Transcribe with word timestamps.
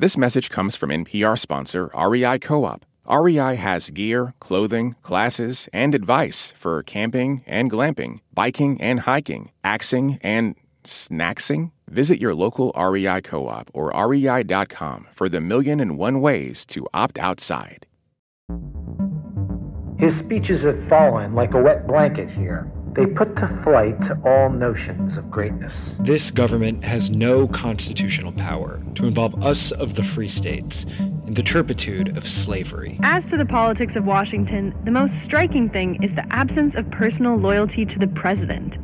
This 0.00 0.16
message 0.16 0.48
comes 0.48 0.76
from 0.76 0.90
NPR 0.90 1.36
sponsor 1.36 1.90
REI 1.92 2.38
Co 2.38 2.64
op. 2.64 2.86
REI 3.10 3.56
has 3.56 3.90
gear, 3.90 4.32
clothing, 4.38 4.94
classes, 5.02 5.68
and 5.72 5.92
advice 5.92 6.52
for 6.52 6.84
camping 6.84 7.42
and 7.48 7.68
glamping, 7.68 8.20
biking 8.32 8.80
and 8.80 9.00
hiking, 9.00 9.50
axing 9.64 10.20
and 10.22 10.54
snacksing. 10.84 11.72
Visit 11.88 12.20
your 12.20 12.32
local 12.32 12.72
REI 12.78 13.22
co 13.22 13.48
op 13.48 13.72
or 13.74 13.90
rei.com 13.90 15.08
for 15.10 15.28
the 15.28 15.40
million 15.40 15.80
and 15.80 15.98
one 15.98 16.20
ways 16.20 16.64
to 16.66 16.86
opt 16.94 17.18
outside. 17.18 17.84
His 19.98 20.16
speeches 20.16 20.62
have 20.62 20.80
fallen 20.88 21.34
like 21.34 21.54
a 21.54 21.60
wet 21.60 21.88
blanket 21.88 22.30
here. 22.30 22.70
They 22.94 23.06
put 23.06 23.36
to 23.36 23.48
flight 23.62 24.10
all 24.24 24.50
notions 24.50 25.16
of 25.16 25.30
greatness. 25.30 25.72
This 26.00 26.30
government 26.30 26.84
has 26.84 27.10
no 27.10 27.46
constitutional 27.48 28.32
power 28.32 28.80
to 28.96 29.06
involve 29.06 29.40
us 29.42 29.70
of 29.72 29.94
the 29.94 30.02
free 30.02 30.28
states 30.28 30.84
in 30.98 31.34
the 31.34 31.42
turpitude 31.42 32.16
of 32.16 32.26
slavery. 32.26 32.98
As 33.02 33.26
to 33.26 33.36
the 33.36 33.46
politics 33.46 33.94
of 33.94 34.04
Washington, 34.04 34.74
the 34.84 34.90
most 34.90 35.22
striking 35.22 35.68
thing 35.68 36.02
is 36.02 36.14
the 36.14 36.26
absence 36.32 36.74
of 36.74 36.90
personal 36.90 37.36
loyalty 37.36 37.86
to 37.86 37.98
the 37.98 38.08
president. 38.08 38.78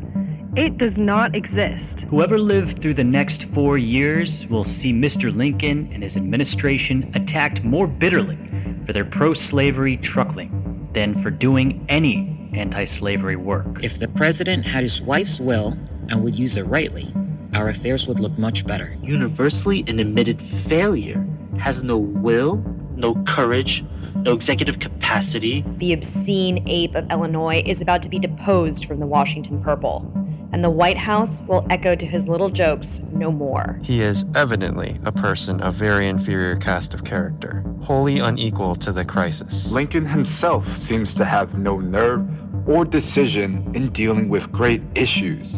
It 0.56 0.78
does 0.78 0.96
not 0.96 1.34
exist. 1.34 2.00
Whoever 2.10 2.38
lived 2.38 2.80
through 2.80 2.94
the 2.94 3.02
next 3.02 3.46
four 3.54 3.76
years 3.76 4.46
will 4.46 4.64
see 4.64 4.92
Mr. 4.92 5.34
Lincoln 5.34 5.90
and 5.92 6.04
his 6.04 6.16
administration 6.16 7.10
attacked 7.14 7.64
more 7.64 7.88
bitterly 7.88 8.38
for 8.86 8.92
their 8.92 9.04
pro 9.04 9.34
slavery 9.34 9.96
truckling 9.96 10.88
than 10.92 11.20
for 11.22 11.30
doing 11.30 11.84
any 11.88 12.43
anti 12.54 12.84
slavery 12.84 13.36
work. 13.36 13.82
If 13.82 13.98
the 13.98 14.08
president 14.08 14.64
had 14.64 14.82
his 14.82 15.02
wife's 15.02 15.40
will 15.40 15.76
and 16.08 16.22
would 16.22 16.36
use 16.36 16.56
it 16.56 16.62
rightly, 16.62 17.12
our 17.54 17.68
affairs 17.68 18.06
would 18.06 18.20
look 18.20 18.36
much 18.38 18.66
better. 18.66 18.96
Universally 19.02 19.84
an 19.86 19.98
admitted 19.98 20.42
failure 20.66 21.24
has 21.58 21.82
no 21.82 21.96
will, 21.96 22.56
no 22.96 23.14
courage, 23.26 23.84
no 24.16 24.32
executive 24.32 24.80
capacity. 24.80 25.64
The 25.78 25.92
obscene 25.92 26.66
ape 26.68 26.94
of 26.94 27.10
Illinois 27.10 27.62
is 27.64 27.80
about 27.80 28.02
to 28.02 28.08
be 28.08 28.18
deposed 28.18 28.86
from 28.86 29.00
the 29.00 29.06
Washington 29.06 29.62
Purple, 29.62 30.10
and 30.52 30.62
the 30.62 30.70
White 30.70 30.96
House 30.96 31.42
will 31.46 31.66
echo 31.70 31.94
to 31.94 32.06
his 32.06 32.26
little 32.26 32.50
jokes 32.50 33.00
no 33.12 33.30
more. 33.30 33.78
He 33.82 34.00
is 34.00 34.24
evidently 34.34 35.00
a 35.04 35.12
person 35.12 35.60
of 35.60 35.74
very 35.74 36.08
inferior 36.08 36.56
cast 36.56 36.94
of 36.94 37.04
character, 37.04 37.64
wholly 37.82 38.18
unequal 38.18 38.76
to 38.76 38.92
the 38.92 39.04
crisis. 39.04 39.70
Lincoln 39.70 40.06
himself 40.06 40.64
seems 40.78 41.14
to 41.14 41.24
have 41.24 41.58
no 41.58 41.78
nerve 41.78 42.26
or 42.66 42.84
decision 42.84 43.70
in 43.74 43.92
dealing 43.92 44.28
with 44.28 44.50
great 44.50 44.82
issues. 44.94 45.54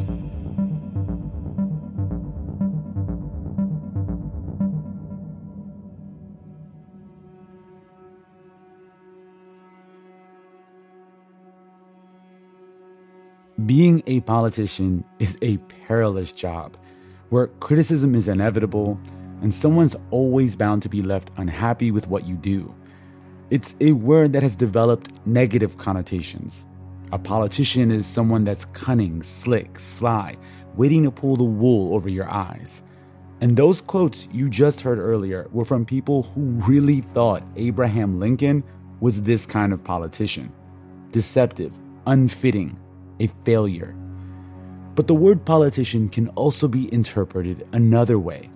Being 13.64 14.02
a 14.06 14.20
politician 14.20 15.04
is 15.18 15.36
a 15.42 15.56
perilous 15.86 16.32
job 16.32 16.76
where 17.30 17.48
criticism 17.58 18.14
is 18.14 18.28
inevitable 18.28 19.00
and 19.42 19.52
someone's 19.52 19.96
always 20.10 20.56
bound 20.56 20.82
to 20.82 20.88
be 20.88 21.02
left 21.02 21.30
unhappy 21.36 21.90
with 21.90 22.06
what 22.06 22.26
you 22.26 22.36
do. 22.36 22.72
It's 23.50 23.74
a 23.80 23.92
word 23.92 24.32
that 24.34 24.42
has 24.42 24.56
developed 24.56 25.10
negative 25.26 25.78
connotations. 25.78 26.66
A 27.16 27.18
politician 27.18 27.90
is 27.90 28.04
someone 28.04 28.44
that's 28.44 28.66
cunning, 28.66 29.22
slick, 29.22 29.78
sly, 29.78 30.36
waiting 30.76 31.04
to 31.04 31.10
pull 31.10 31.36
the 31.36 31.44
wool 31.44 31.94
over 31.94 32.10
your 32.10 32.30
eyes. 32.30 32.82
And 33.40 33.56
those 33.56 33.80
quotes 33.80 34.28
you 34.32 34.50
just 34.50 34.82
heard 34.82 34.98
earlier 34.98 35.48
were 35.50 35.64
from 35.64 35.86
people 35.86 36.24
who 36.24 36.42
really 36.42 37.00
thought 37.14 37.42
Abraham 37.56 38.20
Lincoln 38.20 38.62
was 39.00 39.22
this 39.22 39.46
kind 39.46 39.72
of 39.72 39.82
politician 39.82 40.52
deceptive, 41.10 41.80
unfitting, 42.06 42.78
a 43.18 43.28
failure. 43.46 43.96
But 44.94 45.06
the 45.06 45.14
word 45.14 45.42
politician 45.42 46.10
can 46.10 46.28
also 46.34 46.68
be 46.68 46.92
interpreted 46.92 47.66
another 47.72 48.18
way. 48.18 48.50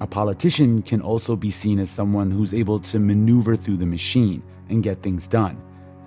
A 0.00 0.06
politician 0.06 0.82
can 0.82 1.00
also 1.00 1.34
be 1.34 1.50
seen 1.50 1.80
as 1.80 1.90
someone 1.90 2.30
who's 2.30 2.54
able 2.54 2.78
to 2.78 3.00
maneuver 3.00 3.56
through 3.56 3.78
the 3.78 3.86
machine 3.86 4.40
and 4.68 4.84
get 4.84 5.02
things 5.02 5.26
done. 5.26 5.60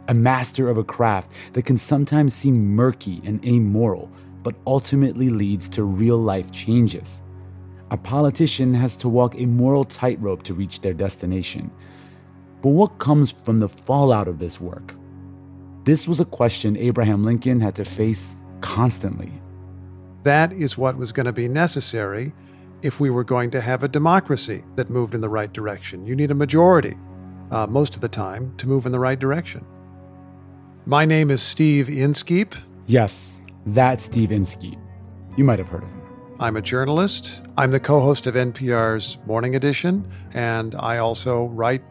A 0.07 0.13
master 0.13 0.69
of 0.69 0.77
a 0.77 0.83
craft 0.83 1.31
that 1.53 1.65
can 1.65 1.77
sometimes 1.77 2.33
seem 2.33 2.75
murky 2.75 3.21
and 3.23 3.45
amoral, 3.45 4.11
but 4.43 4.55
ultimately 4.65 5.29
leads 5.29 5.69
to 5.69 5.83
real 5.83 6.17
life 6.17 6.51
changes. 6.51 7.21
A 7.91 7.97
politician 7.97 8.73
has 8.73 8.95
to 8.97 9.09
walk 9.09 9.35
a 9.37 9.45
moral 9.45 9.83
tightrope 9.83 10.43
to 10.43 10.53
reach 10.53 10.81
their 10.81 10.93
destination. 10.93 11.69
But 12.61 12.69
what 12.69 12.99
comes 12.99 13.31
from 13.31 13.59
the 13.59 13.67
fallout 13.67 14.27
of 14.27 14.39
this 14.39 14.61
work? 14.61 14.95
This 15.83 16.07
was 16.07 16.19
a 16.19 16.25
question 16.25 16.77
Abraham 16.77 17.23
Lincoln 17.23 17.59
had 17.59 17.75
to 17.75 17.83
face 17.83 18.39
constantly. 18.61 19.31
That 20.23 20.53
is 20.53 20.77
what 20.77 20.97
was 20.97 21.11
going 21.11 21.25
to 21.25 21.33
be 21.33 21.47
necessary 21.47 22.31
if 22.81 22.99
we 22.99 23.09
were 23.09 23.23
going 23.23 23.51
to 23.51 23.61
have 23.61 23.83
a 23.83 23.87
democracy 23.87 24.63
that 24.75 24.89
moved 24.89 25.15
in 25.15 25.21
the 25.21 25.29
right 25.29 25.51
direction. 25.51 26.05
You 26.05 26.15
need 26.15 26.31
a 26.31 26.35
majority, 26.35 26.95
uh, 27.51 27.67
most 27.67 27.95
of 27.95 28.01
the 28.01 28.09
time, 28.09 28.53
to 28.57 28.67
move 28.67 28.85
in 28.85 28.91
the 28.91 28.99
right 28.99 29.19
direction. 29.19 29.65
My 30.87 31.05
name 31.05 31.29
is 31.29 31.43
Steve 31.43 31.89
Inskeep. 31.89 32.55
Yes, 32.87 33.39
that's 33.67 34.03
Steve 34.03 34.31
Inskeep. 34.31 34.79
You 35.37 35.43
might 35.43 35.59
have 35.59 35.67
heard 35.67 35.83
of 35.83 35.89
him. 35.89 36.01
I'm 36.39 36.57
a 36.57 36.61
journalist. 36.61 37.43
I'm 37.55 37.69
the 37.69 37.79
co 37.79 37.99
host 37.99 38.25
of 38.25 38.33
NPR's 38.33 39.19
Morning 39.27 39.55
Edition, 39.55 40.11
and 40.33 40.73
I 40.73 40.97
also 40.97 41.45
write 41.49 41.83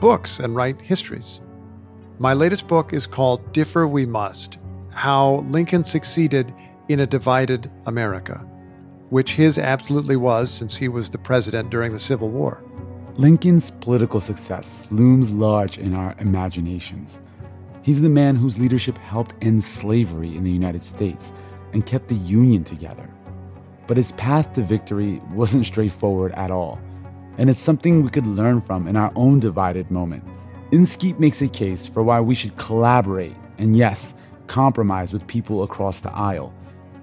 books 0.00 0.40
and 0.40 0.56
write 0.56 0.80
histories. 0.80 1.42
My 2.18 2.32
latest 2.32 2.66
book 2.68 2.94
is 2.94 3.06
called 3.06 3.52
Differ 3.52 3.86
We 3.86 4.06
Must 4.06 4.56
How 4.92 5.44
Lincoln 5.50 5.84
Succeeded 5.84 6.50
in 6.88 7.00
a 7.00 7.06
Divided 7.06 7.70
America, 7.84 8.36
which 9.10 9.34
his 9.34 9.58
absolutely 9.58 10.16
was 10.16 10.50
since 10.50 10.74
he 10.74 10.88
was 10.88 11.10
the 11.10 11.18
president 11.18 11.68
during 11.68 11.92
the 11.92 11.98
Civil 11.98 12.30
War. 12.30 12.64
Lincoln's 13.16 13.72
political 13.72 14.20
success 14.20 14.88
looms 14.90 15.30
large 15.30 15.76
in 15.76 15.92
our 15.92 16.14
imaginations. 16.18 17.18
He's 17.88 18.02
the 18.02 18.10
man 18.10 18.36
whose 18.36 18.58
leadership 18.58 18.98
helped 18.98 19.34
end 19.40 19.64
slavery 19.64 20.36
in 20.36 20.44
the 20.44 20.50
United 20.50 20.82
States 20.82 21.32
and 21.72 21.86
kept 21.86 22.08
the 22.08 22.16
Union 22.16 22.62
together. 22.62 23.08
But 23.86 23.96
his 23.96 24.12
path 24.12 24.52
to 24.52 24.60
victory 24.60 25.22
wasn't 25.32 25.64
straightforward 25.64 26.32
at 26.32 26.50
all, 26.50 26.78
and 27.38 27.48
it's 27.48 27.58
something 27.58 28.02
we 28.02 28.10
could 28.10 28.26
learn 28.26 28.60
from 28.60 28.88
in 28.88 28.98
our 28.98 29.10
own 29.16 29.40
divided 29.40 29.90
moment. 29.90 30.22
Inskeep 30.70 31.18
makes 31.18 31.40
a 31.40 31.48
case 31.48 31.86
for 31.86 32.02
why 32.02 32.20
we 32.20 32.34
should 32.34 32.54
collaborate 32.58 33.34
and, 33.56 33.74
yes, 33.74 34.14
compromise 34.48 35.14
with 35.14 35.26
people 35.26 35.62
across 35.62 36.00
the 36.00 36.12
aisle. 36.12 36.52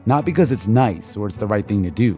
Not 0.06 0.24
because 0.24 0.52
it's 0.52 0.68
nice 0.68 1.18
or 1.18 1.26
it's 1.26 1.38
the 1.38 1.48
right 1.48 1.68
thing 1.68 1.82
to 1.82 1.90
do, 1.90 2.16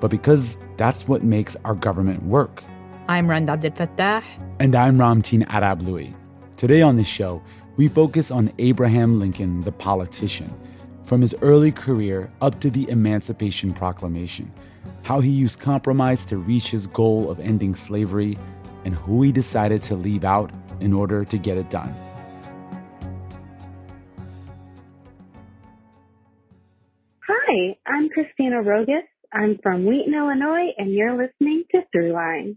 but 0.00 0.10
because 0.10 0.58
that's 0.76 1.08
what 1.08 1.24
makes 1.24 1.56
our 1.64 1.74
government 1.74 2.22
work. 2.24 2.62
I'm 3.08 3.30
Rand 3.30 3.48
Abdel 3.48 3.70
Fattah. 3.70 4.22
And 4.60 4.74
I'm 4.74 4.98
Ramtin 4.98 5.46
Arablouei. 5.46 6.14
Today 6.56 6.82
on 6.82 6.96
this 6.96 7.08
show, 7.08 7.42
we 7.76 7.88
focus 7.88 8.30
on 8.30 8.52
Abraham 8.58 9.18
Lincoln, 9.18 9.60
the 9.62 9.72
politician, 9.72 10.52
from 11.04 11.20
his 11.20 11.34
early 11.42 11.72
career 11.72 12.30
up 12.40 12.60
to 12.60 12.70
the 12.70 12.88
Emancipation 12.88 13.72
Proclamation, 13.72 14.52
how 15.02 15.20
he 15.20 15.30
used 15.30 15.58
compromise 15.58 16.24
to 16.26 16.36
reach 16.36 16.70
his 16.70 16.86
goal 16.86 17.30
of 17.30 17.40
ending 17.40 17.74
slavery, 17.74 18.38
and 18.84 18.94
who 18.94 19.22
he 19.22 19.32
decided 19.32 19.82
to 19.82 19.94
leave 19.94 20.24
out 20.24 20.50
in 20.80 20.92
order 20.92 21.24
to 21.24 21.38
get 21.38 21.56
it 21.56 21.68
done. 21.70 21.94
Hi, 27.26 27.76
I'm 27.86 28.08
Christina 28.10 28.62
Rogus. 28.62 29.04
I'm 29.32 29.58
from 29.62 29.84
Wheaton, 29.84 30.14
Illinois, 30.14 30.72
and 30.78 30.92
you're 30.92 31.16
listening 31.16 31.64
to 31.72 31.82
Throughline. 31.94 32.56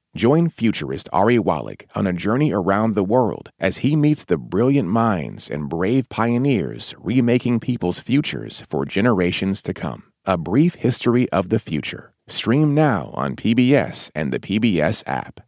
Join 0.13 0.49
futurist 0.49 1.07
Ari 1.13 1.39
Wallach 1.39 1.85
on 1.95 2.05
a 2.05 2.11
journey 2.11 2.51
around 2.51 2.95
the 2.95 3.03
world 3.03 3.49
as 3.57 3.77
he 3.77 3.95
meets 3.95 4.25
the 4.25 4.37
brilliant 4.37 4.89
minds 4.89 5.49
and 5.49 5.69
brave 5.69 6.09
pioneers 6.09 6.93
remaking 6.99 7.61
people's 7.61 8.01
futures 8.01 8.61
for 8.69 8.83
generations 8.83 9.61
to 9.61 9.73
come. 9.73 10.03
A 10.25 10.37
Brief 10.37 10.75
History 10.75 11.29
of 11.29 11.47
the 11.47 11.59
Future. 11.59 12.13
Stream 12.27 12.75
now 12.75 13.11
on 13.13 13.37
PBS 13.37 14.11
and 14.13 14.33
the 14.33 14.39
PBS 14.39 15.01
app. 15.07 15.39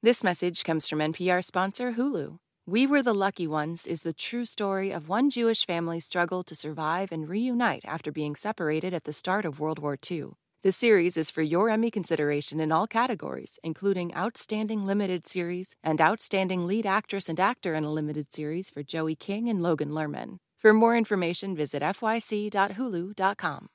This 0.00 0.22
message 0.22 0.62
comes 0.62 0.86
from 0.86 1.00
NPR 1.00 1.44
sponsor 1.44 1.94
Hulu. 1.94 2.38
We 2.68 2.86
Were 2.86 3.02
the 3.02 3.14
Lucky 3.14 3.48
Ones 3.48 3.84
is 3.86 4.02
the 4.02 4.12
true 4.12 4.44
story 4.44 4.92
of 4.92 5.08
one 5.08 5.28
Jewish 5.28 5.66
family's 5.66 6.06
struggle 6.06 6.44
to 6.44 6.54
survive 6.54 7.10
and 7.10 7.28
reunite 7.28 7.84
after 7.84 8.12
being 8.12 8.36
separated 8.36 8.94
at 8.94 9.04
the 9.04 9.12
start 9.12 9.44
of 9.44 9.58
World 9.58 9.80
War 9.80 9.98
II. 10.08 10.34
The 10.66 10.72
series 10.72 11.16
is 11.16 11.30
for 11.30 11.42
your 11.42 11.70
Emmy 11.70 11.92
consideration 11.92 12.58
in 12.58 12.72
all 12.72 12.88
categories, 12.88 13.60
including 13.62 14.12
Outstanding 14.16 14.84
Limited 14.84 15.24
Series 15.24 15.76
and 15.80 16.00
Outstanding 16.00 16.66
Lead 16.66 16.84
Actress 16.84 17.28
and 17.28 17.38
Actor 17.38 17.76
in 17.76 17.84
a 17.84 17.92
Limited 17.92 18.32
Series 18.32 18.68
for 18.68 18.82
Joey 18.82 19.14
King 19.14 19.48
and 19.48 19.62
Logan 19.62 19.90
Lerman. 19.90 20.38
For 20.58 20.72
more 20.72 20.96
information, 20.96 21.54
visit 21.54 21.84
fyc.hulu.com. 21.84 23.68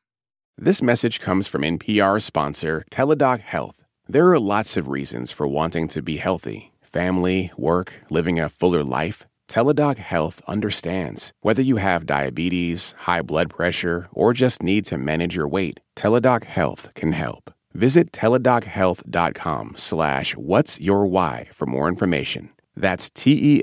This 0.58 0.82
message 0.82 1.22
comes 1.22 1.48
from 1.48 1.62
NPR 1.62 2.22
sponsor 2.22 2.84
Teladoc 2.92 3.40
Health. 3.40 3.86
There 4.10 4.30
are 4.30 4.38
lots 4.38 4.76
of 4.76 4.90
reasons 4.90 5.32
for 5.32 5.48
wanting 5.48 5.88
to 5.88 6.02
be 6.02 6.18
healthy 6.18 6.74
family, 6.82 7.54
work, 7.56 8.02
living 8.10 8.38
a 8.38 8.50
fuller 8.50 8.84
life. 8.84 9.26
Teladoc 9.48 9.98
Health 9.98 10.42
understands. 10.48 11.34
Whether 11.42 11.62
you 11.62 11.76
have 11.76 12.06
diabetes, 12.06 12.96
high 13.00 13.22
blood 13.22 13.50
pressure, 13.50 14.08
or 14.14 14.32
just 14.34 14.64
need 14.64 14.84
to 14.86 14.98
manage 14.98 15.36
your 15.36 15.48
weight, 15.48 15.81
Teladoc 15.96 16.46
Health 16.46 16.90
can 16.96 17.12
help. 17.12 17.52
Visit 17.74 18.12
teladochealth.com 18.12 19.74
slash 19.78 20.36
what's 20.36 20.80
your 20.80 21.08
why 21.08 21.48
for 21.54 21.66
more 21.66 21.88
information. 21.88 22.50
That's 22.76 23.10
T-E-L-A-D-O-C 23.10 23.56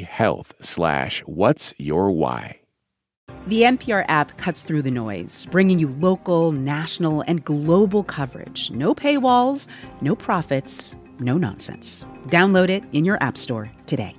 health 0.00 0.54
slash 0.60 1.20
what's 1.26 1.74
your 1.78 2.10
why. 2.10 2.60
The 3.46 3.62
NPR 3.62 4.04
app 4.08 4.36
cuts 4.38 4.62
through 4.62 4.82
the 4.82 4.90
noise, 4.90 5.46
bringing 5.50 5.78
you 5.78 5.88
local, 5.88 6.50
national, 6.50 7.20
and 7.22 7.44
global 7.44 8.02
coverage. 8.02 8.70
No 8.72 8.92
paywalls, 8.94 9.68
no 10.00 10.16
profits, 10.16 10.96
no 11.20 11.38
nonsense. 11.38 12.04
Download 12.26 12.68
it 12.68 12.82
in 12.92 13.04
your 13.04 13.22
app 13.22 13.38
store 13.38 13.70
today. 13.86 14.16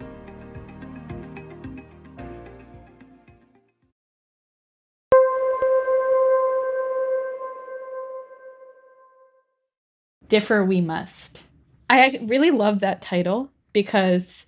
Differ 10.30 10.64
We 10.64 10.82
Must. 10.82 11.42
I 11.90 12.20
really 12.24 12.52
love 12.52 12.80
that 12.80 13.02
title 13.02 13.50
because 13.74 14.46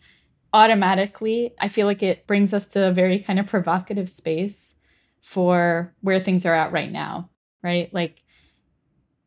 automatically 0.54 1.54
I 1.60 1.68
feel 1.68 1.88
like 1.88 2.04
it 2.04 2.28
brings 2.28 2.54
us 2.54 2.68
to 2.70 2.88
a 2.88 2.92
very 2.92 3.20
kind 3.20 3.40
of 3.40 3.48
provocative 3.48 4.10
space 4.10 4.74
for 5.22 5.94
where 6.02 6.20
things 6.20 6.46
are 6.46 6.54
at 6.54 6.72
right 6.72 6.92
now, 6.92 7.30
right? 7.62 7.94
Like, 7.94 8.24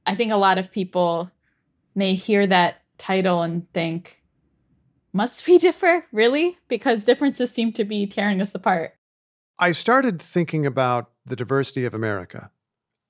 I 0.04 0.14
think 0.14 0.32
a 0.32 0.36
lot 0.36 0.58
of 0.58 0.72
people 0.72 1.30
may 1.94 2.14
hear 2.14 2.46
that 2.46 2.82
title 2.98 3.42
and 3.42 3.70
think, 3.72 4.22
must 5.12 5.46
we 5.46 5.58
differ? 5.58 6.06
Really? 6.12 6.58
Because 6.68 7.04
differences 7.04 7.50
seem 7.50 7.72
to 7.74 7.84
be 7.84 8.06
tearing 8.06 8.40
us 8.40 8.54
apart. 8.54 8.94
I 9.58 9.72
started 9.72 10.20
thinking 10.20 10.66
about 10.66 11.10
the 11.24 11.36
diversity 11.36 11.84
of 11.84 11.94
America. 11.94 12.50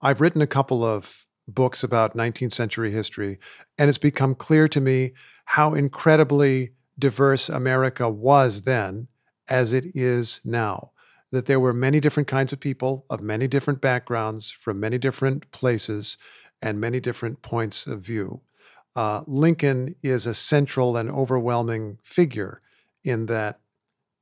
I've 0.01 0.21
written 0.21 0.43
a 0.43 0.47
couple 0.47 0.85
of 0.85 1.27
books 1.49 1.83
about 1.83 2.17
19th 2.17 2.55
century 2.55 2.93
history, 2.93 3.39
and 3.77 3.89
it's 3.89 3.99
become 3.99 4.35
clear 4.35 4.69
to 4.69 4.81
me 4.81 5.13
how 5.47 5.75
incredibly 5.75 6.73
diverse 6.99 7.49
America 7.49 8.09
was 8.09 8.63
then 8.63 9.09
as 9.49 9.73
it 9.73 9.85
is 9.95 10.41
now. 10.45 10.91
That 11.31 11.47
there 11.47 11.61
were 11.61 11.73
many 11.73 11.99
different 11.99 12.29
kinds 12.29 12.53
of 12.53 12.61
people 12.61 13.07
of 13.09 13.21
many 13.23 13.49
different 13.49 13.81
backgrounds 13.81 14.51
from 14.51 14.79
many 14.79 14.99
different 14.99 15.51
places 15.51 16.19
and 16.61 16.81
many 16.81 17.01
different 17.01 17.43
points 17.43 17.87
of 17.87 18.01
view. 18.01 18.43
Uh, 18.95 19.23
Lincoln 19.27 19.97
is 20.03 20.27
a 20.27 20.35
central 20.35 20.97
and 20.97 21.11
overwhelming 21.11 21.99
figure 22.03 22.61
in 23.03 23.27
that 23.27 23.61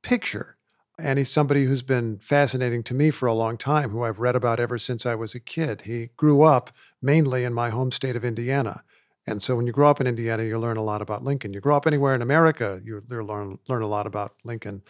picture. 0.01 0.57
And 0.97 1.17
he's 1.17 1.31
somebody 1.31 1.65
who's 1.65 1.81
been 1.81 2.19
fascinating 2.19 2.83
to 2.83 2.93
me 2.93 3.11
for 3.11 3.25
a 3.27 3.33
long 3.33 3.57
time, 3.57 3.89
who 3.89 4.03
I've 4.03 4.19
read 4.19 4.35
about 4.35 4.59
ever 4.59 4.77
since 4.77 5.05
I 5.05 5.15
was 5.15 5.33
a 5.33 5.39
kid. 5.39 5.81
He 5.81 6.09
grew 6.15 6.43
up 6.43 6.71
mainly 7.01 7.43
in 7.43 7.53
my 7.53 7.69
home 7.69 7.91
state 7.91 8.15
of 8.15 8.25
Indiana. 8.25 8.83
And 9.27 9.41
so 9.41 9.55
when 9.55 9.67
you 9.67 9.73
grow 9.73 9.89
up 9.89 10.01
in 10.01 10.07
Indiana, 10.07 10.43
you 10.43 10.57
learn 10.59 10.77
a 10.77 10.83
lot 10.83 11.01
about 11.01 11.23
Lincoln. 11.23 11.53
You 11.53 11.61
grow 11.61 11.77
up 11.77 11.85
anywhere 11.87 12.15
in 12.15 12.21
America, 12.21 12.81
you 12.83 13.03
learn, 13.09 13.59
learn 13.67 13.81
a 13.81 13.87
lot 13.87 14.07
about 14.07 14.33
Lincoln. 14.43 14.81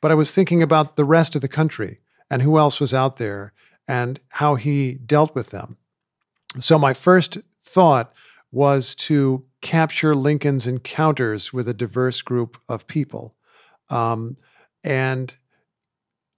But 0.00 0.10
I 0.10 0.14
was 0.14 0.32
thinking 0.32 0.62
about 0.62 0.96
the 0.96 1.04
rest 1.04 1.34
of 1.34 1.42
the 1.42 1.48
country 1.48 2.00
and 2.30 2.42
who 2.42 2.58
else 2.58 2.80
was 2.80 2.94
out 2.94 3.16
there 3.16 3.52
and 3.88 4.20
how 4.28 4.54
he 4.54 4.94
dealt 4.94 5.34
with 5.34 5.50
them. 5.50 5.76
So 6.58 6.78
my 6.78 6.94
first 6.94 7.38
thought 7.62 8.12
was 8.52 8.94
to 8.96 9.44
capture 9.60 10.14
Lincoln's 10.14 10.66
encounters 10.66 11.52
with 11.52 11.68
a 11.68 11.74
diverse 11.74 12.22
group 12.22 12.58
of 12.68 12.86
people. 12.86 13.34
Um, 13.88 14.36
and 14.82 15.36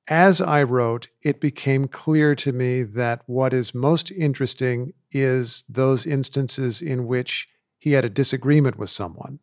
as 0.08 0.40
I 0.40 0.62
wrote, 0.62 1.08
it 1.22 1.40
became 1.40 1.88
clear 1.88 2.34
to 2.36 2.52
me 2.52 2.82
that 2.82 3.22
what 3.26 3.52
is 3.52 3.74
most 3.74 4.10
interesting 4.10 4.92
is 5.12 5.64
those 5.68 6.06
instances 6.06 6.80
in 6.82 7.06
which 7.06 7.48
he 7.78 7.92
had 7.92 8.04
a 8.04 8.10
disagreement 8.10 8.78
with 8.78 8.90
someone. 8.90 9.38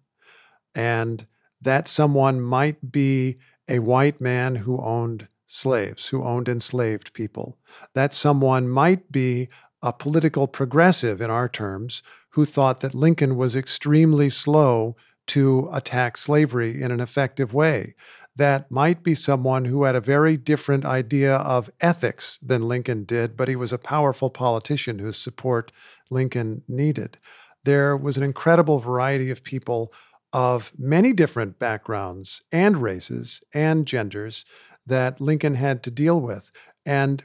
And 0.74 1.25
that 1.62 1.88
someone 1.88 2.39
might 2.42 2.92
be 2.92 3.38
a 3.68 3.80
white 3.80 4.21
man 4.21 4.56
who 4.56 4.80
owned 4.81 5.27
slaves, 5.45 6.07
who 6.07 6.24
owned 6.24 6.48
enslaved 6.48 7.13
people. 7.13 7.57
That 7.94 8.13
someone 8.13 8.69
might 8.69 9.12
be 9.12 9.50
a 9.81 9.94
political 9.94 10.48
progressive 10.48 11.21
in 11.21 11.30
our 11.30 11.50
terms 11.50 12.01
who 12.31 12.45
thought 12.45 12.80
that 12.81 12.94
Lincoln 12.94 13.36
was 13.36 13.56
extremely 13.56 14.30
slow 14.30 14.95
to 15.27 15.69
attack 15.71 16.18
slavery 16.18 16.81
in 16.81 16.92
an 16.92 17.00
effective 17.00 17.54
way. 17.54 17.95
That 18.35 18.71
might 18.71 19.03
be 19.03 19.15
someone 19.15 19.65
who 19.65 19.83
had 19.83 19.95
a 19.95 20.01
very 20.01 20.37
different 20.37 20.85
idea 20.85 21.35
of 21.35 21.69
ethics 21.81 22.39
than 22.41 22.67
Lincoln 22.67 23.03
did, 23.03 23.35
but 23.35 23.47
he 23.47 23.55
was 23.55 23.73
a 23.73 23.77
powerful 23.77 24.29
politician 24.29 24.99
whose 24.99 25.17
support 25.17 25.71
Lincoln 26.09 26.63
needed. 26.67 27.17
There 27.65 27.97
was 27.97 28.17
an 28.17 28.23
incredible 28.23 28.79
variety 28.79 29.29
of 29.29 29.43
people 29.43 29.91
of 30.31 30.71
many 30.77 31.11
different 31.11 31.59
backgrounds 31.59 32.41
and 32.51 32.81
races 32.81 33.41
and 33.53 33.85
genders 33.85 34.45
that 34.85 35.19
Lincoln 35.19 35.55
had 35.55 35.83
to 35.83 35.91
deal 35.91 36.19
with. 36.19 36.51
And 36.85 37.23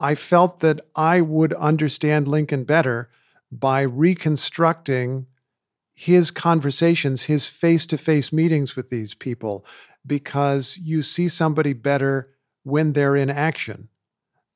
I 0.00 0.14
felt 0.14 0.60
that 0.60 0.80
I 0.94 1.20
would 1.20 1.52
understand 1.54 2.28
Lincoln 2.28 2.64
better 2.64 3.10
by 3.50 3.82
reconstructing 3.82 5.26
his 5.94 6.30
conversations, 6.30 7.24
his 7.24 7.46
face 7.46 7.86
to 7.86 7.96
face 7.96 8.32
meetings 8.32 8.74
with 8.76 8.90
these 8.90 9.14
people, 9.14 9.64
because 10.06 10.76
you 10.76 11.02
see 11.02 11.28
somebody 11.28 11.72
better 11.72 12.30
when 12.64 12.92
they're 12.92 13.16
in 13.16 13.30
action 13.30 13.88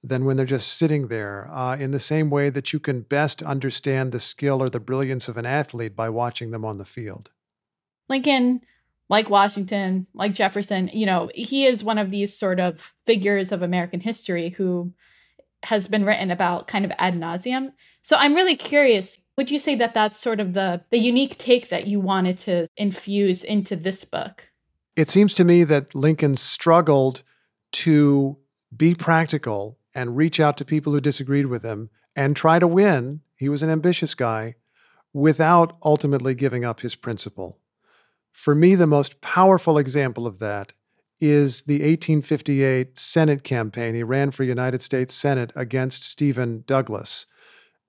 than 0.03 0.25
when 0.25 0.37
they're 0.37 0.47
just 0.47 0.77
sitting 0.77 1.09
there, 1.09 1.49
uh, 1.53 1.77
in 1.77 1.91
the 1.91 2.01
same 2.01 2.31
way 2.31 2.51
that 2.51 2.73
you 2.73 2.79
can 2.79 3.01
best 3.01 3.43
understand 3.43 4.13
the 4.13 4.21
skill 4.21 4.63
or 4.63 4.71
the 4.71 4.81
brilliance 4.81 5.29
of 5.29 5.37
an 5.37 5.47
athlete 5.47 5.97
by 5.97 6.09
watching 6.09 6.51
them 6.51 6.65
on 6.65 6.79
the 6.79 6.85
field. 6.85 7.31
Lincoln, 8.09 8.61
like 9.09 9.31
Washington, 9.31 10.07
like 10.15 10.35
Jefferson, 10.35 10.89
you 10.93 11.07
know, 11.07 11.31
he 11.35 11.67
is 11.67 11.83
one 11.83 11.99
of 11.99 12.11
these 12.11 12.37
sort 12.37 12.61
of 12.61 12.93
figures 13.07 13.53
of 13.53 13.63
American 13.63 14.01
history 14.01 14.51
who 14.51 14.93
has 15.65 15.89
been 15.89 16.05
written 16.05 16.31
about 16.31 16.69
kind 16.69 16.85
of 16.85 16.93
ad 16.99 17.15
nauseum. 17.15 17.73
So 18.03 18.17
I'm 18.17 18.35
really 18.35 18.57
curious. 18.57 19.19
Would 19.39 19.53
you 19.53 19.61
say 19.61 19.77
that 19.77 19.95
that's 19.95 20.19
sort 20.19 20.41
of 20.41 20.55
the 20.55 20.81
the 20.91 20.99
unique 20.99 21.39
take 21.39 21.69
that 21.69 21.87
you 21.87 22.01
wanted 22.01 22.41
to 22.41 22.67
infuse 22.77 23.45
into 23.45 23.77
this 23.77 24.05
book? 24.05 24.51
It 24.97 25.09
seems 25.09 25.33
to 25.35 25.45
me 25.45 25.63
that 25.63 25.95
Lincoln 25.95 26.37
struggled 26.37 27.23
to 27.85 28.37
be 28.77 28.97
practical 28.97 29.79
and 29.95 30.17
reach 30.17 30.41
out 30.41 30.57
to 30.57 30.65
people 30.65 30.93
who 30.93 31.01
disagreed 31.01 31.47
with 31.47 31.63
him 31.63 31.91
and 32.17 32.35
try 32.35 32.59
to 32.59 32.67
win. 32.67 33.21
He 33.37 33.49
was 33.49 33.63
an 33.63 33.71
ambitious 33.71 34.13
guy 34.17 34.57
without 35.13 35.77
ultimately 35.85 36.35
giving 36.35 36.65
up 36.65 36.81
his 36.81 36.97
principle. 36.97 37.61
For 38.33 38.57
me, 38.57 38.75
the 38.75 38.89
most 38.89 39.21
powerful 39.21 39.79
example 39.79 40.27
of 40.27 40.41
that 40.41 40.73
is 41.21 41.63
the 41.63 41.75
1858 41.75 42.99
Senate 42.99 43.45
campaign. 43.45 43.95
He 43.95 44.03
ran 44.03 44.33
for 44.33 44.43
United 44.43 44.83
States 44.83 45.15
Senate 45.15 45.53
against 45.55 46.03
Stephen 46.03 46.65
Douglas 46.67 47.27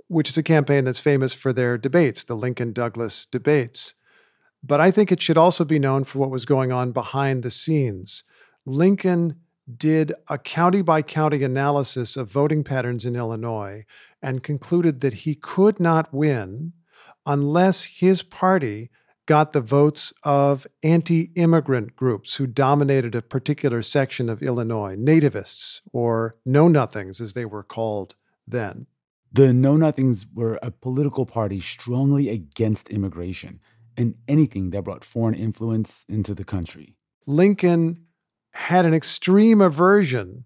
which 0.09 0.27
is 0.27 0.37
a 0.37 0.43
campaign 0.43 0.83
that's 0.83 0.99
famous 0.99 1.33
for 1.33 1.53
their 1.53 1.77
debates, 1.77 2.23
the 2.23 2.35
Lincoln 2.35 2.73
Douglas 2.73 3.27
debates. 3.31 3.93
But 4.61 4.81
I 4.81 4.91
think 4.91 5.11
it 5.11 5.21
should 5.21 5.37
also 5.37 5.63
be 5.63 5.79
known 5.79 6.03
for 6.03 6.19
what 6.19 6.31
was 6.31 6.43
going 6.43 6.71
on 6.71 6.91
behind 6.91 7.43
the 7.43 7.51
scenes. 7.51 8.23
Lincoln 8.65 9.35
did 9.77 10.11
a 10.27 10.37
county 10.37 10.81
by 10.81 11.01
county 11.03 11.43
analysis 11.43 12.17
of 12.17 12.29
voting 12.29 12.63
patterns 12.63 13.05
in 13.05 13.15
Illinois 13.15 13.85
and 14.21 14.43
concluded 14.43 14.99
that 15.01 15.13
he 15.13 15.35
could 15.35 15.79
not 15.79 16.13
win 16.13 16.73
unless 17.25 17.83
his 17.83 18.23
party 18.23 18.89
got 19.27 19.53
the 19.53 19.61
votes 19.61 20.11
of 20.23 20.65
anti 20.81 21.31
immigrant 21.35 21.95
groups 21.95 22.35
who 22.35 22.47
dominated 22.47 23.13
a 23.13 23.21
particular 23.21 23.83
section 23.83 24.27
of 24.27 24.41
Illinois, 24.41 24.95
nativists 24.95 25.81
or 25.93 26.33
know 26.43 26.67
nothings 26.67 27.21
as 27.21 27.33
they 27.33 27.45
were 27.45 27.61
called 27.61 28.15
then. 28.47 28.87
The 29.31 29.53
Know 29.53 29.77
Nothings 29.77 30.25
were 30.33 30.57
a 30.62 30.71
political 30.71 31.25
party 31.25 31.59
strongly 31.59 32.29
against 32.29 32.89
immigration. 32.89 33.59
and 33.98 34.15
anything 34.29 34.69
that 34.69 34.86
brought 34.86 35.03
foreign 35.03 35.36
influence 35.36 36.05
into 36.07 36.33
the 36.33 36.45
country. 36.45 36.95
Lincoln 37.27 38.05
had 38.53 38.86
an 38.86 38.93
extreme 38.93 39.59
aversion 39.59 40.45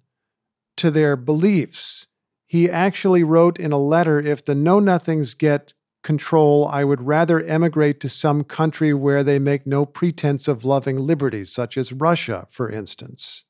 to 0.75 0.89
their 0.89 1.15
beliefs. 1.15 2.07
He 2.47 2.67
actually 2.67 3.23
wrote 3.23 3.59
in 3.59 3.71
a 3.71 3.77
letter 3.77 4.19
if 4.19 4.43
the 4.43 4.55
Know 4.55 4.79
Nothings 4.79 5.35
get 5.35 5.73
control, 6.03 6.67
I 6.67 6.83
would 6.83 7.01
rather 7.01 7.41
emigrate 7.41 7.99
to 7.99 8.09
some 8.09 8.43
country 8.43 8.91
where 8.91 9.23
they 9.23 9.37
make 9.37 9.67
no 9.67 9.85
pretense 9.85 10.47
of 10.47 10.65
loving 10.65 10.97
liberty, 10.97 11.45
such 11.45 11.77
as 11.77 11.93
Russia, 11.93 12.47
for 12.49 12.69
instance. 12.69 13.45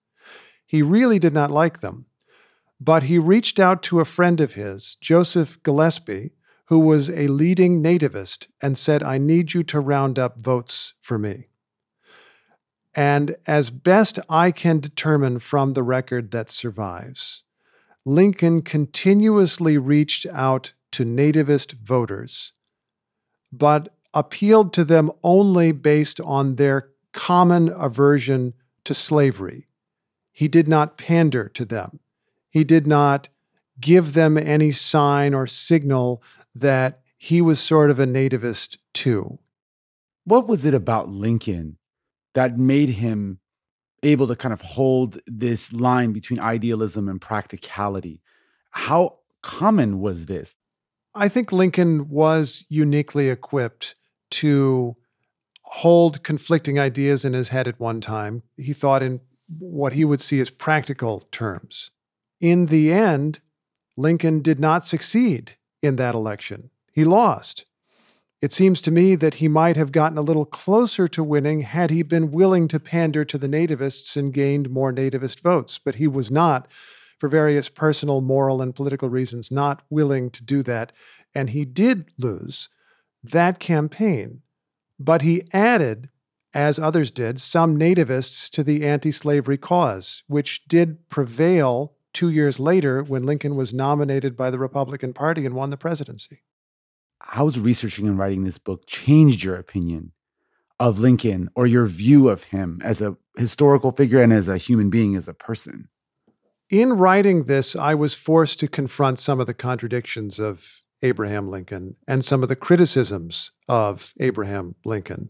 He 0.66 0.82
really 0.82 1.18
did 1.18 1.34
not 1.34 1.50
like 1.50 1.80
them. 1.80 2.08
But 2.84 3.04
he 3.04 3.18
reached 3.18 3.62
out 3.62 3.82
to 3.84 4.02
a 4.02 4.06
friend 4.06 4.42
of 4.42 4.56
his, 4.56 4.96
Joseph 5.00 5.62
Gillespie, 5.64 6.32
who 6.66 6.80
was 6.80 7.10
a 7.10 7.28
leading 7.28 7.82
nativist, 7.82 8.48
and 8.62 8.78
said, 8.78 9.02
I 9.02 9.18
need 9.18 9.54
you 9.54 9.64
to 9.64 9.80
round 9.80 10.20
up 10.20 10.42
votes 10.42 10.94
for 11.00 11.18
me. 11.18 11.48
And 12.94 13.38
as 13.48 13.70
best 13.70 14.20
I 14.30 14.52
can 14.52 14.82
determine 14.82 15.40
from 15.40 15.74
the 15.74 15.84
record 15.84 16.32
that 16.32 16.50
survives, 16.50 17.44
Lincoln 18.04 18.62
continuously 18.62 19.78
reached 19.78 20.26
out 20.26 20.74
to 20.92 21.06
nativist 21.06 21.76
voters, 21.76 22.52
but 23.50 23.96
appealed 24.14 24.74
to 24.74 24.84
them 24.84 25.10
only 25.24 25.72
based 25.72 26.20
on 26.20 26.58
their 26.58 26.90
common 27.14 27.70
aversion 27.70 28.56
to 28.84 28.94
slavery. 28.94 29.68
He 30.34 30.50
did 30.50 30.68
not 30.68 30.98
pander 30.98 31.48
to 31.48 31.64
them. 31.64 32.02
He 32.54 32.64
did 32.64 32.88
not 32.88 33.28
give 33.82 34.14
them 34.14 34.38
any 34.38 34.72
sign 34.72 35.34
or 35.34 35.48
signal 35.48 36.24
that 36.56 37.02
he 37.18 37.42
was 37.42 37.60
sort 37.60 37.90
of 37.90 38.00
a 38.00 38.06
nativist 38.06 38.78
too. 38.94 39.40
What 40.24 40.48
was 40.48 40.64
it 40.64 40.74
about 40.74 41.10
Lincoln 41.10 41.78
that 42.34 42.58
made 42.58 42.90
him 42.90 43.40
able 44.04 44.28
to 44.28 44.36
kind 44.36 44.54
of 44.54 44.62
hold 44.62 45.20
this 45.26 45.74
line 45.74 46.14
between 46.14 46.40
idealism 46.40 47.08
and 47.08 47.20
practicality. 47.20 48.22
How 48.72 49.20
common 49.42 50.00
was 50.00 50.26
this? 50.26 50.58
I 51.16 51.30
think 51.30 51.52
Lincoln 51.52 52.10
was 52.10 52.66
uniquely 52.70 53.30
equipped 53.30 53.96
to 54.32 54.98
hold 55.62 56.24
conflicting 56.24 56.80
ideas 56.80 57.24
in 57.24 57.34
his 57.34 57.50
head 57.50 57.68
at 57.68 57.80
one 57.80 58.02
time. 58.02 58.44
He 58.58 58.74
thought 58.74 59.04
in 59.04 59.22
what 59.60 59.94
he 59.94 60.06
would 60.06 60.22
see 60.22 60.40
as 60.40 60.50
practical 60.50 61.22
terms. 61.32 61.92
In 62.40 62.68
the 62.68 62.92
end, 62.92 63.40
Lincoln 63.96 64.42
did 64.42 64.60
not 64.60 64.88
succeed 64.88 65.58
in 65.82 65.98
that 65.98 66.16
election. 66.16 66.70
He 66.92 67.04
lost. 67.04 67.66
It 68.42 68.52
seems 68.52 68.82
to 68.82 68.92
me 68.92 69.16
that 69.16 69.36
he 69.36 69.48
might 69.48 69.78
have 69.78 69.94
gotten 69.94 70.18
a 70.18 70.22
little 70.22 70.46
closer 70.46 71.08
to 71.08 71.24
winning 71.24 71.62
had 71.62 71.92
he 71.92 72.04
been 72.04 72.32
willing 72.32 72.68
to 72.68 72.80
pander 72.80 73.24
to 73.24 73.38
the 73.38 73.48
nativists 73.48 74.18
and 74.18 74.34
gained 74.34 74.70
more 74.70 74.92
nativist 74.92 75.40
votes, 75.40 75.78
but 75.78 75.96
he 75.96 76.08
was 76.08 76.30
not, 76.30 76.68
for 77.18 77.30
various 77.30 77.70
personal, 77.70 78.20
moral, 78.20 78.62
and 78.62 78.76
political 78.76 79.08
reasons, 79.08 79.50
not 79.50 79.82
willing 79.90 80.30
to 80.32 80.44
do 80.44 80.62
that. 80.64 80.92
And 81.34 81.52
he 81.52 81.64
did 81.64 82.12
lose 82.18 82.68
that 83.24 83.60
campaign, 83.60 84.42
but 85.00 85.22
he 85.22 85.48
added, 85.54 86.10
as 86.54 86.78
others 86.78 87.12
did, 87.12 87.40
some 87.40 87.80
nativists 87.80 88.50
to 88.50 88.62
the 88.62 88.86
anti 88.86 89.12
slavery 89.12 89.58
cause, 89.58 90.24
which 90.28 90.66
did 90.68 91.08
prevail 91.08 91.93
two 92.14 92.30
years 92.30 92.60
later 92.60 93.04
when 93.04 93.26
Lincoln 93.26 93.56
was 93.56 93.74
nominated 93.74 94.38
by 94.38 94.50
the 94.50 94.60
Republican 94.60 95.14
Party 95.14 95.46
and 95.46 95.56
won 95.56 95.70
the 95.70 95.78
presidency 95.78 96.42
how 97.24 97.46
has 97.46 97.60
researching 97.60 98.08
and 98.08 98.18
writing 98.18 98.44
this 98.44 98.58
book 98.58 98.86
changed 98.86 99.44
your 99.44 99.56
opinion 99.56 100.12
of 100.80 101.00
Lincoln 101.00 101.50
or 101.56 101.66
your 101.66 101.86
view 101.86 102.28
of 102.28 102.44
him 102.44 102.82
as 102.84 103.02
a 103.02 103.16
historical 103.38 103.92
figure 103.92 104.22
and 104.22 104.34
as 104.34 104.50
a 104.50 104.58
human 104.58 104.90
being, 104.90 105.16
as 105.16 105.28
a 105.28 105.34
person? 105.34 105.88
In 106.70 106.94
writing 106.94 107.46
this, 107.46 107.76
I 107.76 107.96
was 107.96 108.14
forced 108.14 108.60
to 108.60 108.68
confront 108.68 109.20
some 109.20 109.40
of 109.40 109.48
the 109.48 109.54
contradictions 109.54 110.40
of 110.40 110.82
Abraham 111.02 111.50
Lincoln 111.50 111.96
and 112.08 112.26
some 112.26 112.44
of 112.44 112.50
the 112.50 112.56
criticisms 112.56 113.52
of 113.70 114.14
Abraham 114.20 114.76
Lincoln. 114.84 115.30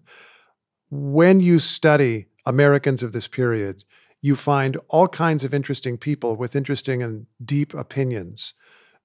When 0.90 1.40
you 1.40 1.60
study 1.60 2.28
Americans 2.46 3.04
of 3.04 3.12
this 3.12 3.28
period, 3.28 3.84
you 4.24 4.38
find 4.38 4.78
all 4.88 5.10
kinds 5.10 5.44
of 5.44 5.54
interesting 5.54 5.98
people 5.98 6.38
with 6.38 6.56
interesting 6.56 7.04
and 7.04 7.28
deep 7.44 7.74
opinions. 7.74 8.54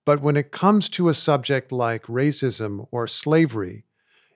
But 0.07 0.23
when 0.23 0.37
it 0.37 0.53
comes 0.53 0.89
to 0.91 1.09
a 1.09 1.15
subject 1.15 1.73
like 1.73 2.05
racism 2.05 2.87
or 2.93 3.09
slavery, 3.09 3.85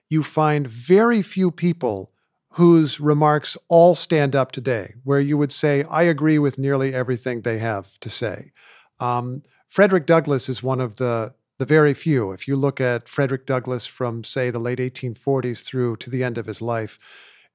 you 0.09 0.23
find 0.23 0.67
very 0.67 1.21
few 1.21 1.51
people 1.51 2.11
whose 2.55 2.99
remarks 2.99 3.57
all 3.69 3.95
stand 3.95 4.35
up 4.35 4.51
today, 4.51 4.95
where 5.05 5.21
you 5.21 5.37
would 5.37 5.53
say, 5.53 5.85
I 5.89 6.03
agree 6.03 6.37
with 6.37 6.57
nearly 6.57 6.93
everything 6.93 7.41
they 7.41 7.59
have 7.59 7.97
to 8.01 8.09
say. 8.09 8.51
Um, 8.99 9.43
Frederick 9.69 10.05
Douglass 10.05 10.49
is 10.49 10.61
one 10.61 10.81
of 10.81 10.97
the, 10.97 11.33
the 11.59 11.65
very 11.65 11.93
few. 11.93 12.33
If 12.33 12.45
you 12.45 12.57
look 12.57 12.81
at 12.81 13.07
Frederick 13.07 13.45
Douglass 13.45 13.85
from, 13.85 14.25
say, 14.25 14.51
the 14.51 14.59
late 14.59 14.79
1840s 14.79 15.63
through 15.63 15.95
to 15.97 16.09
the 16.09 16.25
end 16.25 16.37
of 16.37 16.45
his 16.45 16.61
life, 16.61 16.99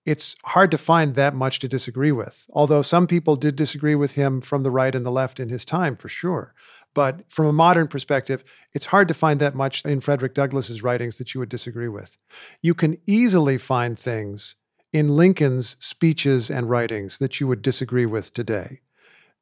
it's 0.08 0.36
hard 0.46 0.70
to 0.70 0.78
find 0.78 1.14
that 1.14 1.34
much 1.34 1.58
to 1.58 1.68
disagree 1.68 2.12
with. 2.12 2.46
Although 2.54 2.80
some 2.80 3.06
people 3.06 3.36
did 3.36 3.56
disagree 3.56 3.94
with 3.94 4.12
him 4.12 4.40
from 4.40 4.62
the 4.62 4.70
right 4.70 4.94
and 4.94 5.04
the 5.04 5.10
left 5.10 5.38
in 5.38 5.50
his 5.50 5.66
time, 5.66 5.96
for 5.96 6.08
sure. 6.08 6.54
But 6.94 7.30
from 7.30 7.44
a 7.44 7.52
modern 7.52 7.88
perspective, 7.88 8.42
it's 8.72 8.86
hard 8.86 9.06
to 9.08 9.14
find 9.14 9.38
that 9.40 9.54
much 9.54 9.84
in 9.84 10.00
Frederick 10.00 10.32
Douglass's 10.32 10.82
writings 10.82 11.18
that 11.18 11.34
you 11.34 11.40
would 11.40 11.50
disagree 11.50 11.88
with. 11.88 12.16
You 12.62 12.72
can 12.72 12.96
easily 13.06 13.58
find 13.58 13.98
things 13.98 14.54
in 14.94 15.14
Lincoln's 15.14 15.76
speeches 15.78 16.50
and 16.50 16.70
writings 16.70 17.18
that 17.18 17.38
you 17.38 17.46
would 17.46 17.60
disagree 17.60 18.06
with 18.06 18.32
today. 18.32 18.80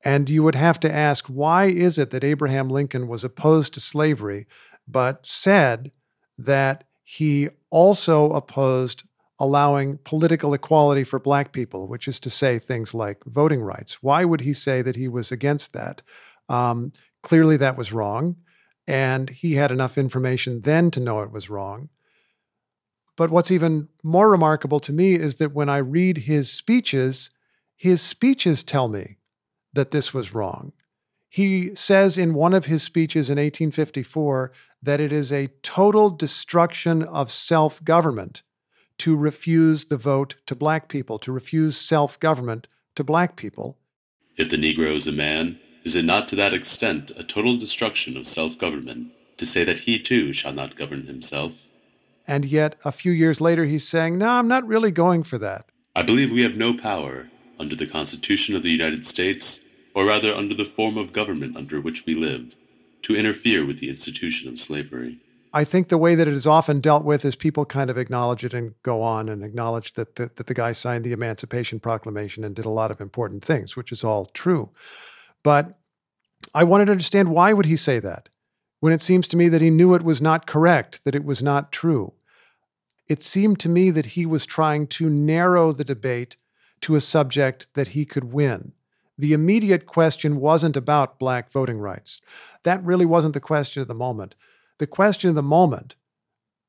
And 0.04 0.28
you 0.28 0.42
would 0.42 0.56
have 0.56 0.80
to 0.80 0.92
ask 0.92 1.26
why 1.26 1.66
is 1.66 1.96
it 1.96 2.10
that 2.10 2.24
Abraham 2.24 2.68
Lincoln 2.68 3.06
was 3.06 3.22
opposed 3.22 3.72
to 3.74 3.80
slavery, 3.80 4.48
but 4.88 5.24
said 5.24 5.92
that 6.36 6.82
he 7.04 7.50
also 7.70 8.32
opposed 8.32 9.04
allowing 9.38 9.98
political 10.04 10.54
equality 10.54 11.04
for 11.04 11.18
black 11.18 11.52
people, 11.52 11.86
which 11.88 12.08
is 12.08 12.18
to 12.20 12.30
say 12.30 12.58
things 12.58 12.94
like 12.94 13.22
voting 13.24 13.60
rights? 13.60 14.02
Why 14.02 14.24
would 14.24 14.40
he 14.42 14.52
say 14.52 14.82
that 14.82 14.96
he 14.96 15.08
was 15.08 15.30
against 15.30 15.72
that? 15.72 16.02
Um, 16.48 16.92
Clearly, 17.26 17.56
that 17.56 17.76
was 17.76 17.92
wrong. 17.92 18.36
And 18.86 19.30
he 19.30 19.56
had 19.56 19.72
enough 19.72 19.98
information 19.98 20.60
then 20.60 20.92
to 20.92 21.00
know 21.00 21.22
it 21.22 21.32
was 21.32 21.50
wrong. 21.50 21.88
But 23.16 23.30
what's 23.30 23.50
even 23.50 23.88
more 24.04 24.30
remarkable 24.30 24.78
to 24.78 24.92
me 24.92 25.16
is 25.16 25.34
that 25.38 25.52
when 25.52 25.68
I 25.68 25.78
read 25.78 26.18
his 26.18 26.52
speeches, 26.52 27.30
his 27.74 28.00
speeches 28.00 28.62
tell 28.62 28.86
me 28.86 29.16
that 29.72 29.90
this 29.90 30.14
was 30.14 30.34
wrong. 30.34 30.72
He 31.28 31.74
says 31.74 32.16
in 32.16 32.32
one 32.32 32.54
of 32.54 32.66
his 32.66 32.84
speeches 32.84 33.28
in 33.28 33.38
1854 33.38 34.52
that 34.80 35.00
it 35.00 35.12
is 35.12 35.32
a 35.32 35.48
total 35.64 36.10
destruction 36.10 37.02
of 37.02 37.32
self 37.32 37.82
government 37.82 38.44
to 38.98 39.16
refuse 39.16 39.86
the 39.86 39.96
vote 39.96 40.36
to 40.46 40.54
black 40.54 40.88
people, 40.88 41.18
to 41.20 41.32
refuse 41.32 41.76
self 41.76 42.18
government 42.20 42.66
to 42.94 43.04
black 43.04 43.36
people. 43.36 43.78
If 44.36 44.50
the 44.50 44.56
Negro 44.56 44.94
is 44.94 45.06
a 45.06 45.12
man, 45.12 45.58
is 45.84 45.94
it 45.94 46.04
not 46.04 46.28
to 46.28 46.36
that 46.36 46.52
extent 46.52 47.12
a 47.16 47.22
total 47.22 47.56
destruction 47.56 48.16
of 48.16 48.26
self 48.26 48.58
government 48.58 49.12
to 49.36 49.46
say 49.46 49.64
that 49.64 49.78
he 49.78 49.98
too 49.98 50.32
shall 50.32 50.52
not 50.52 50.76
govern 50.76 51.06
himself? 51.06 51.52
And 52.26 52.44
yet, 52.44 52.76
a 52.84 52.90
few 52.90 53.12
years 53.12 53.40
later, 53.40 53.64
he's 53.64 53.86
saying, 53.86 54.18
No, 54.18 54.28
I'm 54.28 54.48
not 54.48 54.66
really 54.66 54.90
going 54.90 55.22
for 55.22 55.38
that. 55.38 55.66
I 55.94 56.02
believe 56.02 56.30
we 56.30 56.42
have 56.42 56.56
no 56.56 56.76
power, 56.76 57.28
under 57.58 57.76
the 57.76 57.86
Constitution 57.86 58.54
of 58.54 58.62
the 58.62 58.70
United 58.70 59.06
States, 59.06 59.60
or 59.94 60.04
rather 60.04 60.34
under 60.34 60.54
the 60.54 60.64
form 60.64 60.98
of 60.98 61.12
government 61.12 61.56
under 61.56 61.80
which 61.80 62.04
we 62.04 62.14
live, 62.14 62.54
to 63.02 63.16
interfere 63.16 63.64
with 63.64 63.78
the 63.78 63.88
institution 63.88 64.48
of 64.48 64.58
slavery. 64.58 65.18
I 65.56 65.64
think 65.64 65.88
the 65.88 65.96
way 65.96 66.14
that 66.14 66.28
it 66.28 66.34
is 66.34 66.46
often 66.46 66.80
dealt 66.80 67.02
with 67.02 67.24
is 67.24 67.34
people 67.34 67.64
kind 67.64 67.88
of 67.88 67.96
acknowledge 67.96 68.44
it 68.44 68.52
and 68.52 68.74
go 68.82 69.00
on 69.00 69.26
and 69.30 69.42
acknowledge 69.42 69.94
that, 69.94 70.16
that, 70.16 70.36
that 70.36 70.48
the 70.48 70.52
guy 70.52 70.72
signed 70.72 71.02
the 71.02 71.14
Emancipation 71.14 71.80
Proclamation 71.80 72.44
and 72.44 72.54
did 72.54 72.66
a 72.66 72.70
lot 72.70 72.90
of 72.90 73.00
important 73.00 73.42
things, 73.42 73.74
which 73.74 73.90
is 73.90 74.04
all 74.04 74.26
true. 74.26 74.68
But 75.42 75.72
I 76.54 76.62
wanted 76.62 76.84
to 76.84 76.92
understand 76.92 77.30
why 77.30 77.54
would 77.54 77.64
he 77.64 77.76
say 77.76 78.00
that 78.00 78.28
when 78.80 78.92
it 78.92 79.00
seems 79.00 79.26
to 79.28 79.36
me 79.38 79.48
that 79.48 79.62
he 79.62 79.70
knew 79.70 79.94
it 79.94 80.02
was 80.02 80.20
not 80.20 80.46
correct, 80.46 81.00
that 81.04 81.14
it 81.14 81.24
was 81.24 81.42
not 81.42 81.72
true. 81.72 82.12
It 83.08 83.22
seemed 83.22 83.58
to 83.60 83.70
me 83.70 83.88
that 83.88 84.06
he 84.08 84.26
was 84.26 84.44
trying 84.44 84.86
to 84.88 85.08
narrow 85.08 85.72
the 85.72 85.84
debate 85.84 86.36
to 86.82 86.96
a 86.96 87.00
subject 87.00 87.68
that 87.72 87.88
he 87.88 88.04
could 88.04 88.30
win. 88.30 88.72
The 89.16 89.32
immediate 89.32 89.86
question 89.86 90.36
wasn't 90.36 90.76
about 90.76 91.18
black 91.18 91.50
voting 91.50 91.78
rights. 91.78 92.20
That 92.64 92.84
really 92.84 93.06
wasn't 93.06 93.32
the 93.32 93.40
question 93.40 93.80
at 93.80 93.88
the 93.88 93.94
moment. 93.94 94.34
The 94.78 94.86
question 94.86 95.30
of 95.30 95.36
the 95.36 95.42
moment, 95.42 95.94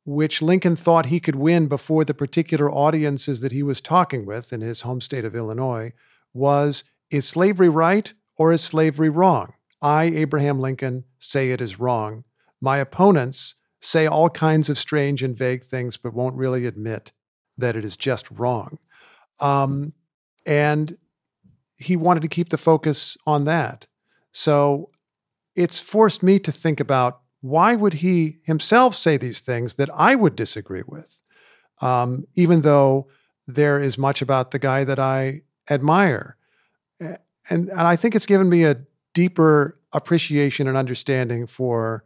which 0.06 0.42
Lincoln 0.42 0.76
thought 0.76 1.08
he 1.08 1.20
could 1.20 1.36
win 1.36 1.68
before 1.68 2.06
the 2.06 2.14
particular 2.14 2.72
audiences 2.72 3.42
that 3.42 3.52
he 3.52 3.62
was 3.64 3.82
talking 3.82 4.26
with 4.26 4.54
in 4.54 4.62
his 4.62 4.82
home 4.82 5.02
state 5.02 5.26
of 5.26 5.36
Illinois, 5.36 5.92
was 6.34 6.84
is 7.10 7.28
slavery 7.28 7.70
right 7.70 8.14
or 8.38 8.54
is 8.54 8.62
slavery 8.62 9.10
wrong? 9.10 9.54
I, 9.82 10.06
Abraham 10.06 10.60
Lincoln, 10.60 11.04
say 11.20 11.52
it 11.52 11.62
is 11.62 11.80
wrong. 11.80 12.24
My 12.62 12.78
opponents 12.78 13.56
say 13.80 14.08
all 14.08 14.30
kinds 14.30 14.70
of 14.70 14.80
strange 14.80 15.22
and 15.22 15.38
vague 15.38 15.64
things, 15.64 15.98
but 15.98 16.14
won't 16.14 16.36
really 16.36 16.66
admit 16.66 17.12
that 17.58 17.76
it 17.76 17.86
is 17.86 17.96
just 17.96 18.30
wrong. 18.32 18.80
Um, 19.40 19.94
and 20.46 20.98
he 21.78 21.96
wanted 21.96 22.22
to 22.22 22.28
keep 22.28 22.50
the 22.50 22.58
focus 22.58 23.18
on 23.26 23.46
that. 23.46 23.88
So 24.32 24.90
it's 25.56 25.80
forced 25.80 26.24
me 26.24 26.40
to 26.40 26.52
think 26.52 26.80
about 26.80 27.22
why 27.42 27.76
would 27.76 27.96
he 27.96 28.40
himself 28.44 28.96
say 28.96 29.18
these 29.18 29.42
things 29.42 29.76
that 29.76 29.90
I 29.94 30.16
would 30.16 30.36
disagree 30.36 30.84
with, 30.86 31.22
um, 31.82 32.26
even 32.36 32.62
though 32.62 33.08
there 33.48 33.82
is 33.82 33.98
much 33.98 34.22
about 34.22 34.52
the 34.52 34.60
guy 34.60 34.84
that 34.84 35.00
I 35.00 35.42
admire. 35.70 36.36
And, 37.00 37.18
and 37.50 37.82
I 37.82 37.96
think 37.96 38.16
it's 38.16 38.26
given 38.26 38.50
me 38.50 38.64
a 38.64 38.82
deeper 39.14 39.80
appreciation 39.94 40.68
and 40.68 40.78
understanding 40.78 41.48
for 41.48 42.04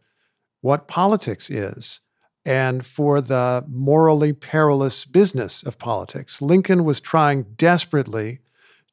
what 0.62 0.88
politics 0.88 1.50
is 1.50 2.02
and 2.46 2.86
for 2.86 3.22
the 3.22 3.64
morally 3.68 4.34
perilous 4.34 5.06
business 5.06 5.64
of 5.64 5.80
politics. 5.80 6.42
Lincoln 6.42 6.84
was 6.84 7.00
trying 7.00 7.44
desperately 7.56 8.40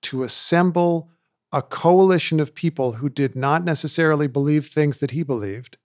to 0.03 0.23
assemble 0.23 1.11
a 1.53 1.63
coalition 1.63 2.41
of 2.41 2.55
people 2.55 2.93
who 2.93 3.09
did 3.09 3.35
not 3.35 3.65
necessarily 3.65 4.27
believe 4.27 4.67
things 4.67 5.01
that 5.01 5.13
he 5.13 5.23
believed 5.23 5.79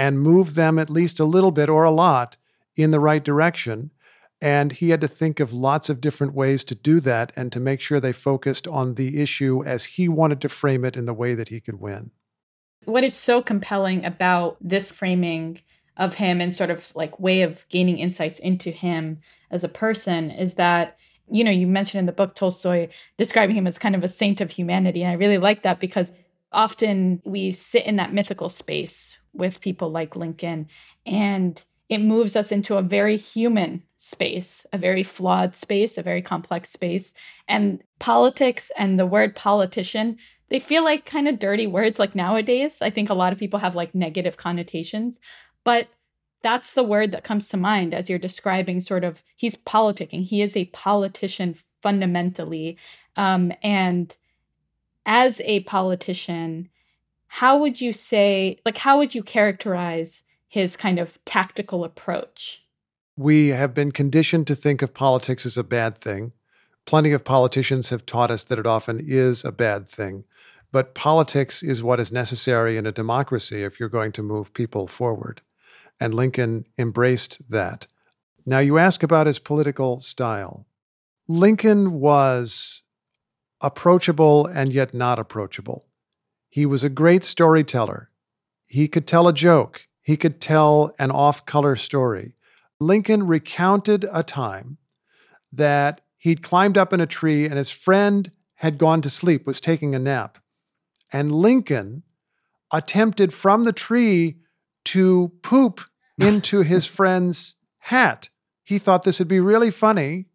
and 0.00 0.18
move 0.18 0.54
them 0.54 0.78
at 0.78 0.88
least 0.88 1.20
a 1.20 1.26
little 1.26 1.50
bit 1.50 1.68
or 1.68 1.84
a 1.84 1.90
lot 1.90 2.38
in 2.74 2.90
the 2.90 2.98
right 2.98 3.22
direction. 3.22 3.90
And 4.40 4.72
he 4.72 4.88
had 4.88 5.02
to 5.02 5.08
think 5.08 5.40
of 5.40 5.52
lots 5.52 5.90
of 5.90 6.00
different 6.00 6.32
ways 6.32 6.64
to 6.64 6.74
do 6.74 7.00
that 7.00 7.34
and 7.36 7.52
to 7.52 7.60
make 7.60 7.82
sure 7.82 8.00
they 8.00 8.14
focused 8.14 8.66
on 8.66 8.94
the 8.94 9.20
issue 9.20 9.62
as 9.62 9.84
he 9.84 10.08
wanted 10.08 10.40
to 10.40 10.48
frame 10.48 10.86
it 10.86 10.96
in 10.96 11.04
the 11.04 11.12
way 11.12 11.34
that 11.34 11.50
he 11.50 11.60
could 11.60 11.82
win. 11.82 12.12
What 12.86 13.04
is 13.04 13.14
so 13.14 13.42
compelling 13.42 14.06
about 14.06 14.56
this 14.62 14.90
framing 14.90 15.60
of 15.98 16.14
him 16.14 16.40
and 16.40 16.54
sort 16.54 16.70
of 16.70 16.90
like 16.94 17.20
way 17.20 17.42
of 17.42 17.68
gaining 17.68 17.98
insights 17.98 18.38
into 18.38 18.70
him 18.70 19.18
as 19.50 19.64
a 19.64 19.68
person 19.68 20.30
is 20.30 20.54
that 20.54 20.96
you 21.30 21.44
know 21.44 21.50
you 21.50 21.66
mentioned 21.66 21.98
in 21.98 22.06
the 22.06 22.12
book 22.12 22.34
tolstoy 22.34 22.88
describing 23.18 23.54
him 23.54 23.66
as 23.66 23.78
kind 23.78 23.94
of 23.94 24.02
a 24.02 24.08
saint 24.08 24.40
of 24.40 24.50
humanity 24.50 25.02
and 25.02 25.10
i 25.10 25.14
really 25.14 25.36
like 25.36 25.62
that 25.62 25.78
because 25.78 26.10
often 26.52 27.20
we 27.24 27.50
sit 27.50 27.84
in 27.84 27.96
that 27.96 28.14
mythical 28.14 28.48
space 28.48 29.18
with 29.32 29.60
people 29.60 29.90
like 29.90 30.16
lincoln 30.16 30.68
and 31.06 31.64
it 31.90 31.98
moves 31.98 32.36
us 32.36 32.52
into 32.52 32.76
a 32.76 32.82
very 32.82 33.16
human 33.16 33.82
space, 33.96 34.64
a 34.72 34.78
very 34.78 35.02
flawed 35.02 35.56
space, 35.56 35.98
a 35.98 36.02
very 36.02 36.22
complex 36.22 36.70
space. 36.70 37.12
And 37.48 37.82
politics 37.98 38.70
and 38.78 38.96
the 38.96 39.06
word 39.06 39.34
politician, 39.34 40.16
they 40.50 40.60
feel 40.60 40.84
like 40.84 41.04
kind 41.04 41.26
of 41.26 41.40
dirty 41.40 41.66
words 41.66 41.98
like 41.98 42.14
nowadays. 42.14 42.80
I 42.80 42.90
think 42.90 43.10
a 43.10 43.14
lot 43.14 43.32
of 43.32 43.40
people 43.40 43.58
have 43.58 43.74
like 43.74 43.92
negative 43.92 44.36
connotations. 44.36 45.18
But 45.64 45.88
that's 46.42 46.74
the 46.74 46.84
word 46.84 47.10
that 47.10 47.24
comes 47.24 47.48
to 47.48 47.56
mind 47.56 47.92
as 47.92 48.08
you're 48.08 48.20
describing 48.20 48.80
sort 48.80 49.02
of 49.02 49.24
he's 49.34 49.56
politicking. 49.56 50.22
He 50.22 50.42
is 50.42 50.56
a 50.56 50.66
politician 50.66 51.56
fundamentally. 51.82 52.78
Um, 53.16 53.52
and 53.64 54.16
as 55.04 55.40
a 55.44 55.60
politician, 55.60 56.68
how 57.34 57.58
would 57.58 57.80
you 57.80 57.92
say, 57.92 58.58
like, 58.64 58.78
how 58.78 58.98
would 58.98 59.14
you 59.14 59.22
characterize 59.22 60.24
his 60.48 60.76
kind 60.76 60.98
of 60.98 61.18
tactical 61.24 61.84
approach? 61.84 62.64
We 63.16 63.48
have 63.48 63.74
been 63.74 63.92
conditioned 63.92 64.46
to 64.48 64.54
think 64.54 64.82
of 64.82 64.94
politics 64.94 65.46
as 65.46 65.56
a 65.56 65.64
bad 65.64 65.96
thing. 65.96 66.32
Plenty 66.86 67.12
of 67.12 67.24
politicians 67.24 67.90
have 67.90 68.06
taught 68.06 68.30
us 68.30 68.44
that 68.44 68.58
it 68.58 68.66
often 68.66 69.00
is 69.06 69.44
a 69.44 69.52
bad 69.52 69.88
thing. 69.88 70.24
But 70.72 70.94
politics 70.94 71.62
is 71.62 71.82
what 71.82 72.00
is 72.00 72.12
necessary 72.12 72.76
in 72.76 72.86
a 72.86 72.92
democracy 72.92 73.62
if 73.62 73.80
you're 73.80 73.88
going 73.88 74.12
to 74.12 74.22
move 74.22 74.54
people 74.54 74.86
forward 74.86 75.42
and 76.00 76.14
Lincoln 76.14 76.66
embraced 76.78 77.50
that. 77.50 77.86
Now, 78.46 78.58
you 78.58 78.78
ask 78.78 79.02
about 79.02 79.26
his 79.26 79.38
political 79.38 80.00
style. 80.00 80.66
Lincoln 81.28 82.00
was 82.00 82.82
approachable 83.60 84.46
and 84.46 84.72
yet 84.72 84.94
not 84.94 85.18
approachable. 85.18 85.84
He 86.50 86.66
was 86.66 86.84
a 86.84 86.88
great 86.88 87.24
storyteller. 87.24 88.08
He 88.66 88.88
could 88.88 89.06
tell 89.06 89.26
a 89.28 89.32
joke, 89.32 89.86
he 90.02 90.16
could 90.16 90.40
tell 90.40 90.92
an 90.98 91.10
off 91.10 91.46
color 91.46 91.76
story. 91.76 92.34
Lincoln 92.80 93.26
recounted 93.26 94.06
a 94.12 94.22
time 94.22 94.78
that 95.52 96.00
he'd 96.18 96.42
climbed 96.42 96.76
up 96.76 96.92
in 96.92 97.00
a 97.00 97.06
tree 97.06 97.44
and 97.46 97.54
his 97.54 97.70
friend 97.70 98.32
had 98.56 98.78
gone 98.78 99.00
to 99.02 99.10
sleep, 99.10 99.46
was 99.46 99.60
taking 99.60 99.94
a 99.94 99.98
nap. 99.98 100.38
And 101.12 101.32
Lincoln 101.32 102.02
attempted 102.72 103.32
from 103.32 103.64
the 103.64 103.72
tree 103.72 104.38
to 104.86 105.32
poop 105.42 105.80
into 106.18 106.62
his 106.62 106.86
friend's 106.86 107.54
hat. 107.78 108.28
He 108.64 108.78
thought 108.78 109.04
this 109.04 109.18
would 109.18 109.28
be 109.28 109.40
really 109.40 109.70
funny, 109.70 110.26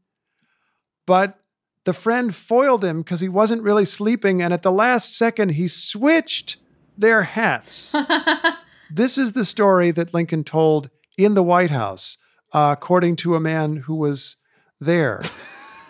but 1.05 1.39
the 1.85 1.93
friend 1.93 2.35
foiled 2.35 2.83
him 2.83 3.01
because 3.01 3.21
he 3.21 3.29
wasn't 3.29 3.61
really 3.61 3.85
sleeping. 3.85 4.41
And 4.41 4.53
at 4.53 4.63
the 4.63 4.71
last 4.71 5.17
second, 5.17 5.49
he 5.49 5.67
switched 5.67 6.57
their 6.97 7.23
hats. 7.23 7.95
this 8.91 9.17
is 9.17 9.33
the 9.33 9.45
story 9.45 9.91
that 9.91 10.13
Lincoln 10.13 10.43
told 10.43 10.89
in 11.17 11.35
the 11.35 11.43
White 11.43 11.71
House, 11.71 12.17
uh, 12.53 12.75
according 12.77 13.15
to 13.17 13.35
a 13.35 13.39
man 13.39 13.77
who 13.77 13.95
was 13.95 14.35
there. 14.79 15.21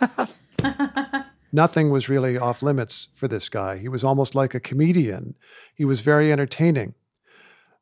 Nothing 1.51 1.89
was 1.89 2.10
really 2.10 2.38
off 2.38 2.62
limits 2.62 3.08
for 3.15 3.29
this 3.29 3.47
guy. 3.47 3.77
He 3.77 3.88
was 3.88 4.03
almost 4.03 4.36
like 4.36 4.53
a 4.53 4.60
comedian. 4.60 5.36
He 5.73 5.86
was 5.86 6.01
very 6.01 6.31
entertaining. 6.31 6.93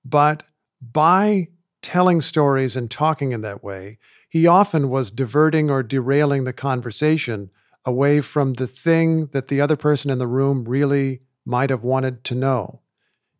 But 0.05 0.43
by 0.79 1.47
telling 1.81 2.21
stories 2.21 2.75
and 2.75 2.91
talking 2.91 3.31
in 3.31 3.41
that 3.41 3.63
way, 3.63 3.97
he 4.29 4.45
often 4.45 4.89
was 4.89 5.09
diverting 5.09 5.71
or 5.71 5.81
derailing 5.81 6.43
the 6.43 6.53
conversation 6.53 7.49
away 7.85 8.21
from 8.21 8.53
the 8.53 8.67
thing 8.67 9.27
that 9.27 9.47
the 9.47 9.61
other 9.61 9.75
person 9.75 10.09
in 10.09 10.19
the 10.19 10.27
room 10.27 10.65
really 10.65 11.21
might 11.45 11.69
have 11.69 11.83
wanted 11.83 12.23
to 12.25 12.35
know. 12.35 12.81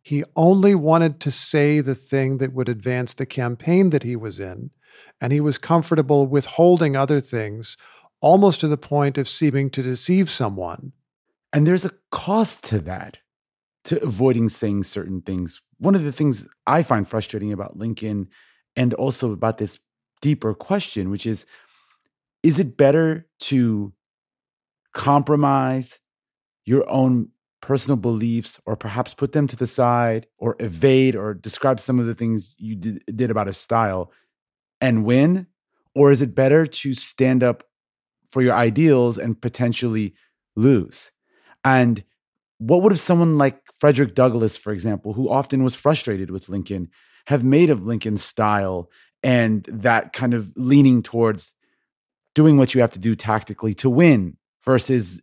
He 0.02 0.22
only 0.36 0.74
wanted 0.74 1.18
to 1.20 1.30
say 1.30 1.80
the 1.80 1.94
thing 1.94 2.38
that 2.38 2.52
would 2.52 2.68
advance 2.68 3.14
the 3.14 3.26
campaign 3.26 3.90
that 3.90 4.02
he 4.02 4.16
was 4.16 4.38
in, 4.38 4.70
and 5.20 5.32
he 5.32 5.40
was 5.40 5.56
comfortable 5.56 6.26
withholding 6.26 6.94
other 6.94 7.20
things, 7.20 7.78
almost 8.20 8.60
to 8.60 8.68
the 8.68 8.76
point 8.76 9.16
of 9.16 9.28
seeming 9.28 9.70
to 9.70 9.82
deceive 9.82 10.28
someone. 10.28 10.92
And 11.52 11.66
there's 11.66 11.84
a 11.86 11.92
cost 12.10 12.64
to 12.64 12.80
that, 12.80 13.20
to 13.84 14.02
avoiding 14.02 14.50
saying 14.50 14.82
certain 14.82 15.22
things 15.22 15.62
one 15.78 15.94
of 15.94 16.04
the 16.04 16.12
things 16.12 16.48
I 16.66 16.82
find 16.82 17.06
frustrating 17.06 17.52
about 17.52 17.76
Lincoln 17.76 18.28
and 18.76 18.94
also 18.94 19.32
about 19.32 19.58
this 19.58 19.78
deeper 20.20 20.54
question, 20.54 21.10
which 21.10 21.26
is 21.26 21.46
is 22.42 22.58
it 22.58 22.76
better 22.76 23.26
to 23.40 23.92
compromise 24.94 26.00
your 26.64 26.88
own 26.88 27.28
personal 27.60 27.96
beliefs 27.96 28.60
or 28.66 28.76
perhaps 28.76 29.14
put 29.14 29.32
them 29.32 29.46
to 29.46 29.56
the 29.56 29.66
side 29.66 30.26
or 30.38 30.56
evade 30.60 31.16
or 31.16 31.34
describe 31.34 31.80
some 31.80 31.98
of 31.98 32.06
the 32.06 32.14
things 32.14 32.54
you 32.58 32.74
did, 32.76 33.02
did 33.14 33.30
about 33.30 33.48
a 33.48 33.52
style 33.52 34.12
and 34.80 35.04
win? 35.04 35.46
Or 35.94 36.10
is 36.10 36.22
it 36.22 36.34
better 36.34 36.66
to 36.66 36.94
stand 36.94 37.42
up 37.42 37.64
for 38.26 38.42
your 38.42 38.54
ideals 38.54 39.18
and 39.18 39.40
potentially 39.40 40.14
lose? 40.56 41.12
And 41.64 42.04
what 42.58 42.82
would 42.82 42.92
have 42.92 43.00
someone 43.00 43.38
like 43.38 43.60
Frederick 43.72 44.14
Douglass, 44.14 44.56
for 44.56 44.72
example, 44.72 45.14
who 45.14 45.28
often 45.28 45.62
was 45.62 45.74
frustrated 45.74 46.30
with 46.30 46.48
Lincoln, 46.48 46.90
have 47.26 47.44
made 47.44 47.70
of 47.70 47.86
Lincoln's 47.86 48.22
style 48.22 48.90
and 49.22 49.64
that 49.64 50.12
kind 50.12 50.34
of 50.34 50.52
leaning 50.56 51.02
towards 51.02 51.54
doing 52.34 52.58
what 52.58 52.74
you 52.74 52.80
have 52.80 52.92
to 52.92 52.98
do 52.98 53.14
tactically 53.14 53.72
to 53.74 53.88
win 53.88 54.36
versus 54.64 55.20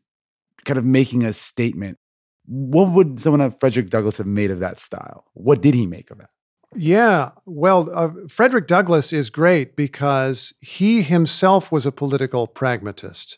kind 0.65 0.77
of 0.77 0.86
making 0.86 1.23
a 1.23 1.34
statement? 1.34 1.97
What 2.45 2.91
would 2.91 3.19
someone 3.19 3.39
like 3.39 3.60
Frederick 3.60 3.89
Douglass 3.89 4.17
have 4.17 4.27
made 4.27 4.51
of 4.51 4.60
that 4.60 4.80
style? 4.80 5.25
What 5.34 5.62
did 5.62 5.73
he 5.73 5.86
make 5.86 6.12
of 6.12 6.17
that? 6.19 6.30
Yeah, 6.75 7.32
well, 7.45 7.89
uh, 7.93 8.10
Frederick 8.30 8.67
Douglass 8.67 9.12
is 9.12 9.30
great 9.30 9.75
because 9.75 10.54
he 10.62 11.01
himself 11.01 11.71
was 11.71 11.86
a 11.86 11.91
political 11.91 12.47
pragmatist. 12.47 13.38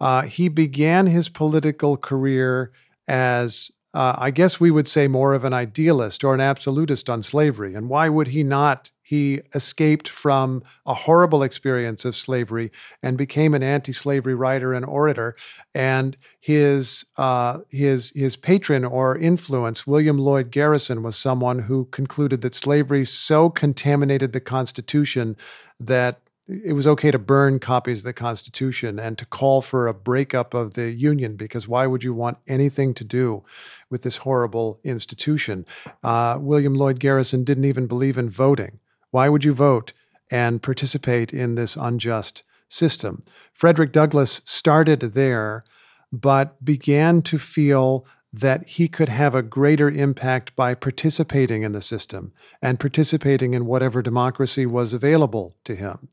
Uh, 0.00 0.22
he 0.22 0.48
began 0.48 1.06
his 1.06 1.28
political 1.28 1.98
career 1.98 2.70
as 3.06 3.70
uh, 3.92 4.14
I 4.16 4.30
guess 4.30 4.60
we 4.60 4.70
would 4.70 4.88
say 4.88 5.08
more 5.08 5.34
of 5.34 5.44
an 5.44 5.52
idealist 5.52 6.22
or 6.22 6.32
an 6.32 6.40
absolutist 6.40 7.10
on 7.10 7.22
slavery. 7.22 7.74
And 7.74 7.88
why 7.88 8.08
would 8.08 8.28
he 8.28 8.42
not? 8.44 8.92
He 9.10 9.40
escaped 9.56 10.08
from 10.08 10.62
a 10.86 10.94
horrible 10.94 11.42
experience 11.42 12.04
of 12.04 12.14
slavery 12.14 12.70
and 13.02 13.18
became 13.18 13.54
an 13.54 13.62
anti-slavery 13.64 14.36
writer 14.36 14.72
and 14.72 14.86
orator. 14.86 15.34
And 15.74 16.16
his 16.38 17.06
uh, 17.16 17.58
his 17.70 18.12
his 18.14 18.36
patron 18.36 18.84
or 18.84 19.18
influence, 19.18 19.84
William 19.84 20.16
Lloyd 20.16 20.52
Garrison, 20.52 21.02
was 21.02 21.16
someone 21.16 21.62
who 21.62 21.86
concluded 21.86 22.40
that 22.42 22.54
slavery 22.54 23.04
so 23.04 23.50
contaminated 23.50 24.32
the 24.32 24.38
Constitution 24.38 25.36
that 25.80 26.20
it 26.46 26.74
was 26.74 26.86
okay 26.86 27.10
to 27.10 27.18
burn 27.18 27.58
copies 27.58 27.98
of 27.98 28.04
the 28.04 28.12
Constitution 28.12 29.00
and 29.00 29.18
to 29.18 29.26
call 29.26 29.60
for 29.60 29.88
a 29.88 29.94
breakup 29.94 30.54
of 30.54 30.74
the 30.74 30.92
Union 30.92 31.34
because 31.34 31.66
why 31.66 31.84
would 31.88 32.04
you 32.04 32.14
want 32.14 32.38
anything 32.46 32.94
to 32.94 33.02
do 33.02 33.42
with 33.90 34.02
this 34.02 34.18
horrible 34.18 34.78
institution? 34.84 35.66
Uh, 36.04 36.38
William 36.40 36.74
Lloyd 36.74 37.00
Garrison 37.00 37.42
didn't 37.42 37.64
even 37.64 37.88
believe 37.88 38.16
in 38.16 38.30
voting. 38.30 38.78
Why 39.10 39.28
would 39.28 39.44
you 39.44 39.52
vote 39.52 39.92
and 40.30 40.62
participate 40.62 41.32
in 41.32 41.56
this 41.56 41.76
unjust 41.76 42.44
system. 42.70 43.22
Frederick 43.52 43.92
Douglass 43.92 44.40
started 44.44 45.00
there, 45.00 45.64
but 46.12 46.64
began 46.64 47.20
to 47.22 47.38
feel 47.38 48.06
that 48.32 48.66
he 48.68 48.86
could 48.86 49.08
have 49.08 49.34
a 49.34 49.42
greater 49.42 49.90
impact 49.90 50.54
by 50.54 50.72
participating 50.72 51.64
in 51.64 51.72
the 51.72 51.82
system 51.82 52.32
and 52.62 52.78
participating 52.78 53.54
in 53.54 53.66
whatever 53.66 54.00
democracy 54.00 54.64
was 54.64 54.94
available 54.94 55.56
to 55.64 55.74
him. 55.74 56.08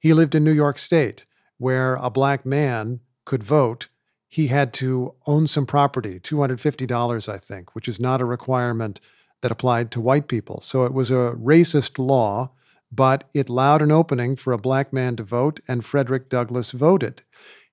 He 0.00 0.12
lived 0.12 0.34
in 0.34 0.42
New 0.42 0.52
York 0.52 0.78
State, 0.80 1.24
where 1.58 1.94
a 1.94 2.10
black 2.10 2.44
man 2.44 3.00
could 3.24 3.44
vote. 3.44 3.86
He 4.28 4.48
had 4.48 4.72
to 4.74 5.14
own 5.26 5.46
some 5.46 5.64
property, 5.64 6.18
$250, 6.18 7.32
I 7.32 7.38
think, 7.38 7.74
which 7.76 7.86
is 7.86 8.00
not 8.00 8.20
a 8.20 8.24
requirement 8.24 9.00
that 9.44 9.52
applied 9.52 9.90
to 9.90 10.00
white 10.00 10.26
people. 10.26 10.60
So 10.62 10.84
it 10.86 10.94
was 10.94 11.10
a 11.10 11.36
racist 11.38 11.98
law, 11.98 12.52
but 12.90 13.28
it 13.34 13.50
allowed 13.50 13.82
an 13.82 13.92
opening 13.92 14.36
for 14.36 14.54
a 14.54 14.58
black 14.58 14.90
man 14.90 15.16
to 15.16 15.22
vote, 15.22 15.60
and 15.68 15.84
Frederick 15.84 16.30
Douglass 16.30 16.72
voted 16.72 17.20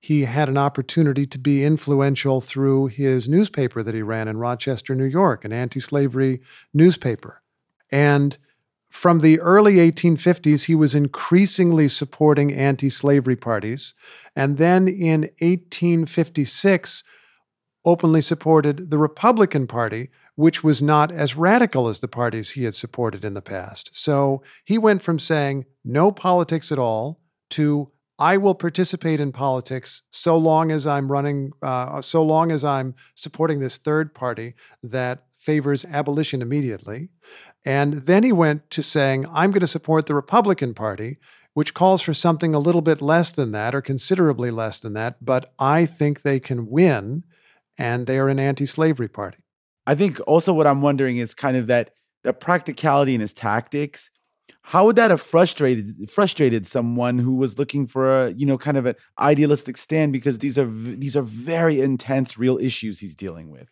he 0.02 0.26
had 0.26 0.50
an 0.50 0.58
opportunity 0.58 1.28
to 1.28 1.38
be 1.38 1.64
influential 1.64 2.42
through 2.42 2.88
his 2.88 3.30
newspaper 3.30 3.84
that 3.84 3.94
he 3.94 4.02
ran 4.02 4.28
in 4.28 4.38
Rochester, 4.38 4.96
New 4.96 5.06
York, 5.06 5.46
an 5.46 5.54
anti 5.54 5.80
slavery 5.80 6.42
newspaper. 6.74 7.44
And 7.92 8.36
from 8.90 9.20
the 9.20 9.40
early 9.40 9.76
1850s, 9.76 10.64
he 10.64 10.74
was 10.74 10.96
increasingly 10.96 11.88
supporting 11.88 12.52
anti 12.52 12.90
slavery 12.90 13.36
parties. 13.36 13.94
And 14.36 14.58
then 14.58 14.88
in 14.88 15.22
1856, 15.40 17.04
openly 17.86 18.22
supported 18.22 18.90
the 18.90 18.98
Republican 18.98 19.68
Party, 19.68 20.10
which 20.36 20.63
was 20.63 20.82
not 20.82 21.12
as 21.12 21.36
radical 21.36 21.88
as 21.88 22.00
the 22.00 22.08
parties 22.08 22.52
he 22.52 22.63
had 22.63 22.76
supported 22.76 23.24
in 23.24 23.34
the 23.34 23.41
past. 23.41 23.89
So 23.94 24.41
he 24.63 24.78
went 24.78 25.02
from 25.02 25.20
saying 25.20 25.65
no 25.84 26.12
politics 26.12 26.72
at 26.72 26.80
all 26.80 27.20
to 27.52 27.91
I 28.17 28.38
will 28.38 28.54
participate 28.54 29.20
in 29.20 29.32
politics 29.32 30.04
so 30.12 30.38
long 30.38 30.72
as 30.72 30.86
I'm 30.86 31.12
running, 31.12 31.54
uh, 31.63 32.04
so 32.04 32.22
long 32.22 32.52
as 32.52 32.63
I'm 32.63 32.94
supporting 33.15 33.60
this 33.60 33.80
third 33.80 34.13
party 34.13 34.54
that 34.84 35.24
favors 35.36 35.86
abolition 35.86 36.39
immediately. 36.39 37.10
And 37.65 37.94
then 37.94 38.24
he 38.24 38.32
went 38.32 38.70
to 38.72 38.84
saying, 38.84 39.26
I'm 39.34 39.50
going 39.50 39.62
to 39.62 39.67
support 39.67 40.06
the 40.06 40.13
Republican 40.13 40.76
Party, 40.76 41.17
which 41.54 41.74
calls 41.74 42.04
for 42.04 42.13
something 42.13 42.54
a 42.54 42.60
little 42.60 42.82
bit 42.82 43.02
less 43.02 43.32
than 43.32 43.52
that 43.54 43.74
or 43.74 43.82
considerably 43.82 44.52
less 44.52 44.78
than 44.78 44.94
that, 44.94 45.24
but 45.24 45.54
I 45.58 45.88
think 45.88 46.22
they 46.22 46.39
can 46.39 46.70
win, 46.70 47.24
and 47.78 48.06
they 48.06 48.20
are 48.20 48.30
an 48.30 48.39
anti 48.39 48.67
slavery 48.67 49.10
party. 49.10 49.39
I 49.88 49.96
think 49.96 50.20
also 50.28 50.54
what 50.54 50.67
I'm 50.67 50.82
wondering 50.82 51.17
is 51.17 51.34
kind 51.34 51.58
of 51.58 51.67
that 51.67 51.91
the 52.24 52.34
practicality 52.34 53.15
in 53.15 53.22
his 53.22 53.34
tactics. 53.34 54.12
How 54.63 54.86
would 54.86 54.96
that 54.98 55.12
have 55.12 55.22
frustrated 55.22 56.10
frustrated 56.10 56.67
someone 56.67 57.17
who 57.17 57.36
was 57.36 57.58
looking 57.58 57.88
for 57.88 58.26
a 58.26 58.32
you 58.32 58.46
know 58.46 58.58
kind 58.58 58.78
of 58.78 58.86
an 58.86 58.96
idealistic 59.17 59.78
stand 59.78 60.13
because 60.13 60.39
these 60.39 60.58
are 60.58 60.65
these 60.67 61.15
are 61.15 61.24
very 61.24 61.82
intense 61.82 62.38
real 62.38 62.58
issues 62.60 63.00
he's 63.00 63.15
dealing 63.15 63.50
with? 63.50 63.72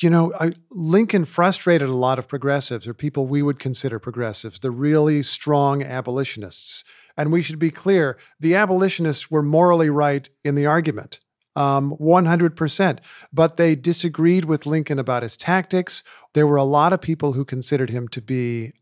You 0.00 0.10
know 0.10 0.32
I, 0.38 0.52
lincoln 0.70 1.26
frustrated 1.26 1.88
a 1.88 1.94
lot 1.94 2.18
of 2.18 2.26
progressives 2.26 2.88
or 2.88 2.94
people 2.94 3.26
we 3.26 3.42
would 3.42 3.58
consider 3.58 3.98
progressives 3.98 4.58
the 4.58 4.70
really 4.70 5.22
strong 5.22 5.82
abolitionists. 5.82 6.82
And 7.16 7.32
we 7.32 7.40
should 7.40 7.58
be 7.58 7.70
clear 7.70 8.18
the 8.40 8.54
abolitionists 8.54 9.30
were 9.30 9.42
morally 9.42 9.88
right 9.90 10.28
in 10.44 10.54
the 10.54 10.66
argument 10.66 11.20
um, 11.56 11.96
100%. 12.00 12.98
But 13.32 13.56
they 13.56 13.74
disagreed 13.74 14.44
with 14.44 14.66
Lincoln 14.66 14.98
about 14.98 15.22
his 15.22 15.36
tactics. 15.36 16.02
There 16.34 16.46
were 16.46 16.56
a 16.56 16.64
lot 16.64 16.92
of 16.92 17.00
people 17.00 17.32
who 17.32 17.44
considered 17.44 17.90
him 17.90 18.08
to 18.08 18.20
be 18.20 18.72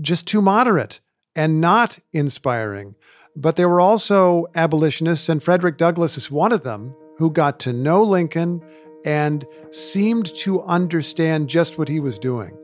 just 0.00 0.26
too 0.26 0.42
moderate 0.42 1.00
and 1.34 1.60
not 1.60 1.98
inspiring. 2.12 2.94
But 3.34 3.56
there 3.56 3.68
were 3.68 3.80
also 3.80 4.46
abolitionists, 4.54 5.28
and 5.28 5.42
Frederick 5.42 5.76
Douglass 5.76 6.16
is 6.16 6.30
one 6.30 6.52
of 6.52 6.64
them, 6.64 6.94
who 7.18 7.30
got 7.30 7.60
to 7.60 7.72
know 7.72 8.02
Lincoln 8.02 8.62
and 9.04 9.46
seemed 9.70 10.34
to 10.34 10.62
understand 10.62 11.48
just 11.48 11.78
what 11.78 11.88
he 11.88 12.00
was 12.00 12.18
doing. 12.18 12.56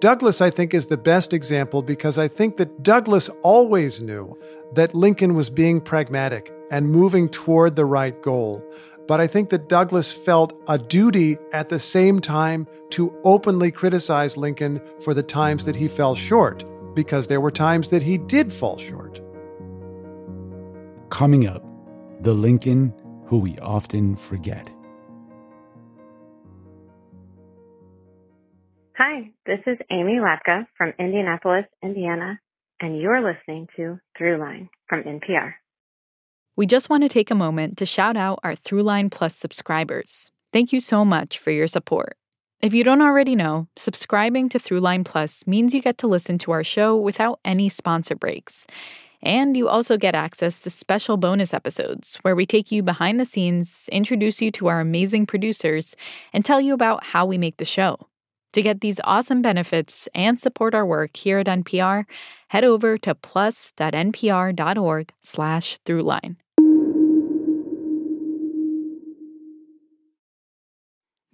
Douglass, 0.00 0.40
I 0.40 0.50
think, 0.50 0.74
is 0.74 0.86
the 0.86 0.96
best 0.96 1.32
example 1.32 1.82
because 1.82 2.18
I 2.18 2.28
think 2.28 2.56
that 2.58 2.82
Douglass 2.82 3.28
always 3.42 4.00
knew 4.00 4.38
that 4.74 4.94
Lincoln 4.94 5.34
was 5.34 5.50
being 5.50 5.80
pragmatic 5.80 6.52
and 6.70 6.90
moving 6.90 7.28
toward 7.28 7.74
the 7.74 7.84
right 7.84 8.20
goal. 8.22 8.64
But 9.08 9.20
I 9.20 9.26
think 9.26 9.48
that 9.50 9.70
Douglass 9.70 10.12
felt 10.12 10.52
a 10.68 10.78
duty 10.78 11.38
at 11.52 11.70
the 11.70 11.78
same 11.78 12.20
time 12.20 12.68
to 12.90 13.12
openly 13.24 13.72
criticize 13.72 14.36
Lincoln 14.36 14.82
for 15.00 15.14
the 15.14 15.22
times 15.22 15.64
that 15.64 15.74
he 15.74 15.88
fell 15.88 16.14
short, 16.14 16.62
because 16.94 17.26
there 17.26 17.40
were 17.40 17.50
times 17.50 17.88
that 17.88 18.02
he 18.02 18.18
did 18.18 18.52
fall 18.52 18.76
short. 18.76 19.20
Coming 21.08 21.46
up, 21.46 21.64
the 22.20 22.34
Lincoln 22.34 22.92
who 23.26 23.38
we 23.38 23.58
often 23.60 24.14
forget. 24.14 24.70
Hi, 28.96 29.30
this 29.46 29.60
is 29.66 29.78
Amy 29.90 30.18
Latka 30.18 30.66
from 30.76 30.92
Indianapolis, 30.98 31.64
Indiana, 31.82 32.40
and 32.80 33.00
you're 33.00 33.22
listening 33.22 33.68
to 33.76 33.98
Throughline 34.18 34.68
from 34.88 35.04
NPR. 35.04 35.54
We 36.58 36.66
just 36.66 36.90
want 36.90 37.04
to 37.04 37.08
take 37.08 37.30
a 37.30 37.36
moment 37.36 37.76
to 37.76 37.86
shout 37.86 38.16
out 38.16 38.40
our 38.42 38.56
Throughline 38.56 39.12
Plus 39.12 39.36
subscribers. 39.36 40.32
Thank 40.52 40.72
you 40.72 40.80
so 40.80 41.04
much 41.04 41.38
for 41.38 41.52
your 41.52 41.68
support. 41.68 42.16
If 42.60 42.74
you 42.74 42.82
don't 42.82 43.00
already 43.00 43.36
know, 43.36 43.68
subscribing 43.76 44.48
to 44.48 44.58
Throughline 44.58 45.04
Plus 45.04 45.46
means 45.46 45.72
you 45.72 45.80
get 45.80 45.98
to 45.98 46.08
listen 46.08 46.36
to 46.38 46.50
our 46.50 46.64
show 46.64 46.96
without 46.96 47.38
any 47.44 47.68
sponsor 47.68 48.16
breaks. 48.16 48.66
And 49.22 49.56
you 49.56 49.68
also 49.68 49.96
get 49.96 50.16
access 50.16 50.60
to 50.62 50.70
special 50.70 51.16
bonus 51.16 51.54
episodes 51.54 52.16
where 52.22 52.34
we 52.34 52.44
take 52.44 52.72
you 52.72 52.82
behind 52.82 53.20
the 53.20 53.24
scenes, 53.24 53.88
introduce 53.92 54.42
you 54.42 54.50
to 54.50 54.66
our 54.66 54.80
amazing 54.80 55.26
producers, 55.26 55.94
and 56.32 56.44
tell 56.44 56.60
you 56.60 56.74
about 56.74 57.04
how 57.04 57.24
we 57.24 57.38
make 57.38 57.58
the 57.58 57.64
show. 57.64 58.08
To 58.54 58.62
get 58.62 58.80
these 58.80 58.98
awesome 59.04 59.42
benefits 59.42 60.08
and 60.12 60.40
support 60.40 60.74
our 60.74 60.84
work 60.84 61.16
here 61.16 61.38
at 61.38 61.46
NPR, 61.46 62.04
head 62.48 62.64
over 62.64 62.98
to 62.98 63.14
plus.npr.org 63.14 65.12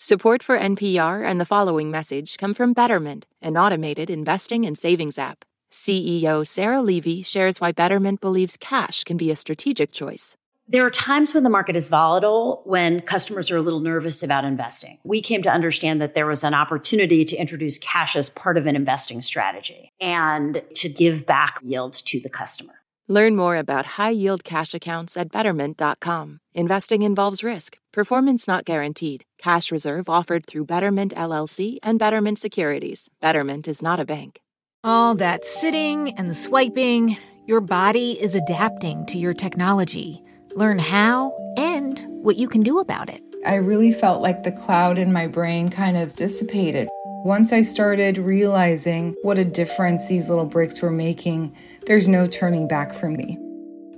Support 0.00 0.44
for 0.44 0.56
NPR 0.56 1.28
and 1.28 1.40
the 1.40 1.44
following 1.44 1.90
message 1.90 2.38
come 2.38 2.54
from 2.54 2.72
Betterment, 2.72 3.26
an 3.42 3.56
automated 3.56 4.10
investing 4.10 4.64
and 4.64 4.78
savings 4.78 5.18
app. 5.18 5.44
CEO 5.72 6.46
Sarah 6.46 6.80
Levy 6.80 7.24
shares 7.24 7.60
why 7.60 7.72
Betterment 7.72 8.20
believes 8.20 8.56
cash 8.56 9.02
can 9.02 9.16
be 9.16 9.32
a 9.32 9.34
strategic 9.34 9.90
choice. 9.90 10.36
There 10.68 10.86
are 10.86 10.90
times 10.90 11.34
when 11.34 11.42
the 11.42 11.50
market 11.50 11.74
is 11.74 11.88
volatile, 11.88 12.62
when 12.64 13.00
customers 13.00 13.50
are 13.50 13.56
a 13.56 13.60
little 13.60 13.80
nervous 13.80 14.22
about 14.22 14.44
investing. 14.44 14.98
We 15.02 15.20
came 15.20 15.42
to 15.42 15.50
understand 15.50 16.00
that 16.00 16.14
there 16.14 16.26
was 16.26 16.44
an 16.44 16.54
opportunity 16.54 17.24
to 17.24 17.36
introduce 17.36 17.78
cash 17.78 18.14
as 18.14 18.28
part 18.28 18.56
of 18.56 18.66
an 18.66 18.76
investing 18.76 19.20
strategy 19.20 19.90
and 20.00 20.62
to 20.76 20.88
give 20.88 21.26
back 21.26 21.58
yields 21.64 22.02
to 22.02 22.20
the 22.20 22.30
customer. 22.30 22.77
Learn 23.10 23.36
more 23.36 23.56
about 23.56 23.86
high 23.86 24.10
yield 24.10 24.44
cash 24.44 24.74
accounts 24.74 25.16
at 25.16 25.32
betterment.com. 25.32 26.40
Investing 26.52 27.02
involves 27.02 27.42
risk, 27.42 27.78
performance 27.90 28.46
not 28.46 28.66
guaranteed. 28.66 29.24
Cash 29.38 29.72
reserve 29.72 30.10
offered 30.10 30.44
through 30.44 30.66
Betterment 30.66 31.14
LLC 31.14 31.78
and 31.82 31.98
Betterment 31.98 32.38
Securities. 32.38 33.08
Betterment 33.22 33.66
is 33.66 33.80
not 33.80 33.98
a 33.98 34.04
bank. 34.04 34.40
All 34.84 35.14
that 35.14 35.46
sitting 35.46 36.10
and 36.18 36.36
swiping, 36.36 37.16
your 37.46 37.62
body 37.62 38.12
is 38.12 38.34
adapting 38.34 39.06
to 39.06 39.16
your 39.16 39.32
technology. 39.32 40.22
Learn 40.54 40.78
how 40.78 41.34
and 41.56 42.04
what 42.22 42.36
you 42.36 42.46
can 42.46 42.62
do 42.62 42.78
about 42.78 43.08
it. 43.08 43.22
I 43.46 43.54
really 43.54 43.92
felt 43.92 44.20
like 44.20 44.42
the 44.42 44.52
cloud 44.52 44.98
in 44.98 45.14
my 45.14 45.28
brain 45.28 45.70
kind 45.70 45.96
of 45.96 46.14
dissipated. 46.14 46.88
Once 47.24 47.52
I 47.52 47.62
started 47.62 48.16
realizing 48.16 49.16
what 49.22 49.40
a 49.40 49.44
difference 49.44 50.06
these 50.06 50.28
little 50.28 50.44
breaks 50.44 50.80
were 50.80 50.92
making, 50.92 51.52
there's 51.86 52.06
no 52.06 52.28
turning 52.28 52.68
back 52.68 52.94
for 52.94 53.10
me. 53.10 53.36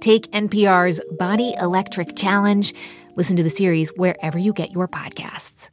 Take 0.00 0.30
NPR's 0.30 1.02
Body 1.18 1.52
Electric 1.60 2.16
Challenge. 2.16 2.72
Listen 3.16 3.36
to 3.36 3.42
the 3.42 3.50
series 3.50 3.90
wherever 3.96 4.38
you 4.38 4.54
get 4.54 4.72
your 4.72 4.88
podcasts. 4.88 5.68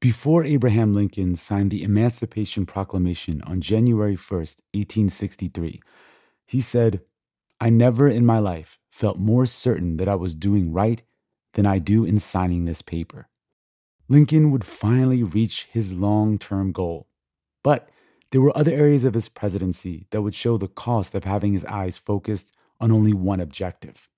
Before 0.00 0.42
Abraham 0.42 0.94
Lincoln 0.94 1.36
signed 1.36 1.70
the 1.70 1.84
Emancipation 1.84 2.66
Proclamation 2.66 3.40
on 3.42 3.60
January 3.60 4.16
1st, 4.16 4.58
1863, 4.74 5.80
he 6.44 6.60
said, 6.60 7.02
I 7.60 7.70
never 7.70 8.08
in 8.08 8.26
my 8.26 8.40
life 8.40 8.80
felt 8.90 9.20
more 9.20 9.46
certain 9.46 9.96
that 9.98 10.08
I 10.08 10.16
was 10.16 10.34
doing 10.34 10.72
right 10.72 11.04
than 11.54 11.66
I 11.66 11.78
do 11.78 12.04
in 12.04 12.18
signing 12.18 12.64
this 12.64 12.82
paper. 12.82 13.28
Lincoln 14.08 14.50
would 14.50 14.64
finally 14.64 15.22
reach 15.22 15.68
his 15.70 15.94
long 15.94 16.38
term 16.38 16.72
goal. 16.72 17.08
But 17.62 17.88
there 18.30 18.40
were 18.40 18.56
other 18.56 18.72
areas 18.72 19.04
of 19.04 19.14
his 19.14 19.28
presidency 19.28 20.06
that 20.10 20.22
would 20.22 20.34
show 20.34 20.56
the 20.56 20.68
cost 20.68 21.14
of 21.14 21.24
having 21.24 21.52
his 21.52 21.64
eyes 21.66 21.98
focused 21.98 22.54
on 22.80 22.90
only 22.90 23.12
one 23.12 23.40
objective. 23.40 24.08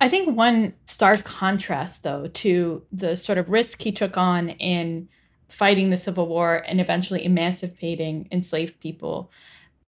I 0.00 0.08
think 0.08 0.36
one 0.36 0.74
stark 0.84 1.24
contrast, 1.24 2.04
though, 2.04 2.28
to 2.28 2.84
the 2.92 3.16
sort 3.16 3.36
of 3.36 3.50
risk 3.50 3.82
he 3.82 3.92
took 3.92 4.16
on 4.16 4.50
in 4.50 5.08
fighting 5.48 5.90
the 5.90 5.96
Civil 5.96 6.28
War 6.28 6.62
and 6.66 6.80
eventually 6.80 7.24
emancipating 7.24 8.28
enslaved 8.30 8.80
people 8.80 9.30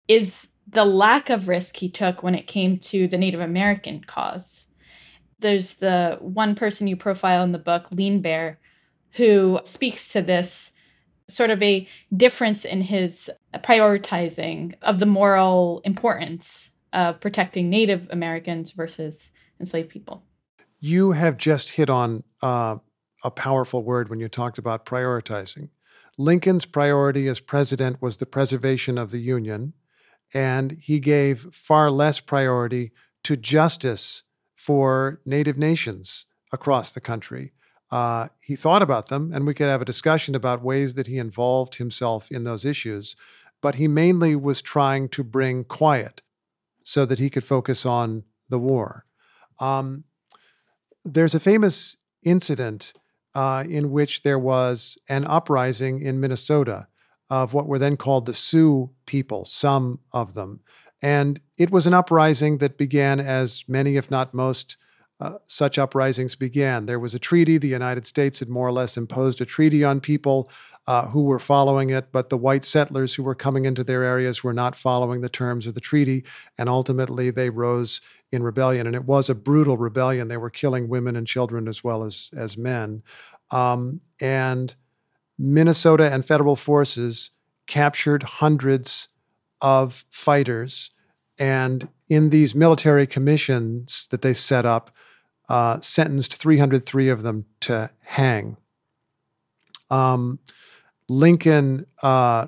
is 0.07 0.47
the 0.67 0.85
lack 0.85 1.29
of 1.29 1.47
risk 1.47 1.77
he 1.77 1.89
took 1.89 2.23
when 2.23 2.35
it 2.35 2.47
came 2.47 2.77
to 2.77 3.07
the 3.07 3.17
Native 3.17 3.41
American 3.41 4.03
cause. 4.03 4.67
There's 5.39 5.75
the 5.75 6.17
one 6.19 6.55
person 6.55 6.87
you 6.87 6.95
profile 6.95 7.43
in 7.43 7.51
the 7.51 7.57
book, 7.57 7.87
Lean 7.91 8.21
Bear, 8.21 8.59
who 9.11 9.59
speaks 9.63 10.11
to 10.13 10.21
this 10.21 10.71
sort 11.27 11.49
of 11.49 11.61
a 11.61 11.87
difference 12.15 12.65
in 12.65 12.81
his 12.81 13.29
prioritizing 13.55 14.73
of 14.81 14.99
the 14.99 15.05
moral 15.05 15.81
importance 15.85 16.71
of 16.91 17.19
protecting 17.19 17.69
Native 17.69 18.07
Americans 18.11 18.71
versus 18.71 19.31
enslaved 19.59 19.89
people. 19.89 20.23
You 20.79 21.11
have 21.11 21.37
just 21.37 21.71
hit 21.71 21.89
on 21.89 22.23
uh, 22.41 22.77
a 23.23 23.31
powerful 23.31 23.83
word 23.83 24.09
when 24.09 24.19
you 24.19 24.27
talked 24.27 24.57
about 24.57 24.85
prioritizing. 24.85 25.69
Lincoln's 26.17 26.65
priority 26.65 27.27
as 27.27 27.39
president 27.39 28.01
was 28.01 28.17
the 28.17 28.25
preservation 28.25 28.97
of 28.97 29.11
the 29.11 29.19
Union, 29.19 29.73
and 30.33 30.77
he 30.81 30.99
gave 30.99 31.53
far 31.53 31.91
less 31.91 32.19
priority 32.19 32.91
to 33.23 33.35
justice 33.35 34.23
for 34.69 35.19
Native 35.25 35.57
nations 35.57 36.27
across 36.51 36.91
the 36.91 37.01
country. 37.01 37.53
Uh, 37.89 38.27
he 38.39 38.55
thought 38.55 38.83
about 38.83 39.07
them, 39.07 39.31
and 39.33 39.47
we 39.47 39.53
could 39.55 39.65
have 39.65 39.81
a 39.81 39.85
discussion 39.93 40.35
about 40.35 40.61
ways 40.61 40.93
that 40.93 41.07
he 41.07 41.17
involved 41.17 41.77
himself 41.77 42.29
in 42.29 42.43
those 42.43 42.63
issues, 42.63 43.15
but 43.63 43.75
he 43.75 43.87
mainly 43.87 44.35
was 44.35 44.61
trying 44.61 45.09
to 45.09 45.23
bring 45.23 45.63
quiet 45.63 46.21
so 46.83 47.03
that 47.03 47.17
he 47.17 47.31
could 47.31 47.43
focus 47.43 47.83
on 47.83 48.25
the 48.47 48.59
war. 48.59 49.05
Um, 49.57 50.03
there's 51.03 51.33
a 51.33 51.39
famous 51.39 51.97
incident 52.21 52.93
uh, 53.33 53.63
in 53.67 53.89
which 53.89 54.21
there 54.21 54.37
was 54.37 54.99
an 55.07 55.25
uprising 55.25 55.99
in 55.99 56.19
Minnesota 56.19 56.85
of 57.27 57.55
what 57.55 57.65
were 57.65 57.79
then 57.79 57.97
called 57.97 58.27
the 58.27 58.35
Sioux 58.35 58.91
people, 59.07 59.45
some 59.45 60.01
of 60.11 60.35
them. 60.35 60.59
And 61.01 61.39
it 61.57 61.71
was 61.71 61.87
an 61.87 61.93
uprising 61.93 62.57
that 62.57 62.77
began 62.77 63.19
as 63.19 63.63
many, 63.67 63.95
if 63.95 64.11
not 64.11 64.33
most, 64.33 64.77
uh, 65.19 65.37
such 65.47 65.77
uprisings 65.77 66.35
began. 66.35 66.85
There 66.85 66.99
was 66.99 67.13
a 67.13 67.19
treaty. 67.19 67.57
The 67.57 67.67
United 67.67 68.05
States 68.05 68.39
had 68.39 68.49
more 68.49 68.67
or 68.67 68.71
less 68.71 68.97
imposed 68.97 69.41
a 69.41 69.45
treaty 69.45 69.83
on 69.83 69.99
people 69.99 70.49
uh, 70.87 71.07
who 71.07 71.23
were 71.23 71.39
following 71.39 71.89
it, 71.89 72.11
but 72.11 72.29
the 72.29 72.37
white 72.37 72.65
settlers 72.65 73.13
who 73.13 73.23
were 73.23 73.35
coming 73.35 73.65
into 73.65 73.83
their 73.83 74.03
areas 74.03 74.43
were 74.43 74.53
not 74.53 74.75
following 74.75 75.21
the 75.21 75.29
terms 75.29 75.67
of 75.67 75.75
the 75.75 75.81
treaty. 75.81 76.23
And 76.57 76.67
ultimately, 76.67 77.29
they 77.29 77.49
rose 77.49 78.01
in 78.31 78.43
rebellion. 78.43 78.87
And 78.87 78.95
it 78.95 79.05
was 79.05 79.29
a 79.29 79.35
brutal 79.35 79.77
rebellion. 79.77 80.27
They 80.27 80.37
were 80.37 80.49
killing 80.49 80.87
women 80.87 81.15
and 81.15 81.27
children 81.27 81.67
as 81.67 81.83
well 81.83 82.03
as, 82.03 82.29
as 82.35 82.57
men. 82.57 83.03
Um, 83.51 84.01
and 84.19 84.75
Minnesota 85.37 86.11
and 86.11 86.25
federal 86.25 86.55
forces 86.55 87.31
captured 87.67 88.23
hundreds 88.23 89.09
of 89.61 90.05
fighters. 90.09 90.91
And 91.37 91.87
in 92.07 92.29
these 92.29 92.55
military 92.55 93.07
commissions 93.07 94.07
that 94.11 94.21
they 94.21 94.33
set 94.33 94.65
up, 94.65 94.91
uh, 95.47 95.79
sentenced 95.81 96.35
303 96.35 97.09
of 97.09 97.21
them 97.21 97.45
to 97.61 97.89
hang. 98.01 98.57
Um, 99.89 100.39
Lincoln 101.07 101.87
uh, 102.03 102.47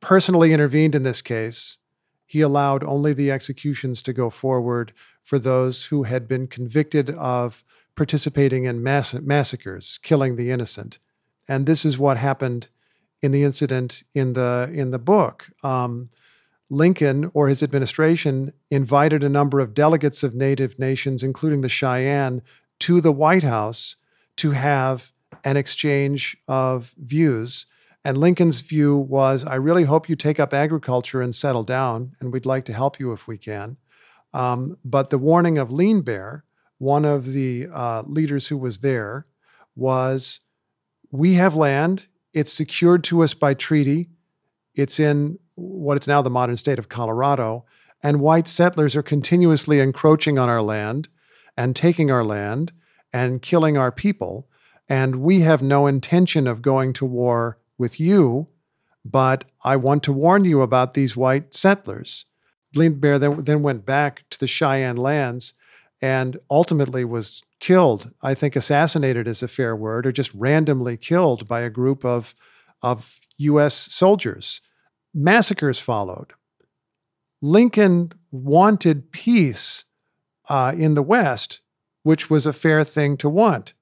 personally 0.00 0.52
intervened 0.52 0.94
in 0.94 1.02
this 1.02 1.20
case. 1.20 1.78
He 2.26 2.40
allowed 2.40 2.84
only 2.84 3.12
the 3.12 3.30
executions 3.30 4.00
to 4.02 4.12
go 4.12 4.30
forward 4.30 4.92
for 5.22 5.38
those 5.38 5.86
who 5.86 6.04
had 6.04 6.28
been 6.28 6.46
convicted 6.46 7.10
of 7.10 7.64
participating 7.96 8.64
in 8.64 8.82
mass- 8.82 9.14
massacres, 9.14 9.98
killing 10.02 10.36
the 10.36 10.50
innocent. 10.50 10.98
And 11.48 11.66
this 11.66 11.84
is 11.84 11.98
what 11.98 12.16
happened 12.16 12.68
in 13.24 13.32
the 13.32 13.42
incident 13.42 14.02
in 14.14 14.34
the 14.34 14.70
in 14.74 14.90
the 14.90 14.98
book. 14.98 15.50
Um, 15.62 16.10
Lincoln 16.68 17.30
or 17.32 17.48
his 17.48 17.62
administration 17.62 18.52
invited 18.70 19.22
a 19.22 19.30
number 19.30 19.60
of 19.60 19.72
delegates 19.72 20.22
of 20.22 20.34
native 20.34 20.78
nations, 20.78 21.22
including 21.22 21.62
the 21.62 21.70
Cheyenne, 21.70 22.42
to 22.80 23.00
the 23.00 23.12
White 23.12 23.42
House 23.42 23.96
to 24.36 24.50
have 24.50 25.10
an 25.42 25.56
exchange 25.56 26.36
of 26.46 26.94
views. 26.98 27.64
And 28.04 28.18
Lincoln's 28.18 28.60
view 28.60 28.94
was 28.94 29.42
I 29.42 29.54
really 29.54 29.84
hope 29.84 30.06
you 30.06 30.16
take 30.16 30.38
up 30.38 30.52
agriculture 30.52 31.22
and 31.22 31.34
settle 31.34 31.64
down, 31.64 32.16
and 32.20 32.30
we'd 32.30 32.44
like 32.44 32.66
to 32.66 32.74
help 32.74 33.00
you 33.00 33.12
if 33.12 33.26
we 33.26 33.38
can. 33.38 33.78
Um, 34.34 34.76
but 34.84 35.08
the 35.08 35.24
warning 35.30 35.56
of 35.56 35.72
Lean 35.72 36.02
Bear, 36.02 36.44
one 36.76 37.06
of 37.06 37.32
the 37.32 37.68
uh, 37.72 38.02
leaders 38.06 38.48
who 38.48 38.58
was 38.58 38.80
there, 38.80 39.24
was 39.74 40.40
we 41.10 41.34
have 41.34 41.54
land, 41.56 42.08
it's 42.34 42.52
secured 42.52 43.04
to 43.04 43.22
us 43.22 43.32
by 43.32 43.54
treaty, 43.54 44.08
it's 44.74 44.98
in 45.00 45.38
what 45.54 46.02
is 46.02 46.08
now 46.08 46.20
the 46.20 46.28
modern 46.28 46.56
state 46.56 46.80
of 46.80 46.88
Colorado, 46.88 47.64
and 48.02 48.20
white 48.20 48.48
settlers 48.48 48.94
are 48.96 49.02
continuously 49.02 49.80
encroaching 49.80 50.38
on 50.38 50.48
our 50.48 50.60
land 50.60 51.08
and 51.56 51.74
taking 51.74 52.10
our 52.10 52.24
land 52.24 52.72
and 53.12 53.40
killing 53.40 53.78
our 53.78 53.92
people. 53.92 54.48
And 54.88 55.16
we 55.16 55.40
have 55.40 55.62
no 55.62 55.86
intention 55.86 56.46
of 56.46 56.60
going 56.60 56.92
to 56.94 57.06
war 57.06 57.58
with 57.78 57.98
you, 57.98 58.48
but 59.04 59.44
I 59.62 59.76
want 59.76 60.02
to 60.02 60.12
warn 60.12 60.44
you 60.44 60.60
about 60.60 60.94
these 60.94 61.16
white 61.16 61.54
settlers. 61.54 62.26
Bear 62.74 63.18
then, 63.18 63.44
then 63.44 63.62
went 63.62 63.86
back 63.86 64.24
to 64.30 64.40
the 64.40 64.48
Cheyenne 64.48 64.96
lands 64.96 65.54
and 66.02 66.36
ultimately 66.50 67.04
was 67.04 67.42
killed. 67.64 68.10
I 68.20 68.34
think 68.34 68.56
assassinated 68.56 69.26
is 69.26 69.42
a 69.42 69.48
fair 69.48 69.74
word, 69.74 70.06
or 70.06 70.12
just 70.12 70.34
randomly 70.34 70.98
killed 70.98 71.48
by 71.48 71.60
a 71.60 71.70
group 71.70 72.04
of, 72.04 72.34
of 72.82 73.18
U.S. 73.38 73.74
soldiers. 73.90 74.60
Massacres 75.14 75.78
followed. 75.78 76.34
Lincoln 77.40 78.12
wanted 78.30 79.12
peace 79.12 79.86
uh, 80.46 80.74
in 80.76 80.92
the 80.92 81.02
West, 81.02 81.60
which 82.02 82.28
was 82.28 82.44
a 82.44 82.52
fair 82.52 82.84
thing 82.84 83.16
to 83.16 83.30
want. 83.30 83.72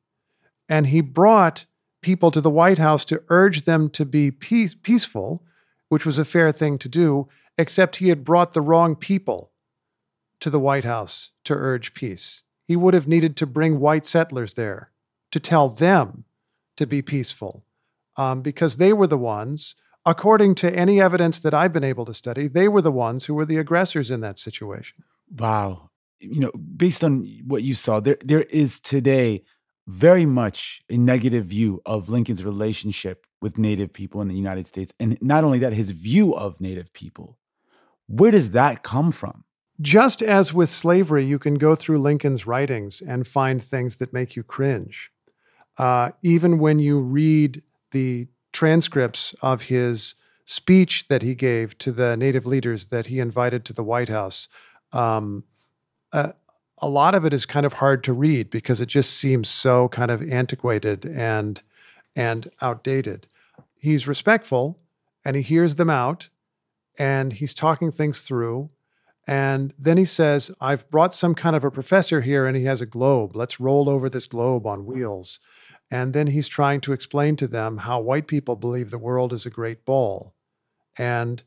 And 0.69 0.87
he 0.87 1.01
brought 1.01 1.67
people 2.03 2.31
to 2.31 2.41
the 2.41 2.51
White 2.51 2.79
House 2.79 3.05
to 3.07 3.25
urge 3.31 3.65
them 3.65 3.91
to 3.91 4.05
be 4.05 4.31
peace, 4.31 4.77
peaceful, 4.81 5.43
which 5.89 6.07
was 6.07 6.21
a 6.21 6.25
fair 6.25 6.53
thing 6.53 6.79
to 6.79 6.89
do, 6.89 7.27
except 7.59 7.97
he 7.97 8.11
had 8.11 8.23
brought 8.23 8.53
the 8.53 8.61
wrong 8.61 8.95
people 8.95 9.51
to 10.39 10.51
the 10.51 10.61
White 10.61 10.85
House 10.85 11.31
to 11.43 11.55
urge 11.55 11.95
peace. 11.95 12.43
He 12.73 12.77
would 12.77 12.95
have 12.95 13.07
needed 13.07 13.37
to 13.37 13.47
bring 13.47 13.81
white 13.81 14.07
settlers 14.07 14.55
there 14.55 14.93
to 15.31 15.39
tell 15.39 15.69
them 15.69 16.25
to 16.79 16.87
be 16.87 17.03
peaceful 17.03 17.67
um, 18.17 18.41
because 18.41 18.79
they 18.79 18.95
were 18.95 19.07
the 19.07 19.19
ones, 19.19 19.75
according 20.07 20.55
to 20.55 20.75
any 20.75 20.99
evidence 20.99 21.39
that 21.41 21.53
I've 21.53 21.75
been 21.75 21.85
able 21.85 22.07
to 22.07 22.15
study, 22.15 22.49
they 22.49 22.69
were 22.69 22.81
the 22.81 22.91
ones 22.91 23.27
who 23.27 23.35
were 23.35 23.45
the 23.45 23.59
aggressors 23.59 24.11
in 24.11 24.23
that 24.23 24.39
situation. 24.39 25.05
Wow. 25.37 25.91
You 26.19 26.41
know, 26.41 26.53
based 26.53 27.05
on 27.05 27.29
what 27.47 27.63
you 27.63 27.75
saw, 27.75 28.01
there 28.01 28.17
there 28.25 28.47
is 28.49 28.81
today 28.81 29.43
very 29.87 30.25
much 30.25 30.81
a 30.89 30.97
negative 30.97 31.45
view 31.45 31.83
of 31.85 32.09
Lincoln's 32.09 32.43
relationship 32.43 33.27
with 33.43 33.59
Native 33.59 33.93
people 33.93 34.23
in 34.23 34.29
the 34.29 34.35
United 34.35 34.67
States. 34.67 34.95
And 34.99 35.19
not 35.21 35.45
only 35.45 35.59
that, 35.59 35.75
his 35.75 35.91
view 35.91 36.35
of 36.35 36.59
Native 36.59 36.91
people. 36.95 37.37
Where 38.07 38.31
does 38.31 38.53
that 38.53 38.83
come 38.83 39.13
from? 39.13 39.45
Just 39.81 40.23
as 40.23 40.53
with 40.53 40.69
slavery, 40.69 41.25
you 41.25 41.39
can 41.39 41.55
go 41.55 41.75
through 41.75 42.01
Lincoln's 42.01 42.47
writings 42.47 43.01
and 43.01 43.27
find 43.27 43.63
things 43.63 43.97
that 43.97 44.13
make 44.13 44.37
you 44.37 44.43
cringe. 44.43 45.11
Uh, 45.79 46.11
even 46.23 46.59
when 46.59 46.79
you 46.79 47.01
read 47.01 47.63
the 47.91 48.29
transcripts 48.53 49.35
of 49.41 49.63
his 49.63 50.15
speech 50.45 51.07
that 51.09 51.23
he 51.23 51.35
gave 51.35 51.79
to 51.79 51.91
the 51.91 52.17
Native 52.17 52.47
leaders 52.47 52.87
that 52.87 53.07
he 53.07 53.19
invited 53.19 53.65
to 53.65 53.73
the 53.73 53.83
White 53.83 54.09
House, 54.09 54.49
um, 54.93 55.45
uh, 56.13 56.33
a 56.79 56.89
lot 56.89 57.15
of 57.15 57.25
it 57.25 57.33
is 57.33 57.47
kind 57.47 57.65
of 57.65 57.75
hard 57.75 58.03
to 58.05 58.13
read 58.13 58.51
because 58.51 58.81
it 58.81 58.87
just 58.87 59.17
seems 59.17 59.49
so 59.49 59.89
kind 59.89 60.11
of 60.11 60.29
antiquated 60.31 61.07
and 61.07 61.63
and 62.15 62.51
outdated. 62.61 63.27
He's 63.79 64.07
respectful 64.07 64.79
and 65.25 65.35
he 65.35 65.43
hears 65.43 65.77
them 65.77 65.89
out 65.89 66.29
and 66.99 67.33
he's 67.33 67.55
talking 67.55 67.91
things 67.91 68.21
through. 68.21 68.69
And 69.27 69.73
then 69.79 69.99
he 69.99 70.05
says, 70.05 70.51
I've 70.61 70.91
brought 70.91 71.15
some 71.15 71.35
kind 71.35 71.55
of 71.55 71.65
a 71.65 71.71
professor 71.71 72.23
here 72.23 72.47
and 72.47 72.57
he 72.57 72.65
has 72.65 72.81
a 72.81 72.87
globe. 72.87 73.37
Let's 73.37 73.61
roll 73.61 73.89
over 73.89 74.09
this 74.09 74.27
globe 74.27 74.67
on 74.67 74.85
wheels. 74.85 75.39
And 75.91 76.13
then 76.13 76.29
he's 76.29 76.49
trying 76.49 76.81
to 76.83 76.93
explain 76.93 77.37
to 77.37 77.47
them 77.47 77.79
how 77.79 78.01
white 78.01 78.27
people 78.27 78.57
believe 78.57 78.91
the 78.91 78.99
world 78.99 79.33
is 79.33 79.47
a 79.47 79.51
great 79.51 79.85
ball. 79.85 80.35
And 80.97 81.43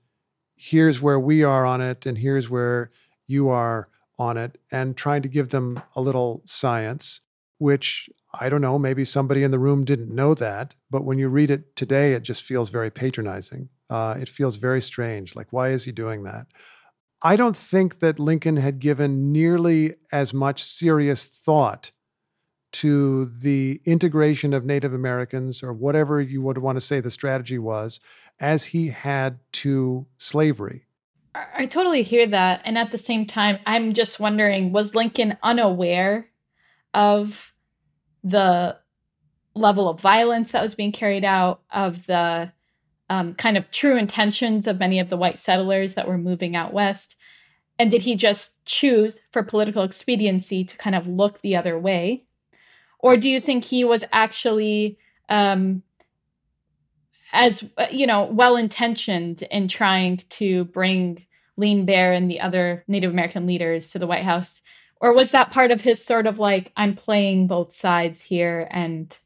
here's 0.55 1.01
where 1.01 1.19
we 1.19 1.43
are 1.43 1.65
on 1.65 1.81
it, 1.81 2.05
and 2.05 2.19
here's 2.19 2.49
where 2.49 2.91
you 3.27 3.49
are 3.49 3.89
on 4.17 4.38
it, 4.38 4.57
and 4.71 4.95
trying 4.95 5.21
to 5.23 5.27
give 5.27 5.49
them 5.49 5.81
a 5.95 6.01
little 6.01 6.41
science, 6.45 7.21
which 7.57 8.09
I 8.33 8.49
don't 8.49 8.61
know, 8.61 8.77
maybe 8.77 9.05
somebody 9.05 9.43
in 9.43 9.51
the 9.51 9.59
room 9.59 9.85
didn't 9.85 10.13
know 10.13 10.33
that, 10.35 10.75
but 10.89 11.03
when 11.03 11.17
you 11.17 11.27
read 11.27 11.51
it 11.51 11.75
today, 11.75 12.13
it 12.13 12.23
just 12.23 12.43
feels 12.43 12.69
very 12.69 12.91
patronizing. 12.91 13.69
Uh, 13.89 14.15
it 14.19 14.29
feels 14.29 14.57
very 14.57 14.81
strange. 14.81 15.35
Like, 15.35 15.51
why 15.51 15.69
is 15.69 15.85
he 15.85 15.91
doing 15.91 16.23
that? 16.23 16.47
I 17.25 17.35
don't 17.38 17.57
think 17.57 18.01
that 18.01 18.19
Lincoln 18.19 18.57
had 18.57 18.77
given 18.77 19.31
nearly 19.31 19.95
as 20.11 20.31
much 20.31 20.63
serious 20.63 21.25
thought 21.25 21.89
to 22.73 23.31
the 23.39 23.81
integration 23.83 24.53
of 24.53 24.63
Native 24.63 24.93
Americans 24.93 25.63
or 25.63 25.73
whatever 25.73 26.21
you 26.21 26.43
would 26.43 26.59
want 26.59 26.75
to 26.75 26.81
say 26.81 26.99
the 26.99 27.09
strategy 27.09 27.57
was 27.57 27.99
as 28.39 28.65
he 28.65 28.89
had 28.89 29.39
to 29.53 30.05
slavery. 30.19 30.85
I 31.33 31.65
totally 31.65 32.03
hear 32.03 32.27
that. 32.27 32.61
And 32.63 32.77
at 32.77 32.91
the 32.91 32.97
same 32.99 33.25
time, 33.25 33.57
I'm 33.65 33.93
just 33.93 34.19
wondering 34.19 34.71
was 34.71 34.93
Lincoln 34.93 35.35
unaware 35.41 36.29
of 36.93 37.55
the 38.23 38.77
level 39.55 39.89
of 39.89 39.99
violence 39.99 40.51
that 40.51 40.61
was 40.61 40.75
being 40.75 40.91
carried 40.91 41.25
out, 41.25 41.61
of 41.71 42.05
the 42.05 42.51
um, 43.09 43.33
kind 43.35 43.57
of 43.57 43.71
true 43.71 43.97
intentions 43.97 44.67
of 44.67 44.79
many 44.79 44.99
of 44.99 45.09
the 45.09 45.17
white 45.17 45.39
settlers 45.39 45.93
that 45.93 46.07
were 46.07 46.17
moving 46.17 46.55
out 46.55 46.73
west? 46.73 47.15
And 47.77 47.91
did 47.91 48.03
he 48.03 48.15
just 48.15 48.63
choose 48.65 49.19
for 49.31 49.43
political 49.43 49.83
expediency 49.83 50.63
to 50.63 50.77
kind 50.77 50.95
of 50.95 51.07
look 51.07 51.41
the 51.41 51.55
other 51.55 51.77
way? 51.77 52.23
Or 52.99 53.17
do 53.17 53.29
you 53.29 53.39
think 53.39 53.65
he 53.65 53.83
was 53.83 54.03
actually 54.11 54.97
um, 55.29 55.83
as 57.33 57.63
uh, 57.77 57.87
you 57.91 58.07
know 58.07 58.25
well 58.25 58.55
intentioned 58.55 59.41
in 59.43 59.67
trying 59.67 60.17
to 60.29 60.65
bring 60.65 61.25
Lean 61.57 61.85
Bear 61.85 62.13
and 62.13 62.29
the 62.29 62.39
other 62.39 62.83
Native 62.87 63.11
American 63.11 63.45
leaders 63.45 63.91
to 63.91 63.99
the 63.99 64.07
White 64.07 64.23
House 64.23 64.61
or 65.01 65.13
was 65.13 65.31
that 65.31 65.51
part 65.51 65.71
of 65.71 65.81
his 65.81 66.03
sort 66.03 66.27
of 66.27 66.39
like 66.39 66.71
i'm 66.75 66.95
playing 66.95 67.47
both 67.47 67.71
sides 67.71 68.21
here 68.21 68.67
and 68.71 69.19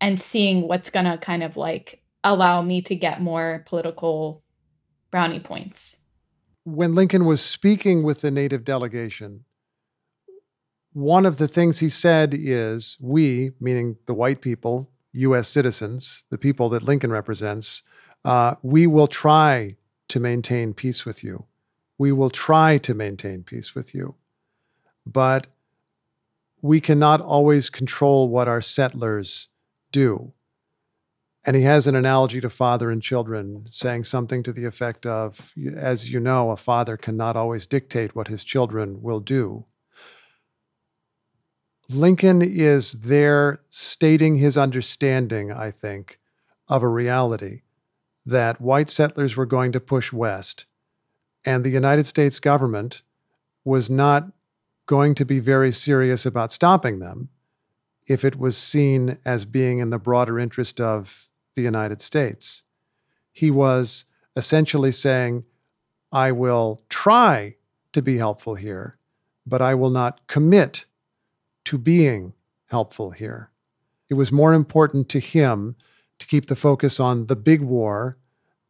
and 0.00 0.20
seeing 0.20 0.66
what's 0.68 0.90
gonna 0.90 1.18
kind 1.18 1.42
of 1.42 1.56
like 1.56 2.02
allow 2.24 2.62
me 2.62 2.82
to 2.82 2.94
get 2.94 3.20
more 3.20 3.62
political 3.66 4.42
brownie 5.10 5.40
points. 5.40 5.98
When 6.64 6.94
lincoln 6.94 7.24
was 7.26 7.40
speaking 7.40 8.02
with 8.02 8.22
the 8.22 8.30
native 8.30 8.64
delegation 8.64 9.44
one 10.92 11.26
of 11.26 11.38
the 11.38 11.48
things 11.48 11.80
he 11.80 11.90
said 11.90 12.32
is 12.32 12.96
we 13.00 13.52
meaning 13.60 13.96
the 14.06 14.14
white 14.14 14.40
people 14.40 14.90
us 15.12 15.48
citizens 15.48 16.22
the 16.30 16.38
people 16.38 16.68
that 16.70 16.82
lincoln 16.82 17.12
represents 17.12 17.82
uh, 18.24 18.54
we 18.62 18.86
will 18.86 19.06
try 19.06 19.76
to 20.08 20.20
maintain 20.20 20.74
peace 20.74 21.04
with 21.04 21.22
you. 21.22 21.44
We 21.98 22.12
will 22.12 22.30
try 22.30 22.78
to 22.78 22.94
maintain 22.94 23.42
peace 23.42 23.74
with 23.74 23.94
you. 23.94 24.14
But 25.06 25.46
we 26.62 26.80
cannot 26.80 27.20
always 27.20 27.68
control 27.68 28.28
what 28.28 28.48
our 28.48 28.62
settlers 28.62 29.48
do. 29.92 30.32
And 31.46 31.56
he 31.56 31.62
has 31.62 31.86
an 31.86 31.94
analogy 31.94 32.40
to 32.40 32.48
father 32.48 32.90
and 32.90 33.02
children, 33.02 33.66
saying 33.70 34.04
something 34.04 34.42
to 34.44 34.52
the 34.52 34.64
effect 34.64 35.04
of, 35.04 35.52
as 35.76 36.10
you 36.10 36.18
know, 36.18 36.50
a 36.50 36.56
father 36.56 36.96
cannot 36.96 37.36
always 37.36 37.66
dictate 37.66 38.16
what 38.16 38.28
his 38.28 38.44
children 38.44 39.02
will 39.02 39.20
do. 39.20 39.64
Lincoln 41.90 42.40
is 42.40 42.92
there 42.92 43.60
stating 43.68 44.36
his 44.36 44.56
understanding, 44.56 45.52
I 45.52 45.70
think, 45.70 46.18
of 46.66 46.82
a 46.82 46.88
reality 46.88 47.60
that 48.24 48.58
white 48.58 48.88
settlers 48.88 49.36
were 49.36 49.44
going 49.44 49.70
to 49.72 49.80
push 49.80 50.12
west, 50.12 50.64
and 51.44 51.62
the 51.62 51.70
United 51.70 52.06
States 52.06 52.40
government 52.40 53.02
was 53.64 53.90
not 53.90 54.32
going 54.86 55.14
to 55.14 55.26
be 55.26 55.40
very 55.40 55.72
serious 55.72 56.24
about 56.24 56.52
stopping 56.52 57.00
them 57.00 57.28
if 58.06 58.24
it 58.24 58.38
was 58.38 58.56
seen 58.56 59.18
as 59.26 59.44
being 59.44 59.78
in 59.78 59.90
the 59.90 59.98
broader 59.98 60.38
interest 60.38 60.80
of 60.80 61.28
the 61.54 61.62
United 61.62 62.00
States. 62.00 62.64
He 63.32 63.50
was 63.50 64.04
essentially 64.36 64.92
saying, 64.92 65.44
I 66.12 66.32
will 66.32 66.82
try 66.88 67.56
to 67.92 68.02
be 68.02 68.18
helpful 68.18 68.54
here, 68.54 68.98
but 69.46 69.60
I 69.60 69.74
will 69.74 69.90
not 69.90 70.26
commit 70.26 70.86
to 71.64 71.78
being 71.78 72.34
helpful 72.66 73.10
here. 73.10 73.50
It 74.08 74.14
was 74.14 74.30
more 74.30 74.52
important 74.52 75.08
to 75.10 75.18
him 75.18 75.76
to 76.18 76.26
keep 76.26 76.46
the 76.46 76.56
focus 76.56 77.00
on 77.00 77.26
the 77.26 77.36
big 77.36 77.60
war 77.60 78.18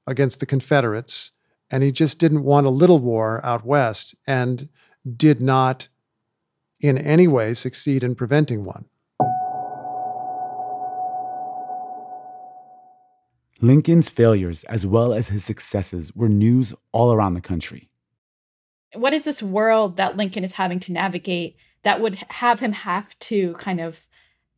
against 0.07 0.41
the 0.41 0.47
Confederates, 0.47 1.33
and 1.71 1.83
he 1.83 1.93
just 1.93 2.19
didn't 2.19 2.45
want 2.45 2.67
a 2.67 2.71
little 2.71 2.99
war 2.99 3.45
out 3.45 3.65
west 3.65 4.15
and 4.27 4.69
did 5.17 5.43
not 5.43 5.89
in 6.81 6.99
any 6.99 7.27
way 7.27 7.55
succeed 7.55 8.03
in 8.03 8.15
preventing 8.15 8.65
one. 8.65 8.87
Lincoln's 13.65 14.11
failures, 14.11 14.63
as 14.65 14.85
well 14.85 15.15
as 15.15 15.29
his 15.29 15.43
successes, 15.43 16.15
were 16.15 16.29
news 16.29 16.75
all 16.93 17.15
around 17.15 17.33
the 17.33 17.41
country. 17.41 17.89
What 18.95 19.15
is 19.15 19.25
this 19.25 19.43
world 19.43 19.97
that 19.97 20.19
Lincoln 20.19 20.45
is 20.45 20.53
having 20.53 20.79
to 20.81 20.93
navigate 20.93 21.57
that 21.83 21.99
would 21.99 22.17
have 22.29 22.61
him 22.61 22.73
have 22.73 23.19
to 23.21 23.55
kind 23.55 23.81
of 23.81 24.07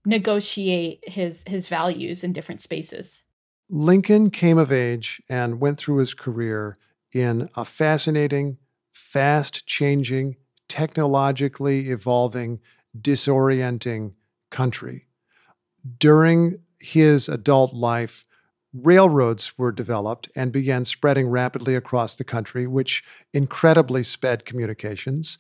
negotiate 0.05 1.09
his 1.09 1.45
his 1.47 1.69
values 1.69 2.25
in 2.25 2.33
different 2.33 2.61
spaces? 2.61 3.23
Lincoln 3.71 4.29
came 4.31 4.59
of 4.59 4.73
age 4.73 5.23
and 5.29 5.61
went 5.61 5.79
through 5.79 5.99
his 5.99 6.13
career 6.13 6.77
in 7.13 7.49
a 7.55 7.65
fascinating, 7.65 8.59
fast 8.91 9.67
changing, 9.67 10.35
technologically 10.69 11.91
evolving, 11.91 12.59
disorienting 13.01 14.15
country. 14.51 15.07
During 15.99 16.59
his 16.81 17.29
adult 17.29 17.73
life, 17.73 18.25
railroads 18.83 19.57
were 19.57 19.73
developed 19.73 20.29
and 20.37 20.53
began 20.53 20.85
spreading 20.85 21.29
rapidly 21.29 21.75
across 21.75 22.15
the 22.15 22.25
country, 22.25 22.67
which 22.67 23.03
incredibly 23.33 24.03
sped 24.03 24.45
communications. 24.45 25.39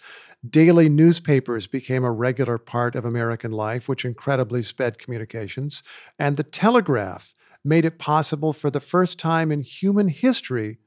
Daily 0.49 0.89
newspapers 0.89 1.67
became 1.67 2.05
a 2.05 2.13
regular 2.13 2.59
part 2.59 2.95
of 2.95 3.05
American 3.05 3.51
life, 3.51 3.89
which 3.89 4.05
incredibly 4.05 4.63
sped 4.63 4.99
communications. 4.99 5.83
And 6.19 6.37
the 6.37 6.45
telegraph 6.45 7.35
made 7.65 7.85
it 7.85 7.99
possible 7.99 8.53
for 8.53 8.71
the 8.71 8.81
first 8.81 9.19
time 9.19 9.51
in 9.51 9.61
human 9.61 10.09
history 10.09 10.79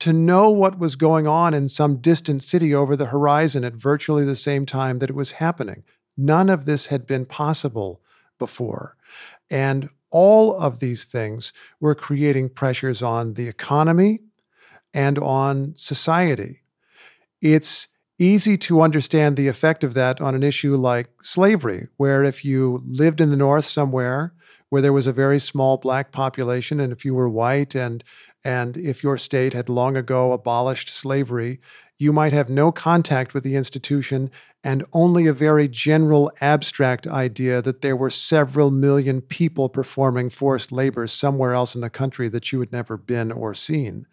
to 0.00 0.12
know 0.12 0.50
what 0.50 0.78
was 0.78 0.94
going 0.94 1.26
on 1.26 1.54
in 1.54 1.68
some 1.68 1.96
distant 1.96 2.44
city 2.44 2.74
over 2.74 2.94
the 2.94 3.06
horizon 3.06 3.64
at 3.64 3.74
virtually 3.74 4.24
the 4.24 4.36
same 4.36 4.64
time 4.64 4.98
that 4.98 5.10
it 5.10 5.16
was 5.16 5.32
happening. 5.32 5.82
None 6.16 6.48
of 6.48 6.66
this 6.66 6.86
had 6.86 7.06
been 7.06 7.24
possible 7.24 8.00
before. 8.38 8.96
And 9.50 9.88
all 10.10 10.58
of 10.58 10.78
these 10.78 11.04
things 11.04 11.52
were 11.80 11.94
creating 11.94 12.50
pressures 12.50 13.02
on 13.02 13.34
the 13.34 13.48
economy 13.48 14.20
and 14.94 15.18
on 15.18 15.74
society. 15.76 16.62
It's 17.40 17.88
easy 18.18 18.58
to 18.58 18.80
understand 18.80 19.36
the 19.36 19.48
effect 19.48 19.84
of 19.84 19.94
that 19.94 20.20
on 20.20 20.34
an 20.34 20.42
issue 20.42 20.76
like 20.76 21.08
slavery, 21.22 21.88
where 21.96 22.24
if 22.24 22.44
you 22.44 22.82
lived 22.86 23.20
in 23.20 23.30
the 23.30 23.36
North 23.36 23.66
somewhere 23.66 24.32
where 24.70 24.82
there 24.82 24.92
was 24.92 25.06
a 25.06 25.12
very 25.12 25.38
small 25.38 25.76
black 25.78 26.12
population, 26.12 26.80
and 26.80 26.92
if 26.92 27.04
you 27.04 27.14
were 27.14 27.28
white 27.28 27.74
and 27.74 28.04
and 28.44 28.76
if 28.76 29.02
your 29.02 29.18
state 29.18 29.52
had 29.52 29.68
long 29.68 29.96
ago 29.96 30.32
abolished 30.32 30.92
slavery, 30.92 31.60
you 31.98 32.12
might 32.12 32.32
have 32.32 32.48
no 32.48 32.70
contact 32.70 33.34
with 33.34 33.42
the 33.42 33.56
institution 33.56 34.30
and 34.64 34.84
only 34.92 35.26
a 35.26 35.32
very 35.32 35.68
general 35.68 36.30
abstract 36.40 37.06
idea 37.06 37.62
that 37.62 37.80
there 37.80 37.96
were 37.96 38.10
several 38.10 38.70
million 38.70 39.20
people 39.20 39.68
performing 39.68 40.30
forced 40.30 40.72
labor 40.72 41.06
somewhere 41.06 41.54
else 41.54 41.74
in 41.74 41.80
the 41.80 41.90
country 41.90 42.28
that 42.28 42.52
you 42.52 42.60
had 42.60 42.72
never 42.72 42.96
been 42.96 43.30
or 43.32 43.54
seen. 43.54 44.06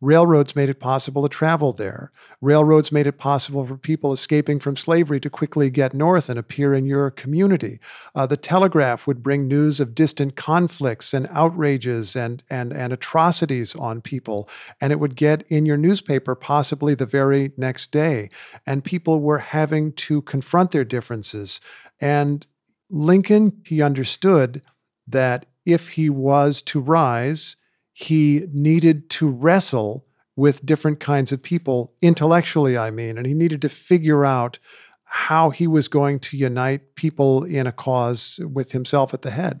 Railroads 0.00 0.56
made 0.56 0.70
it 0.70 0.80
possible 0.80 1.22
to 1.22 1.28
travel 1.28 1.74
there. 1.74 2.10
Railroads 2.40 2.90
made 2.90 3.06
it 3.06 3.18
possible 3.18 3.66
for 3.66 3.76
people 3.76 4.14
escaping 4.14 4.58
from 4.58 4.74
slavery 4.74 5.20
to 5.20 5.28
quickly 5.28 5.68
get 5.68 5.92
north 5.92 6.30
and 6.30 6.38
appear 6.38 6.74
in 6.74 6.86
your 6.86 7.10
community. 7.10 7.78
Uh, 8.14 8.24
the 8.24 8.38
telegraph 8.38 9.06
would 9.06 9.22
bring 9.22 9.46
news 9.46 9.78
of 9.78 9.94
distant 9.94 10.36
conflicts 10.36 11.12
and 11.12 11.28
outrages 11.30 12.16
and, 12.16 12.42
and, 12.48 12.72
and 12.72 12.94
atrocities 12.94 13.74
on 13.74 14.00
people, 14.00 14.48
and 14.80 14.90
it 14.90 15.00
would 15.00 15.16
get 15.16 15.44
in 15.48 15.66
your 15.66 15.76
newspaper 15.76 16.34
possibly 16.34 16.94
the 16.94 17.04
very 17.04 17.52
next 17.58 17.92
day. 17.92 18.30
And 18.64 18.82
people 18.82 19.20
were 19.20 19.40
having 19.40 19.92
to 19.92 20.22
confront 20.22 20.70
their 20.70 20.84
differences. 20.84 21.60
And 22.00 22.46
Lincoln, 22.88 23.60
he 23.66 23.82
understood 23.82 24.62
that 25.06 25.44
if 25.66 25.88
he 25.90 26.08
was 26.08 26.62
to 26.62 26.80
rise, 26.80 27.56
he 28.00 28.46
needed 28.52 29.10
to 29.10 29.28
wrestle 29.28 30.06
with 30.36 30.64
different 30.64 31.00
kinds 31.00 31.32
of 31.32 31.42
people, 31.42 31.92
intellectually, 32.00 32.78
I 32.78 32.90
mean, 32.90 33.18
and 33.18 33.26
he 33.26 33.34
needed 33.34 33.60
to 33.62 33.68
figure 33.68 34.24
out 34.24 34.58
how 35.04 35.50
he 35.50 35.66
was 35.66 35.88
going 35.88 36.20
to 36.20 36.36
unite 36.36 36.94
people 36.94 37.44
in 37.44 37.66
a 37.66 37.72
cause 37.72 38.38
with 38.42 38.72
himself 38.72 39.12
at 39.12 39.22
the 39.22 39.32
head. 39.32 39.60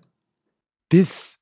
This 0.90 1.38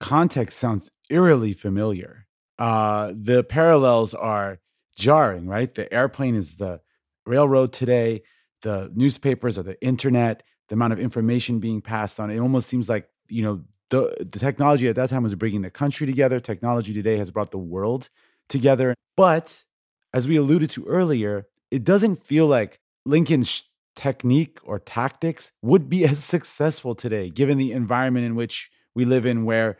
context 0.00 0.58
sounds 0.58 0.90
eerily 1.08 1.54
familiar. 1.54 2.26
Uh, 2.58 3.12
the 3.16 3.44
parallels 3.44 4.12
are 4.12 4.58
jarring, 4.96 5.46
right? 5.46 5.72
The 5.72 5.92
airplane 5.94 6.34
is 6.34 6.56
the 6.56 6.80
railroad 7.24 7.72
today, 7.72 8.22
the 8.62 8.90
newspapers 8.94 9.56
are 9.56 9.62
the 9.62 9.80
internet, 9.82 10.42
the 10.68 10.74
amount 10.74 10.92
of 10.92 10.98
information 10.98 11.60
being 11.60 11.80
passed 11.80 12.18
on. 12.18 12.30
It 12.30 12.38
almost 12.38 12.68
seems 12.68 12.88
like, 12.88 13.08
you 13.28 13.42
know, 13.42 13.62
the, 13.90 14.14
the 14.18 14.38
technology 14.38 14.88
at 14.88 14.96
that 14.96 15.10
time 15.10 15.22
was 15.22 15.34
bringing 15.34 15.62
the 15.62 15.70
country 15.70 16.06
together. 16.06 16.40
Technology 16.40 16.92
today 16.92 17.16
has 17.16 17.30
brought 17.30 17.50
the 17.50 17.58
world 17.58 18.08
together. 18.48 18.94
But 19.16 19.64
as 20.12 20.28
we 20.28 20.36
alluded 20.36 20.70
to 20.70 20.84
earlier, 20.86 21.46
it 21.70 21.84
doesn't 21.84 22.16
feel 22.16 22.46
like 22.46 22.80
Lincoln's 23.04 23.64
technique 23.96 24.58
or 24.62 24.78
tactics 24.78 25.52
would 25.62 25.88
be 25.88 26.04
as 26.08 26.22
successful 26.22 26.94
today, 26.94 27.30
given 27.30 27.58
the 27.58 27.72
environment 27.72 28.26
in 28.26 28.34
which 28.34 28.70
we 28.94 29.04
live 29.04 29.26
in, 29.26 29.44
where 29.44 29.78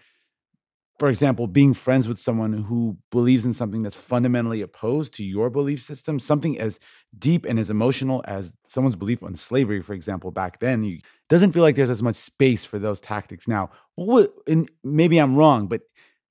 for 0.98 1.08
example, 1.08 1.46
being 1.46 1.74
friends 1.74 2.08
with 2.08 2.18
someone 2.18 2.52
who 2.52 2.96
believes 3.10 3.44
in 3.44 3.52
something 3.52 3.82
that's 3.82 3.94
fundamentally 3.94 4.62
opposed 4.62 5.14
to 5.14 5.22
your 5.24 5.48
belief 5.48 5.80
system, 5.80 6.18
something 6.18 6.58
as 6.58 6.80
deep 7.16 7.44
and 7.44 7.58
as 7.58 7.70
emotional 7.70 8.24
as 8.26 8.52
someone's 8.66 8.96
belief 8.96 9.22
on 9.22 9.36
slavery, 9.36 9.80
for 9.80 9.94
example, 9.94 10.32
back 10.32 10.58
then, 10.58 10.82
you, 10.82 10.98
doesn't 11.28 11.52
feel 11.52 11.62
like 11.62 11.76
there's 11.76 11.90
as 11.90 12.02
much 12.02 12.16
space 12.16 12.64
for 12.64 12.80
those 12.80 12.98
tactics 12.98 13.46
now. 13.46 13.70
What 13.94 14.32
and 14.48 14.68
maybe 14.82 15.18
I'm 15.18 15.36
wrong, 15.36 15.68
but 15.68 15.82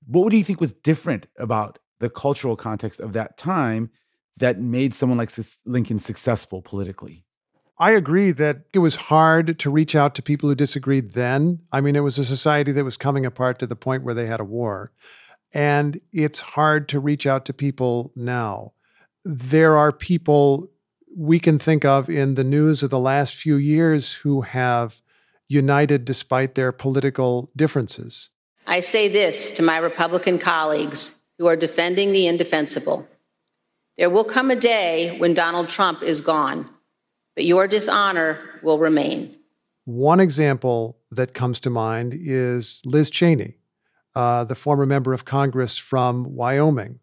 what 0.06 0.30
do 0.30 0.36
you 0.36 0.44
think 0.44 0.60
was 0.60 0.72
different 0.72 1.26
about 1.38 1.78
the 2.00 2.10
cultural 2.10 2.56
context 2.56 3.00
of 3.00 3.14
that 3.14 3.38
time 3.38 3.90
that 4.36 4.60
made 4.60 4.94
someone 4.94 5.18
like 5.18 5.30
Lincoln 5.64 5.98
successful 5.98 6.60
politically? 6.60 7.24
I 7.80 7.92
agree 7.92 8.32
that 8.32 8.62
it 8.72 8.80
was 8.80 8.96
hard 8.96 9.58
to 9.60 9.70
reach 9.70 9.94
out 9.94 10.16
to 10.16 10.22
people 10.22 10.48
who 10.48 10.56
disagreed 10.56 11.12
then. 11.12 11.60
I 11.70 11.80
mean, 11.80 11.94
it 11.94 12.00
was 12.00 12.18
a 12.18 12.24
society 12.24 12.72
that 12.72 12.84
was 12.84 12.96
coming 12.96 13.24
apart 13.24 13.60
to 13.60 13.66
the 13.66 13.76
point 13.76 14.02
where 14.02 14.14
they 14.14 14.26
had 14.26 14.40
a 14.40 14.44
war. 14.44 14.90
And 15.52 16.00
it's 16.12 16.40
hard 16.40 16.88
to 16.88 17.00
reach 17.00 17.24
out 17.24 17.44
to 17.46 17.52
people 17.52 18.12
now. 18.16 18.72
There 19.24 19.76
are 19.76 19.92
people 19.92 20.68
we 21.16 21.38
can 21.38 21.58
think 21.58 21.84
of 21.84 22.10
in 22.10 22.34
the 22.34 22.44
news 22.44 22.82
of 22.82 22.90
the 22.90 22.98
last 22.98 23.34
few 23.34 23.56
years 23.56 24.12
who 24.12 24.42
have 24.42 25.00
united 25.46 26.04
despite 26.04 26.54
their 26.54 26.72
political 26.72 27.50
differences. 27.56 28.30
I 28.66 28.80
say 28.80 29.08
this 29.08 29.50
to 29.52 29.62
my 29.62 29.78
Republican 29.78 30.38
colleagues 30.38 31.20
who 31.38 31.46
are 31.46 31.56
defending 31.56 32.12
the 32.12 32.26
indefensible. 32.26 33.08
There 33.96 34.10
will 34.10 34.24
come 34.24 34.50
a 34.50 34.56
day 34.56 35.16
when 35.18 35.32
Donald 35.32 35.68
Trump 35.68 36.02
is 36.02 36.20
gone 36.20 36.68
but 37.38 37.44
your 37.44 37.68
dishonor 37.68 38.40
will 38.64 38.80
remain. 38.80 39.32
One 39.84 40.18
example 40.18 40.98
that 41.12 41.34
comes 41.34 41.60
to 41.60 41.70
mind 41.70 42.12
is 42.20 42.82
Liz 42.84 43.10
Cheney, 43.10 43.58
uh, 44.16 44.42
the 44.42 44.56
former 44.56 44.84
member 44.84 45.12
of 45.12 45.24
Congress 45.24 45.78
from 45.78 46.34
Wyoming, 46.34 46.98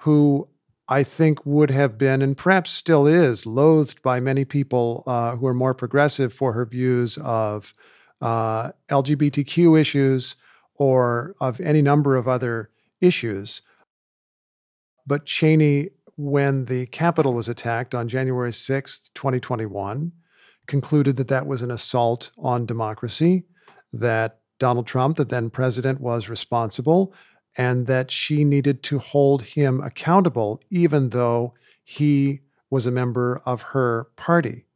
who 0.00 0.48
I 0.86 1.02
think 1.02 1.46
would 1.46 1.70
have 1.70 1.96
been, 1.96 2.20
and 2.20 2.36
perhaps 2.36 2.72
still 2.72 3.06
is, 3.06 3.46
loathed 3.46 4.02
by 4.02 4.20
many 4.20 4.44
people 4.44 5.02
uh, 5.06 5.36
who 5.36 5.46
are 5.46 5.54
more 5.54 5.72
progressive 5.72 6.34
for 6.34 6.52
her 6.52 6.66
views 6.66 7.16
of 7.22 7.72
uh, 8.20 8.72
LGBTQ 8.90 9.80
issues 9.80 10.36
or 10.74 11.34
of 11.40 11.58
any 11.62 11.80
number 11.80 12.16
of 12.16 12.28
other 12.28 12.68
issues. 13.00 13.62
But 15.06 15.24
Cheney 15.24 15.88
when 16.16 16.66
the 16.66 16.86
Capitol 16.86 17.34
was 17.34 17.48
attacked 17.48 17.94
on 17.94 18.08
January 18.08 18.52
6th, 18.52 19.10
2021, 19.14 20.12
concluded 20.66 21.16
that 21.16 21.28
that 21.28 21.46
was 21.46 21.62
an 21.62 21.70
assault 21.70 22.30
on 22.38 22.66
democracy, 22.66 23.44
that 23.92 24.40
Donald 24.58 24.86
Trump, 24.86 25.16
the 25.16 25.24
then 25.24 25.50
president, 25.50 26.00
was 26.00 26.28
responsible, 26.28 27.12
and 27.56 27.86
that 27.86 28.10
she 28.10 28.44
needed 28.44 28.82
to 28.84 28.98
hold 28.98 29.42
him 29.42 29.80
accountable, 29.80 30.60
even 30.70 31.10
though 31.10 31.54
he 31.84 32.40
was 32.70 32.86
a 32.86 32.90
member 32.90 33.42
of 33.44 33.62
her 33.62 34.08
party. 34.16 34.66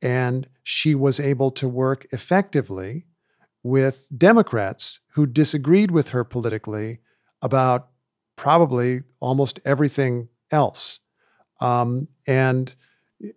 And 0.00 0.48
she 0.62 0.94
was 0.94 1.20
able 1.20 1.50
to 1.52 1.68
work 1.68 2.06
effectively 2.12 3.06
with 3.62 4.08
Democrats 4.16 5.00
who 5.14 5.26
disagreed 5.26 5.90
with 5.90 6.10
her 6.10 6.24
politically 6.24 7.00
about 7.42 7.88
probably 8.36 9.02
almost 9.20 9.60
everything 9.64 10.28
else. 10.54 11.00
Um, 11.60 12.08
and 12.26 12.74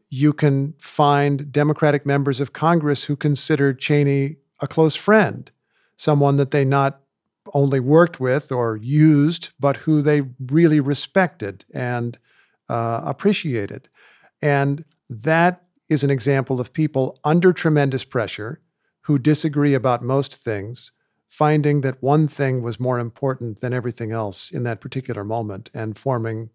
you 0.09 0.33
can 0.33 0.73
find 0.79 1.51
Democratic 1.51 2.05
members 2.05 2.39
of 2.39 2.53
Congress 2.53 3.05
who 3.05 3.15
consider 3.15 3.73
Cheney 3.73 4.37
a 4.59 4.67
close 4.67 4.95
friend, 4.95 5.51
someone 5.95 6.37
that 6.37 6.51
they 6.51 6.65
not 6.65 7.01
only 7.53 7.79
worked 7.79 8.19
with 8.19 8.51
or 8.51 8.77
used, 8.77 9.49
but 9.59 9.77
who 9.77 10.01
they 10.01 10.23
really 10.39 10.79
respected 10.79 11.65
and 11.73 12.17
uh, 12.69 13.01
appreciated. 13.03 13.87
And 14.41 14.83
that 15.09 15.63
is 15.89 16.03
an 16.03 16.09
example 16.09 16.59
of 16.59 16.73
people 16.73 17.19
under 17.23 17.53
tremendous 17.53 18.03
pressure 18.03 18.59
who 19.01 19.17
disagree 19.17 19.73
about 19.73 20.03
most 20.03 20.35
things, 20.35 20.91
finding 21.29 21.81
that 21.81 22.03
one 22.03 22.27
thing 22.27 22.61
was 22.61 22.79
more 22.79 22.99
important 22.99 23.61
than 23.61 23.73
everything 23.73 24.11
else 24.11 24.51
in 24.51 24.63
that 24.63 24.81
particular 24.81 25.23
moment 25.23 25.69
and 25.73 25.97
forming 25.97 26.49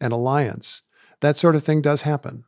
an 0.00 0.12
alliance. 0.12 0.82
That 1.20 1.36
sort 1.36 1.56
of 1.56 1.64
thing 1.64 1.82
does 1.82 2.02
happen. 2.02 2.44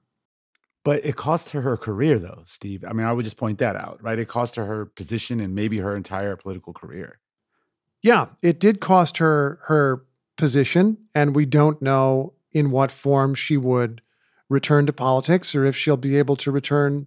But 0.84 1.04
it 1.04 1.16
cost 1.16 1.50
her 1.50 1.60
her 1.62 1.76
career, 1.76 2.18
though, 2.18 2.42
Steve. 2.46 2.84
I 2.86 2.92
mean, 2.92 3.06
I 3.06 3.12
would 3.12 3.24
just 3.24 3.36
point 3.36 3.58
that 3.58 3.76
out, 3.76 4.02
right? 4.02 4.18
It 4.18 4.28
cost 4.28 4.56
her 4.56 4.64
her 4.64 4.86
position 4.86 5.40
and 5.40 5.54
maybe 5.54 5.78
her 5.78 5.96
entire 5.96 6.36
political 6.36 6.72
career. 6.72 7.18
Yeah, 8.02 8.26
it 8.42 8.60
did 8.60 8.80
cost 8.80 9.18
her 9.18 9.60
her 9.64 10.04
position, 10.36 10.98
and 11.14 11.34
we 11.34 11.44
don't 11.46 11.82
know 11.82 12.34
in 12.52 12.70
what 12.70 12.92
form 12.92 13.34
she 13.34 13.56
would 13.56 14.00
return 14.48 14.86
to 14.86 14.92
politics 14.92 15.54
or 15.54 15.64
if 15.64 15.76
she'll 15.76 15.96
be 15.96 16.16
able 16.16 16.36
to 16.36 16.50
return 16.50 17.06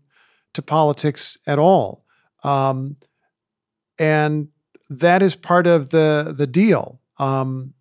to 0.53 0.61
politics 0.61 1.37
at 1.47 1.57
all. 1.57 2.05
Um, 2.43 2.97
and 3.97 4.49
that 4.89 5.21
is 5.21 5.35
part 5.35 5.67
of 5.67 5.89
the 5.89 6.33
the 6.37 6.47
deal. 6.47 6.99
Um, 7.17 7.73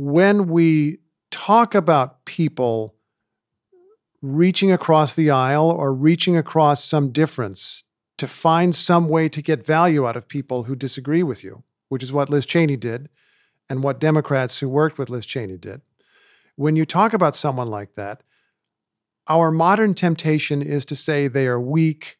when 0.00 0.46
we 0.46 0.96
talk 1.32 1.74
about 1.74 2.24
people 2.24 2.94
reaching 4.22 4.70
across 4.70 5.12
the 5.12 5.28
aisle 5.28 5.68
or 5.68 5.92
reaching 5.92 6.36
across 6.36 6.84
some 6.84 7.10
difference 7.10 7.82
to 8.16 8.28
find 8.28 8.76
some 8.76 9.08
way 9.08 9.28
to 9.28 9.42
get 9.42 9.66
value 9.66 10.06
out 10.06 10.16
of 10.16 10.28
people 10.28 10.62
who 10.64 10.76
disagree 10.76 11.24
with 11.24 11.42
you, 11.42 11.64
which 11.88 12.04
is 12.04 12.12
what 12.12 12.30
Liz 12.30 12.46
Cheney 12.46 12.76
did 12.76 13.08
and 13.68 13.82
what 13.82 13.98
Democrats 13.98 14.58
who 14.58 14.68
worked 14.68 14.98
with 14.98 15.10
Liz 15.10 15.26
Cheney 15.26 15.58
did. 15.58 15.80
When 16.54 16.76
you 16.76 16.86
talk 16.86 17.12
about 17.12 17.34
someone 17.34 17.68
like 17.68 17.96
that, 17.96 18.22
our 19.26 19.50
modern 19.50 19.94
temptation 19.94 20.62
is 20.62 20.84
to 20.84 20.94
say 20.94 21.26
they 21.26 21.48
are 21.48 21.60
weak, 21.60 22.18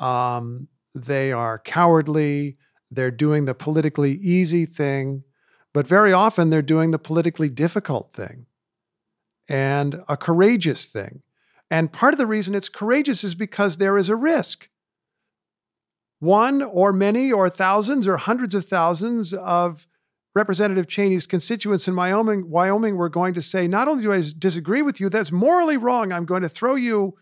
um, 0.00 0.66
they 0.96 1.30
are 1.30 1.60
cowardly, 1.60 2.56
they're 2.90 3.12
doing 3.12 3.44
the 3.44 3.54
politically 3.54 4.14
easy 4.14 4.66
thing. 4.66 5.22
But 5.74 5.88
very 5.88 6.12
often 6.12 6.48
they're 6.48 6.62
doing 6.62 6.92
the 6.92 6.98
politically 6.98 7.50
difficult 7.50 8.14
thing 8.14 8.46
and 9.48 10.02
a 10.08 10.16
courageous 10.16 10.86
thing. 10.86 11.22
And 11.70 11.92
part 11.92 12.14
of 12.14 12.18
the 12.18 12.26
reason 12.26 12.54
it's 12.54 12.68
courageous 12.68 13.24
is 13.24 13.34
because 13.34 13.76
there 13.76 13.98
is 13.98 14.08
a 14.08 14.16
risk. 14.16 14.68
One 16.20 16.62
or 16.62 16.92
many 16.92 17.32
or 17.32 17.50
thousands 17.50 18.06
or 18.06 18.16
hundreds 18.16 18.54
of 18.54 18.64
thousands 18.64 19.34
of 19.34 19.86
Representative 20.34 20.88
Cheney's 20.88 21.26
constituents 21.26 21.86
in 21.86 21.94
Wyoming, 21.94 22.50
Wyoming 22.50 22.96
were 22.96 23.08
going 23.08 23.34
to 23.34 23.42
say, 23.42 23.68
not 23.68 23.88
only 23.88 24.04
do 24.04 24.12
I 24.12 24.22
disagree 24.38 24.82
with 24.82 25.00
you, 25.00 25.08
that's 25.08 25.30
morally 25.30 25.76
wrong. 25.76 26.12
I'm 26.12 26.24
going 26.24 26.42
to 26.42 26.48
throw 26.48 26.76
you 26.76 27.14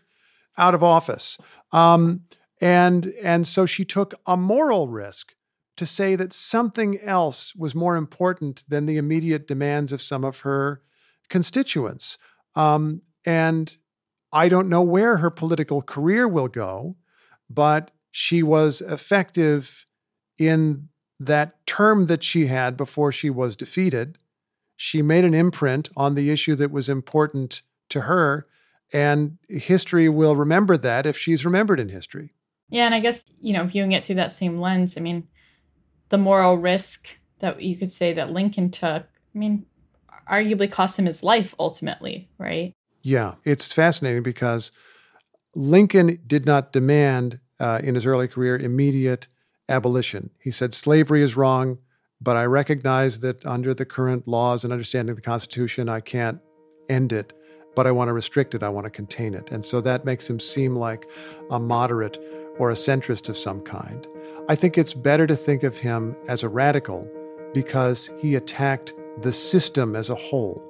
out 0.57 0.75
of 0.75 0.83
office. 0.83 1.37
Um, 1.71 2.21
and, 2.61 3.07
and 3.21 3.47
so 3.47 3.65
she 3.65 3.83
took 3.83 4.13
a 4.25 4.37
moral 4.37 4.87
risk 4.87 5.33
to 5.75 5.85
say 5.85 6.15
that 6.15 6.33
something 6.33 6.99
else 7.01 7.55
was 7.55 7.73
more 7.73 7.95
important 7.95 8.63
than 8.67 8.85
the 8.85 8.97
immediate 8.97 9.47
demands 9.47 9.91
of 9.91 10.01
some 10.01 10.23
of 10.23 10.41
her 10.41 10.81
constituents. 11.29 12.17
Um, 12.55 13.01
and 13.25 13.75
I 14.31 14.49
don't 14.49 14.69
know 14.69 14.81
where 14.81 15.17
her 15.17 15.29
political 15.29 15.81
career 15.81 16.27
will 16.27 16.47
go, 16.47 16.95
but 17.49 17.91
she 18.11 18.43
was 18.43 18.81
effective 18.81 19.85
in 20.37 20.89
that 21.19 21.65
term 21.65 22.05
that 22.05 22.23
she 22.23 22.47
had 22.47 22.77
before 22.77 23.11
she 23.11 23.29
was 23.29 23.55
defeated. 23.55 24.17
She 24.75 25.01
made 25.01 25.23
an 25.23 25.33
imprint 25.33 25.89
on 25.95 26.15
the 26.15 26.29
issue 26.29 26.55
that 26.55 26.71
was 26.71 26.89
important 26.89 27.61
to 27.89 28.01
her, 28.01 28.47
and 28.91 29.37
history 29.47 30.09
will 30.09 30.35
remember 30.35 30.77
that 30.77 31.05
if 31.05 31.17
she's 31.17 31.45
remembered 31.45 31.79
in 31.79 31.89
history. 31.89 32.33
Yeah, 32.69 32.85
and 32.85 32.95
I 32.95 32.99
guess, 32.99 33.23
you 33.39 33.53
know, 33.53 33.65
viewing 33.65 33.91
it 33.91 34.03
through 34.03 34.15
that 34.15 34.33
same 34.33 34.59
lens, 34.59 34.97
I 34.97 35.01
mean, 35.01 35.27
the 36.09 36.17
moral 36.17 36.57
risk 36.57 37.17
that 37.39 37.61
you 37.61 37.75
could 37.75 37.91
say 37.91 38.13
that 38.13 38.31
Lincoln 38.31 38.71
took, 38.71 39.03
I 39.03 39.37
mean, 39.37 39.65
arguably 40.29 40.71
cost 40.71 40.97
him 40.97 41.05
his 41.05 41.23
life 41.23 41.53
ultimately, 41.59 42.29
right? 42.37 42.73
Yeah, 43.01 43.35
it's 43.43 43.71
fascinating 43.71 44.23
because 44.23 44.71
Lincoln 45.55 46.19
did 46.25 46.45
not 46.45 46.71
demand 46.71 47.39
uh, 47.59 47.79
in 47.83 47.95
his 47.95 48.05
early 48.05 48.27
career 48.27 48.57
immediate 48.57 49.27
abolition. 49.69 50.29
He 50.41 50.51
said 50.51 50.73
slavery 50.73 51.23
is 51.23 51.35
wrong, 51.35 51.79
but 52.21 52.37
I 52.37 52.45
recognize 52.45 53.19
that 53.19 53.45
under 53.45 53.73
the 53.73 53.85
current 53.85 54.27
laws 54.27 54.63
and 54.63 54.71
understanding 54.71 55.11
of 55.11 55.17
the 55.17 55.21
Constitution, 55.21 55.89
I 55.89 55.99
can't 55.99 56.39
end 56.89 57.11
it, 57.11 57.33
but 57.75 57.87
I 57.87 57.91
want 57.91 58.07
to 58.07 58.13
restrict 58.13 58.55
it, 58.55 58.63
I 58.63 58.69
want 58.69 58.85
to 58.85 58.89
contain 58.89 59.33
it. 59.33 59.51
And 59.51 59.65
so 59.65 59.81
that 59.81 60.05
makes 60.05 60.29
him 60.29 60.39
seem 60.39 60.75
like 60.75 61.05
a 61.51 61.59
moderate 61.59 62.17
or 62.57 62.71
a 62.71 62.75
centrist 62.75 63.29
of 63.29 63.37
some 63.37 63.61
kind. 63.61 64.07
I 64.49 64.55
think 64.55 64.77
it's 64.77 64.93
better 64.93 65.25
to 65.25 65.37
think 65.37 65.63
of 65.63 65.77
him 65.77 66.17
as 66.27 66.43
a 66.43 66.49
radical 66.49 67.09
because 67.53 68.09
he 68.17 68.35
attacked 68.35 68.93
the 69.21 69.31
system 69.31 69.95
as 69.95 70.09
a 70.09 70.15
whole. 70.15 70.61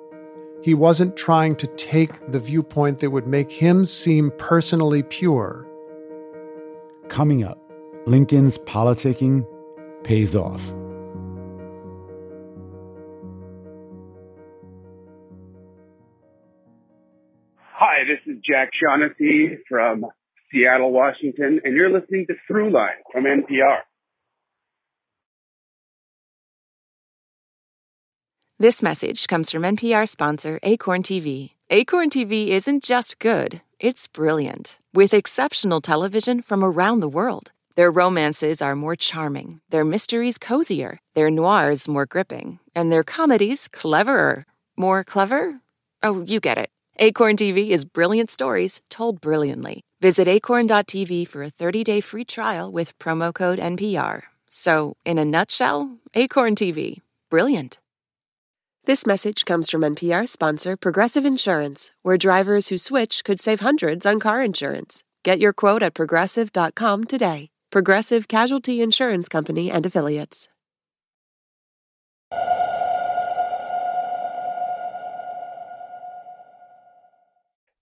He 0.62 0.76
wasn't 0.76 1.18
trying 1.18 1.56
to 1.56 1.66
take 1.68 2.32
the 2.32 2.40
viewpoint 2.40 3.00
that 3.00 3.10
would 3.10 3.26
make 3.26 3.52
him 3.52 3.88
seem 3.88 4.32
personally 4.38 5.02
pure. 5.02 5.68
Coming 7.08 7.44
up, 7.44 7.58
Lincoln's 8.06 8.60
politicking 8.60 9.44
pays 10.04 10.36
off. 10.36 10.70
Hi, 17.74 18.04
this 18.08 18.20
is 18.28 18.40
Jack 18.48 18.70
Shaughnessy 18.80 19.58
from 19.68 20.06
Seattle, 20.54 20.92
Washington, 20.92 21.60
and 21.64 21.76
you're 21.76 21.92
listening 21.92 22.28
to 22.28 22.34
Throughline 22.50 23.02
from 23.12 23.24
NPR. 23.24 23.80
This 28.60 28.84
message 28.84 29.28
comes 29.28 29.52
from 29.52 29.64
NPR 29.64 30.08
sponsor 30.08 30.60
Acorn 30.62 31.02
TV. 31.02 31.52
Acorn 31.70 32.10
TV 32.10 32.50
isn't 32.50 32.84
just 32.84 33.18
good, 33.20 33.62
it's 33.80 34.08
brilliant, 34.08 34.80
with 34.94 35.14
exceptional 35.14 35.82
television 35.82 36.42
from 36.42 36.64
around 36.64 37.00
the 37.00 37.10
world. 37.10 37.52
Their 37.76 37.92
romances 37.92 38.62
are 38.62 38.76
more 38.76 38.96
charming, 38.96 39.60
their 39.70 39.84
mysteries 39.84 40.38
cozier, 40.38 41.00
their 41.16 41.32
noirs 41.32 41.88
more 41.88 42.06
gripping, 42.06 42.60
and 42.76 42.92
their 42.92 43.04
comedies 43.04 43.68
cleverer. 43.68 44.46
More 44.78 45.04
clever? 45.04 45.60
Oh, 46.04 46.22
you 46.22 46.40
get 46.40 46.58
it. 46.60 46.70
Acorn 47.04 47.36
TV 47.36 47.72
is 47.72 47.84
brilliant 47.84 48.32
stories 48.32 48.80
told 48.90 49.20
brilliantly. 49.20 49.82
Visit 50.00 50.26
acorn.tv 50.26 51.28
for 51.28 51.44
a 51.44 51.52
30-day 51.52 52.00
free 52.00 52.24
trial 52.24 52.72
with 52.72 52.98
promo 52.98 53.34
code 53.34 53.60
NPR. 53.60 54.22
So, 54.50 54.96
in 55.04 55.18
a 55.18 55.26
nutshell, 55.26 55.98
Acorn 56.14 56.56
TV. 56.56 57.02
Brilliant. 57.30 57.82
This 58.86 59.06
message 59.06 59.44
comes 59.44 59.70
from 59.70 59.82
NPR 59.82 60.30
sponsor 60.30 60.78
Progressive 60.78 61.26
Insurance, 61.26 61.92
where 62.04 62.18
drivers 62.18 62.70
who 62.70 62.78
switch 62.78 63.26
could 63.26 63.42
save 63.42 63.60
hundreds 63.60 64.06
on 64.06 64.22
car 64.22 64.42
insurance. 64.42 65.04
Get 65.24 65.42
your 65.42 65.52
quote 65.52 65.84
at 65.84 65.96
progressive.com 65.96 67.04
today. 67.04 67.50
Progressive 67.70 68.30
Casualty 68.30 68.82
Insurance 68.82 69.28
Company 69.28 69.70
and 69.70 69.86
Affiliates. 69.86 70.48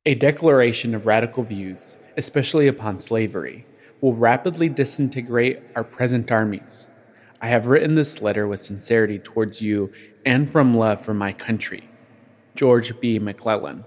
A 0.03 0.15
declaration 0.15 0.95
of 0.95 1.05
radical 1.05 1.43
views, 1.43 1.95
especially 2.17 2.67
upon 2.67 2.97
slavery, 2.97 3.67
will 4.01 4.15
rapidly 4.15 4.67
disintegrate 4.67 5.61
our 5.75 5.83
present 5.83 6.31
armies. 6.31 6.87
I 7.39 7.49
have 7.49 7.67
written 7.67 7.93
this 7.93 8.19
letter 8.19 8.47
with 8.47 8.61
sincerity 8.61 9.19
towards 9.19 9.61
you 9.61 9.93
and 10.25 10.49
from 10.49 10.75
love 10.75 11.05
for 11.05 11.13
my 11.13 11.33
country. 11.33 11.87
George 12.55 12.99
B. 12.99 13.19
McClellan. 13.19 13.85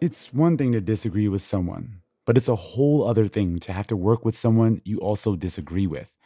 It's 0.00 0.34
one 0.34 0.58
thing 0.58 0.72
to 0.72 0.80
disagree 0.80 1.28
with 1.28 1.42
someone, 1.42 2.00
but 2.24 2.36
it's 2.36 2.48
a 2.48 2.56
whole 2.56 3.06
other 3.06 3.28
thing 3.28 3.60
to 3.60 3.72
have 3.72 3.86
to 3.86 3.96
work 3.96 4.24
with 4.24 4.36
someone 4.36 4.82
you 4.84 4.98
also 4.98 5.36
disagree 5.36 5.86
with. 5.86 6.16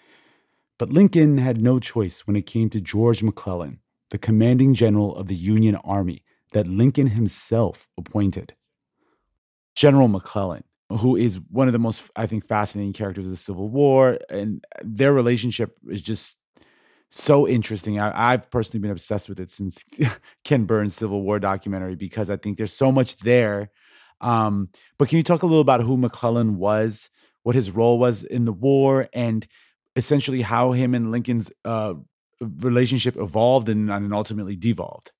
But 0.79 0.89
Lincoln 0.89 1.37
had 1.37 1.61
no 1.61 1.81
choice 1.81 2.27
when 2.27 2.35
it 2.35 2.47
came 2.47 2.71
to 2.71 2.81
George 2.81 3.23
McClellan, 3.23 3.81
the 4.09 4.17
commanding 4.17 4.73
general 4.73 5.15
of 5.17 5.27
the 5.27 5.37
Union 5.37 5.77
Army 5.85 6.25
that 6.53 6.67
Lincoln 6.67 7.09
himself 7.09 7.87
appointed. 7.99 8.55
General 9.75 10.09
McClellan, 10.09 10.65
who 10.89 11.17
is 11.17 11.41
one 11.51 11.69
of 11.69 11.73
the 11.73 11.79
most, 11.79 12.11
I 12.17 12.27
think, 12.27 12.47
fascinating 12.47 12.93
characters 12.93 13.27
of 13.27 13.31
the 13.31 13.37
Civil 13.37 13.69
War. 13.69 14.19
And 14.29 14.65
their 14.83 15.13
relationship 15.13 15.77
is 15.89 16.03
just 16.03 16.39
so 17.11 17.47
interesting. 17.47 17.99
I, 17.99 18.33
have 18.33 18.51
personally 18.51 18.81
been 18.81 18.91
obsessed 18.91 19.29
with 19.29 19.41
it 19.41 19.51
since 19.51 19.85
Ken 20.45 20.65
Burns' 20.65 20.95
Civil 20.95 21.23
War 21.23 21.39
documentary 21.39 21.97
because 21.97 22.31
I 22.31 22.37
think 22.37 22.57
there's 22.57 22.73
so 22.73 22.93
much 22.93 23.17
there. 23.17 23.71
Um, 24.21 24.69
but 24.99 25.09
can 25.09 25.19
you 25.19 25.25
talk 25.25 25.43
a 25.43 25.47
little 25.47 25.61
about 25.61 25.81
who 25.81 25.97
McClellan 25.97 26.57
was, 26.57 27.11
what 27.43 27.55
his 27.55 27.71
role 27.71 27.99
was 27.99 28.23
in 28.23 28.45
the 28.45 28.53
war, 28.53 29.09
and 29.13 29.47
essentially 29.97 30.43
how 30.43 30.73
him 30.73 30.95
and 30.95 31.11
Lincoln's 31.11 31.51
uh, 31.65 31.95
relationship 32.41 33.17
evolved 33.17 33.69
and, 33.69 33.91
and 33.91 34.15
ultimately 34.15 34.57
devolved? 34.57 35.11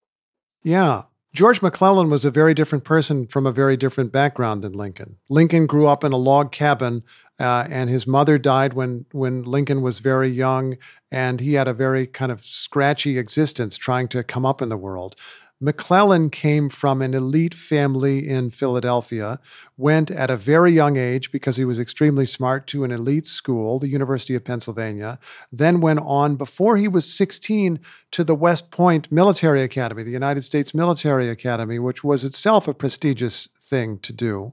Yeah. 0.63 1.05
George 1.33 1.63
McClellan 1.63 2.11
was 2.11 2.25
a 2.25 2.31
very 2.31 2.55
different 2.55 2.83
person 2.83 3.27
from 3.27 3.47
a 3.47 3.53
very 3.53 3.77
different 3.77 4.11
background 4.11 4.63
than 4.63 4.73
Lincoln. 4.73 5.17
Lincoln 5.29 5.67
grew 5.67 5.87
up 5.87 6.03
in 6.03 6.13
a 6.13 6.17
log 6.17 6.51
cabin, 6.51 7.05
uh, 7.39 7.67
and 7.71 7.89
his 7.89 8.07
mother 8.07 8.37
died 8.37 8.75
when 8.75 9.07
when 9.13 9.45
Lincoln 9.45 9.81
was 9.81 10.01
very 10.01 10.29
young, 10.29 10.77
and 11.11 11.41
he 11.41 11.55
had 11.55 11.69
a 11.69 11.73
very 11.73 12.07
kind 12.07 12.33
of 12.33 12.45
scratchy 12.45 13.17
existence 13.17 13.77
trying 13.77 14.09
to 14.09 14.25
come 14.25 14.45
up 14.45 14.61
in 14.61 14.71
the 14.71 14.77
world. 14.77 15.15
McClellan 15.63 16.31
came 16.31 16.71
from 16.71 17.03
an 17.03 17.13
elite 17.13 17.53
family 17.53 18.27
in 18.27 18.49
Philadelphia, 18.49 19.39
went 19.77 20.11
at 20.11 20.31
a 20.31 20.37
very 20.37 20.73
young 20.73 20.97
age 20.97 21.31
because 21.31 21.59
he 21.59 21.67
was 21.67 21.79
extremely 21.79 22.25
smart 22.25 22.67
to 22.69 22.83
an 22.83 22.91
elite 22.91 23.27
school, 23.27 23.79
the 23.79 23.89
University 23.89 24.35
of 24.35 24.43
Pennsylvania, 24.43 25.19
then 25.53 25.83
went 25.83 26.01
on 26.01 26.37
before 26.37 26.79
he 26.79 26.89
was 26.89 27.13
16 27.13 27.79
to 28.11 28.25
the 28.25 28.35
West 28.35 28.71
Point 28.71 29.13
Military 29.13 29.63
Academy, 29.63 30.03
the 30.03 30.11
United 30.11 30.45
States 30.45 30.73
Military 30.73 31.29
Academy, 31.29 31.79
which 31.79 32.03
was 32.03 32.25
itself 32.25 32.67
a 32.67 32.73
prestigious 32.73 33.47
thing 33.61 33.99
to 33.99 34.15
do. 34.15 34.53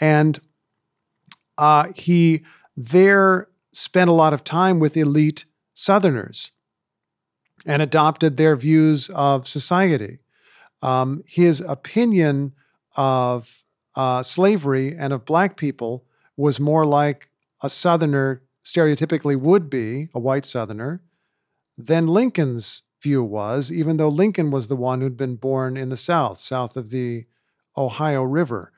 And 0.00 0.40
uh, 1.58 1.92
he 1.94 2.44
there 2.76 3.46
spent 3.72 4.10
a 4.10 4.14
lot 4.14 4.32
of 4.32 4.42
time 4.42 4.80
with 4.80 4.96
elite 4.96 5.44
Southerners 5.74 6.50
and 7.64 7.80
adopted 7.80 8.36
their 8.36 8.56
views 8.56 9.10
of 9.10 9.46
society 9.46 10.18
um, 10.82 11.22
his 11.26 11.60
opinion 11.60 12.52
of 12.96 13.62
uh, 13.94 14.22
slavery 14.22 14.96
and 14.96 15.12
of 15.12 15.24
black 15.24 15.56
people 15.56 16.04
was 16.36 16.58
more 16.58 16.86
like 16.86 17.28
a 17.62 17.70
Southerner 17.70 18.42
stereotypically 18.64 19.38
would 19.38 19.68
be, 19.68 20.08
a 20.14 20.18
white 20.18 20.46
Southerner, 20.46 21.02
than 21.76 22.06
Lincoln's 22.06 22.82
view 23.02 23.22
was, 23.22 23.72
even 23.72 23.96
though 23.96 24.08
Lincoln 24.08 24.50
was 24.50 24.68
the 24.68 24.76
one 24.76 25.00
who'd 25.00 25.16
been 25.16 25.36
born 25.36 25.76
in 25.76 25.88
the 25.88 25.96
South, 25.96 26.38
south 26.38 26.76
of 26.76 26.90
the 26.90 27.26
Ohio 27.76 28.22
River. 28.22 28.72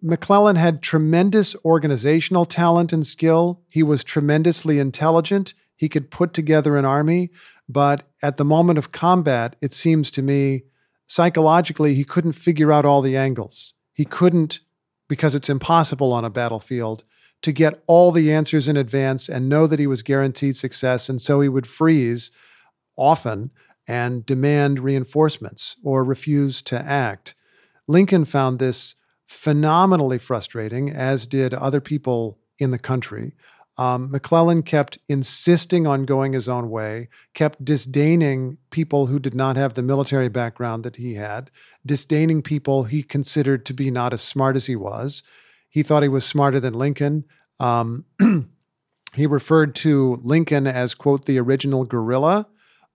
McClellan 0.00 0.56
had 0.56 0.80
tremendous 0.80 1.54
organizational 1.64 2.46
talent 2.46 2.92
and 2.92 3.06
skill. 3.06 3.60
He 3.70 3.82
was 3.82 4.04
tremendously 4.04 4.78
intelligent. 4.78 5.52
He 5.76 5.88
could 5.88 6.10
put 6.10 6.32
together 6.32 6.76
an 6.76 6.84
army. 6.84 7.30
But 7.68 8.08
at 8.22 8.36
the 8.36 8.44
moment 8.44 8.78
of 8.78 8.92
combat, 8.92 9.56
it 9.60 9.72
seems 9.72 10.10
to 10.12 10.22
me 10.22 10.64
psychologically, 11.06 11.94
he 11.94 12.04
couldn't 12.04 12.32
figure 12.32 12.72
out 12.72 12.84
all 12.84 13.02
the 13.02 13.16
angles. 13.16 13.74
He 13.92 14.04
couldn't, 14.04 14.60
because 15.08 15.34
it's 15.34 15.50
impossible 15.50 16.12
on 16.12 16.24
a 16.24 16.30
battlefield, 16.30 17.04
to 17.42 17.52
get 17.52 17.82
all 17.86 18.12
the 18.12 18.32
answers 18.32 18.68
in 18.68 18.76
advance 18.76 19.28
and 19.28 19.48
know 19.48 19.66
that 19.66 19.80
he 19.80 19.86
was 19.86 20.02
guaranteed 20.02 20.56
success. 20.56 21.08
And 21.08 21.20
so 21.20 21.40
he 21.40 21.48
would 21.48 21.66
freeze 21.66 22.30
often 22.96 23.50
and 23.86 24.24
demand 24.24 24.78
reinforcements 24.78 25.76
or 25.82 26.04
refuse 26.04 26.62
to 26.62 26.80
act. 26.80 27.34
Lincoln 27.88 28.24
found 28.24 28.58
this 28.58 28.94
phenomenally 29.26 30.18
frustrating, 30.18 30.90
as 30.90 31.26
did 31.26 31.52
other 31.52 31.80
people 31.80 32.38
in 32.58 32.70
the 32.70 32.78
country. 32.78 33.32
Um, 33.78 34.10
McClellan 34.10 34.62
kept 34.62 34.98
insisting 35.08 35.86
on 35.86 36.04
going 36.04 36.34
his 36.34 36.48
own 36.48 36.68
way, 36.68 37.08
kept 37.32 37.64
disdaining 37.64 38.58
people 38.70 39.06
who 39.06 39.18
did 39.18 39.34
not 39.34 39.56
have 39.56 39.74
the 39.74 39.82
military 39.82 40.28
background 40.28 40.84
that 40.84 40.96
he 40.96 41.14
had, 41.14 41.50
disdaining 41.84 42.42
people 42.42 42.84
he 42.84 43.02
considered 43.02 43.64
to 43.66 43.74
be 43.74 43.90
not 43.90 44.12
as 44.12 44.20
smart 44.20 44.56
as 44.56 44.66
he 44.66 44.76
was. 44.76 45.22
He 45.70 45.82
thought 45.82 46.02
he 46.02 46.08
was 46.08 46.24
smarter 46.24 46.60
than 46.60 46.74
Lincoln. 46.74 47.24
Um, 47.58 48.04
he 49.14 49.26
referred 49.26 49.74
to 49.76 50.20
Lincoln 50.22 50.66
as, 50.66 50.94
quote, 50.94 51.24
the 51.24 51.38
original 51.38 51.84
gorilla, 51.84 52.46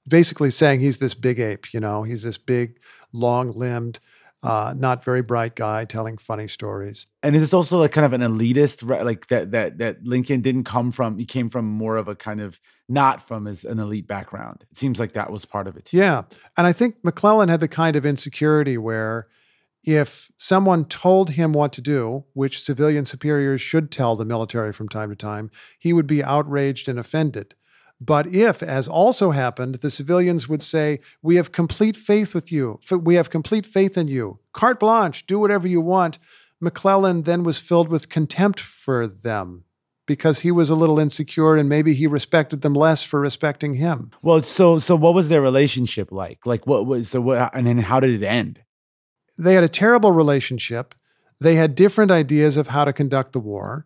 basically 0.08 0.52
saying 0.52 0.80
he's 0.80 1.00
this 1.00 1.16
big 1.16 1.40
ape, 1.40 1.74
you 1.74 1.80
know, 1.80 2.04
he's 2.04 2.22
this 2.22 2.38
big, 2.38 2.80
long 3.12 3.52
limbed, 3.52 4.00
uh, 4.48 4.74
not 4.78 5.04
very 5.04 5.22
bright 5.22 5.58
guy 5.58 5.84
telling 5.84 6.18
funny 6.18 6.48
stories. 6.48 7.06
And 7.22 7.36
is 7.36 7.42
this 7.42 7.54
also 7.54 7.82
like 7.82 7.92
kind 7.92 8.06
of 8.06 8.14
an 8.14 8.22
elitist, 8.22 8.88
like 9.04 9.28
that 9.28 9.52
that 9.52 9.78
that 9.80 10.06
Lincoln 10.06 10.40
didn't 10.40 10.64
come 10.64 10.90
from? 10.90 11.18
He 11.18 11.26
came 11.26 11.50
from 11.50 11.66
more 11.66 11.98
of 11.98 12.08
a 12.08 12.16
kind 12.16 12.40
of 12.40 12.62
not 12.88 13.22
from 13.22 13.44
his 13.44 13.66
an 13.66 13.78
elite 13.78 14.08
background. 14.08 14.64
It 14.72 14.78
seems 14.78 15.02
like 15.02 15.12
that 15.14 15.34
was 15.34 15.44
part 15.44 15.68
of 15.68 15.76
it. 15.76 15.84
Too. 15.84 15.98
Yeah, 15.98 16.24
and 16.56 16.66
I 16.66 16.72
think 16.72 16.96
McClellan 17.04 17.50
had 17.50 17.60
the 17.60 17.68
kind 17.68 17.98
of 17.98 18.06
insecurity 18.06 18.78
where 18.78 19.28
if 19.84 20.32
someone 20.38 20.86
told 20.86 21.32
him 21.32 21.52
what 21.52 21.74
to 21.74 21.82
do, 21.82 22.24
which 22.32 22.64
civilian 22.64 23.06
superiors 23.06 23.60
should 23.60 23.92
tell 23.92 24.16
the 24.16 24.24
military 24.24 24.72
from 24.72 24.88
time 24.88 25.10
to 25.10 25.16
time, 25.18 25.52
he 25.78 25.92
would 25.92 26.08
be 26.08 26.24
outraged 26.24 26.88
and 26.88 26.98
offended. 26.98 27.54
But 28.00 28.28
if, 28.28 28.62
as 28.62 28.88
also 28.88 29.32
happened, 29.32 29.76
the 29.76 29.90
civilians 29.90 30.48
would 30.48 30.62
say, 30.62 31.00
We 31.22 31.36
have 31.38 31.52
complete 31.52 31.98
faith 31.98 32.36
with 32.36 32.52
you, 32.52 32.80
we 32.92 33.16
have 33.16 33.30
complete 33.30 33.66
faith 33.66 33.98
in 33.98 34.08
you, 34.08 34.40
carte 34.54 34.80
blanche, 34.80 35.26
do 35.26 35.40
whatever 35.40 35.68
you 35.68 35.82
want, 35.82 36.20
McClellan 36.60 37.24
then 37.24 37.44
was 37.44 37.60
filled 37.60 37.90
with 37.90 38.10
contempt 38.10 38.60
for 38.60 39.08
them 39.08 39.64
because 40.08 40.40
he 40.40 40.52
was 40.52 40.70
a 40.70 40.76
little 40.76 41.00
insecure 41.00 41.56
and 41.56 41.70
maybe 41.70 41.94
he 41.94 42.08
respected 42.08 42.62
them 42.62 42.74
less 42.74 43.04
for 43.04 43.20
respecting 43.20 43.76
him. 43.76 44.12
Well, 44.24 44.42
so 44.42 44.80
so 44.80 44.96
what 44.96 45.14
was 45.14 45.30
their 45.30 45.42
relationship 45.42 46.12
like? 46.12 46.46
Like 46.46 46.66
what 46.66 46.86
was 46.86 47.10
so 47.10 47.22
what 47.22 47.52
and 47.54 47.68
then 47.68 47.80
how 47.80 48.00
did 48.00 48.22
it 48.22 48.26
end? 48.26 48.62
They 49.38 49.54
had 49.54 49.64
a 49.64 49.70
terrible 49.70 50.12
relationship. 50.12 50.96
They 51.40 51.56
had 51.56 51.76
different 51.76 52.10
ideas 52.10 52.58
of 52.58 52.70
how 52.70 52.86
to 52.86 52.94
conduct 52.94 53.34
the 53.34 53.40
war. 53.40 53.86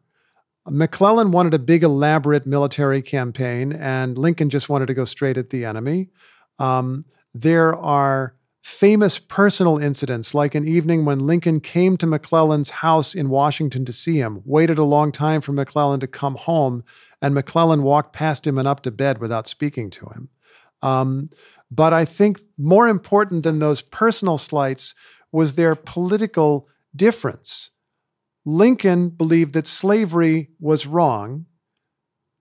McClellan 0.69 1.31
wanted 1.31 1.53
a 1.53 1.59
big, 1.59 1.83
elaborate 1.83 2.45
military 2.45 3.01
campaign, 3.01 3.73
and 3.73 4.17
Lincoln 4.17 4.49
just 4.49 4.69
wanted 4.69 4.85
to 4.87 4.93
go 4.93 5.05
straight 5.05 5.37
at 5.37 5.49
the 5.49 5.65
enemy. 5.65 6.09
Um, 6.59 7.05
there 7.33 7.75
are 7.75 8.35
famous 8.61 9.17
personal 9.17 9.79
incidents, 9.79 10.33
like 10.35 10.53
an 10.53 10.67
evening 10.67 11.03
when 11.03 11.25
Lincoln 11.25 11.59
came 11.59 11.97
to 11.97 12.05
McClellan's 12.05 12.69
house 12.69 13.15
in 13.15 13.29
Washington 13.29 13.85
to 13.85 13.93
see 13.93 14.17
him, 14.17 14.41
waited 14.45 14.77
a 14.77 14.83
long 14.83 15.11
time 15.11 15.41
for 15.41 15.51
McClellan 15.51 15.99
to 15.99 16.07
come 16.07 16.35
home, 16.35 16.83
and 17.21 17.33
McClellan 17.33 17.81
walked 17.81 18.13
past 18.13 18.45
him 18.45 18.57
and 18.57 18.67
up 18.67 18.81
to 18.81 18.91
bed 18.91 19.17
without 19.17 19.47
speaking 19.47 19.89
to 19.89 20.05
him. 20.07 20.29
Um, 20.83 21.29
but 21.71 21.93
I 21.93 22.05
think 22.05 22.39
more 22.57 22.87
important 22.87 23.43
than 23.43 23.59
those 23.59 23.81
personal 23.81 24.37
slights 24.37 24.93
was 25.31 25.53
their 25.53 25.75
political 25.75 26.67
difference. 26.95 27.71
Lincoln 28.45 29.09
believed 29.09 29.53
that 29.53 29.67
slavery 29.67 30.49
was 30.59 30.85
wrong, 30.87 31.45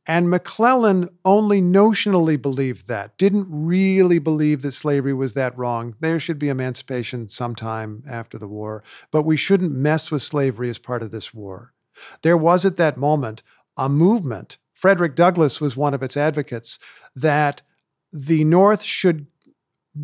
and 0.06 0.30
McClellan 0.30 1.08
only 1.24 1.60
notionally 1.60 2.40
believed 2.40 2.88
that, 2.88 3.18
didn't 3.18 3.46
really 3.48 4.18
believe 4.18 4.62
that 4.62 4.72
slavery 4.72 5.12
was 5.12 5.34
that 5.34 5.56
wrong. 5.56 5.94
There 6.00 6.18
should 6.18 6.38
be 6.38 6.48
emancipation 6.48 7.28
sometime 7.28 8.02
after 8.08 8.38
the 8.38 8.48
war, 8.48 8.82
but 9.10 9.22
we 9.22 9.36
shouldn't 9.36 9.72
mess 9.72 10.10
with 10.10 10.22
slavery 10.22 10.70
as 10.70 10.78
part 10.78 11.02
of 11.02 11.10
this 11.10 11.34
war. 11.34 11.74
There 12.22 12.36
was 12.36 12.64
at 12.64 12.78
that 12.78 12.96
moment 12.96 13.42
a 13.76 13.88
movement, 13.88 14.58
Frederick 14.72 15.14
Douglass 15.14 15.60
was 15.60 15.76
one 15.76 15.94
of 15.94 16.02
its 16.02 16.16
advocates, 16.16 16.78
that 17.14 17.62
the 18.12 18.44
North 18.44 18.82
should 18.82 19.26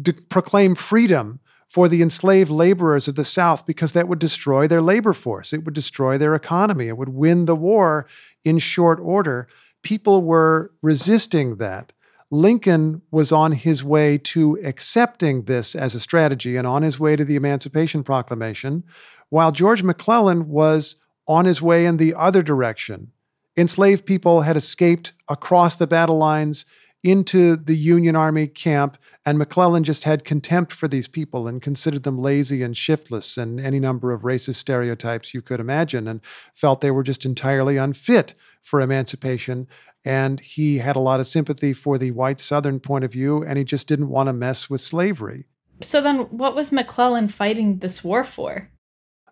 de- 0.02 0.12
proclaim 0.12 0.74
freedom 0.74 1.40
for 1.76 1.90
the 1.90 2.00
enslaved 2.00 2.50
laborers 2.50 3.06
of 3.06 3.16
the 3.16 3.24
South 3.24 3.66
because 3.66 3.92
that 3.92 4.08
would 4.08 4.18
destroy 4.18 4.66
their 4.66 4.80
labor 4.80 5.12
force. 5.12 5.52
It 5.52 5.62
would 5.66 5.74
destroy 5.74 6.16
their 6.16 6.34
economy. 6.34 6.88
It 6.88 6.96
would 6.96 7.10
win 7.10 7.44
the 7.44 7.54
war 7.54 8.08
in 8.44 8.56
short 8.56 8.98
order 8.98 9.46
people 9.82 10.22
were 10.22 10.72
resisting 10.82 11.56
that. 11.58 11.92
Lincoln 12.30 13.02
was 13.10 13.30
on 13.30 13.52
his 13.52 13.84
way 13.84 14.16
to 14.18 14.58
accepting 14.64 15.42
this 15.42 15.76
as 15.76 15.94
a 15.94 16.00
strategy 16.00 16.56
and 16.56 16.66
on 16.66 16.82
his 16.82 16.98
way 16.98 17.14
to 17.14 17.26
the 17.26 17.36
Emancipation 17.36 18.02
Proclamation, 18.02 18.82
while 19.28 19.52
George 19.52 19.82
McClellan 19.82 20.48
was 20.48 20.96
on 21.28 21.44
his 21.44 21.60
way 21.60 21.84
in 21.84 21.98
the 21.98 22.14
other 22.14 22.42
direction. 22.42 23.12
Enslaved 23.54 24.06
people 24.06 24.40
had 24.40 24.56
escaped 24.56 25.12
across 25.28 25.76
the 25.76 25.86
battle 25.86 26.18
lines 26.18 26.64
into 27.04 27.54
the 27.54 27.76
Union 27.76 28.16
Army 28.16 28.48
camp, 28.48 28.98
and 29.26 29.38
McClellan 29.38 29.82
just 29.82 30.04
had 30.04 30.24
contempt 30.24 30.72
for 30.72 30.86
these 30.86 31.08
people 31.08 31.48
and 31.48 31.60
considered 31.60 32.04
them 32.04 32.16
lazy 32.16 32.62
and 32.62 32.76
shiftless 32.76 33.36
and 33.36 33.58
any 33.58 33.80
number 33.80 34.12
of 34.12 34.22
racist 34.22 34.54
stereotypes 34.54 35.34
you 35.34 35.42
could 35.42 35.58
imagine, 35.58 36.06
and 36.06 36.20
felt 36.54 36.80
they 36.80 36.92
were 36.92 37.02
just 37.02 37.24
entirely 37.24 37.76
unfit 37.76 38.34
for 38.62 38.80
emancipation. 38.80 39.66
And 40.04 40.38
he 40.38 40.78
had 40.78 40.94
a 40.94 41.00
lot 41.00 41.18
of 41.18 41.26
sympathy 41.26 41.72
for 41.72 41.98
the 41.98 42.12
white 42.12 42.38
Southern 42.38 42.78
point 42.78 43.04
of 43.04 43.10
view, 43.10 43.42
and 43.42 43.58
he 43.58 43.64
just 43.64 43.88
didn't 43.88 44.10
want 44.10 44.28
to 44.28 44.32
mess 44.32 44.70
with 44.70 44.80
slavery. 44.80 45.46
So 45.80 46.00
then, 46.00 46.20
what 46.30 46.54
was 46.54 46.70
McClellan 46.70 47.26
fighting 47.26 47.80
this 47.80 48.04
war 48.04 48.22
for? 48.22 48.70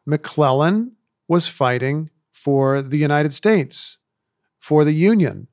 McClellan 0.04 0.96
was 1.28 1.46
fighting 1.46 2.10
for 2.32 2.82
the 2.82 2.98
United 2.98 3.32
States, 3.32 3.98
for 4.58 4.84
the 4.84 4.92
Union. 4.92 5.46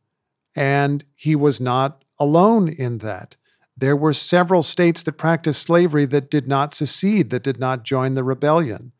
And 0.55 1.05
he 1.15 1.35
was 1.35 1.61
not 1.61 2.03
alone 2.19 2.67
in 2.67 2.97
that. 2.97 3.35
There 3.81 3.95
were 3.95 4.13
several 4.13 4.61
states 4.61 5.01
that 5.03 5.13
practiced 5.13 5.63
slavery 5.63 6.05
that 6.05 6.29
did 6.29 6.47
not 6.47 6.73
secede, 6.75 7.31
that 7.31 7.41
did 7.41 7.59
not 7.59 7.83
join 7.83 8.13
the 8.13 8.23
rebellion. 8.23 8.91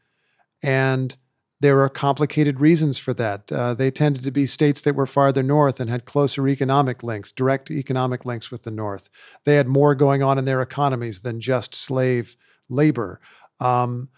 And 0.63 1.15
there 1.59 1.79
are 1.81 1.89
complicated 1.89 2.59
reasons 2.59 2.97
for 2.97 3.13
that. 3.13 3.51
Uh, 3.51 3.75
they 3.75 3.91
tended 3.91 4.23
to 4.23 4.31
be 4.31 4.47
states 4.47 4.81
that 4.81 4.95
were 4.95 5.05
farther 5.05 5.43
north 5.43 5.79
and 5.79 5.87
had 5.87 6.05
closer 6.05 6.47
economic 6.47 7.03
links, 7.03 7.31
direct 7.31 7.69
economic 7.69 8.25
links 8.25 8.49
with 8.49 8.63
the 8.63 8.71
North. 8.71 9.07
They 9.43 9.57
had 9.57 9.67
more 9.67 9.93
going 9.93 10.23
on 10.23 10.39
in 10.39 10.45
their 10.45 10.63
economies 10.63 11.21
than 11.21 11.39
just 11.39 11.75
slave 11.75 12.35
labor. 12.67 13.21
Um, 13.59 14.09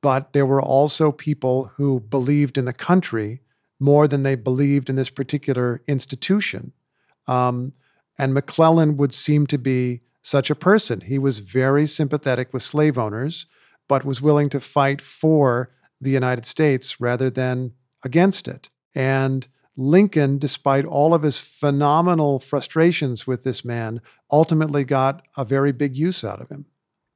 but 0.00 0.32
there 0.32 0.46
were 0.46 0.62
also 0.62 1.12
people 1.12 1.72
who 1.76 2.00
believed 2.00 2.56
in 2.56 2.64
the 2.64 2.72
country 2.72 3.42
more 3.78 4.08
than 4.08 4.22
they 4.22 4.36
believed 4.36 4.88
in 4.88 4.96
this 4.96 5.10
particular 5.10 5.82
institution. 5.86 6.72
Um, 7.26 7.74
and 8.18 8.34
McClellan 8.34 8.96
would 8.96 9.14
seem 9.14 9.46
to 9.46 9.58
be 9.58 10.00
such 10.22 10.50
a 10.50 10.54
person. 10.54 11.02
He 11.02 11.18
was 11.18 11.38
very 11.38 11.86
sympathetic 11.86 12.52
with 12.52 12.62
slave 12.62 12.98
owners, 12.98 13.46
but 13.88 14.04
was 14.04 14.20
willing 14.20 14.48
to 14.50 14.60
fight 14.60 15.00
for 15.00 15.70
the 16.00 16.10
United 16.10 16.44
States 16.44 17.00
rather 17.00 17.30
than 17.30 17.72
against 18.04 18.48
it. 18.48 18.68
And 18.94 19.48
Lincoln, 19.76 20.38
despite 20.38 20.84
all 20.84 21.14
of 21.14 21.22
his 21.22 21.38
phenomenal 21.38 22.40
frustrations 22.40 23.26
with 23.26 23.44
this 23.44 23.64
man, 23.64 24.00
ultimately 24.30 24.84
got 24.84 25.26
a 25.36 25.44
very 25.44 25.72
big 25.72 25.96
use 25.96 26.24
out 26.24 26.40
of 26.40 26.48
him. 26.48 26.66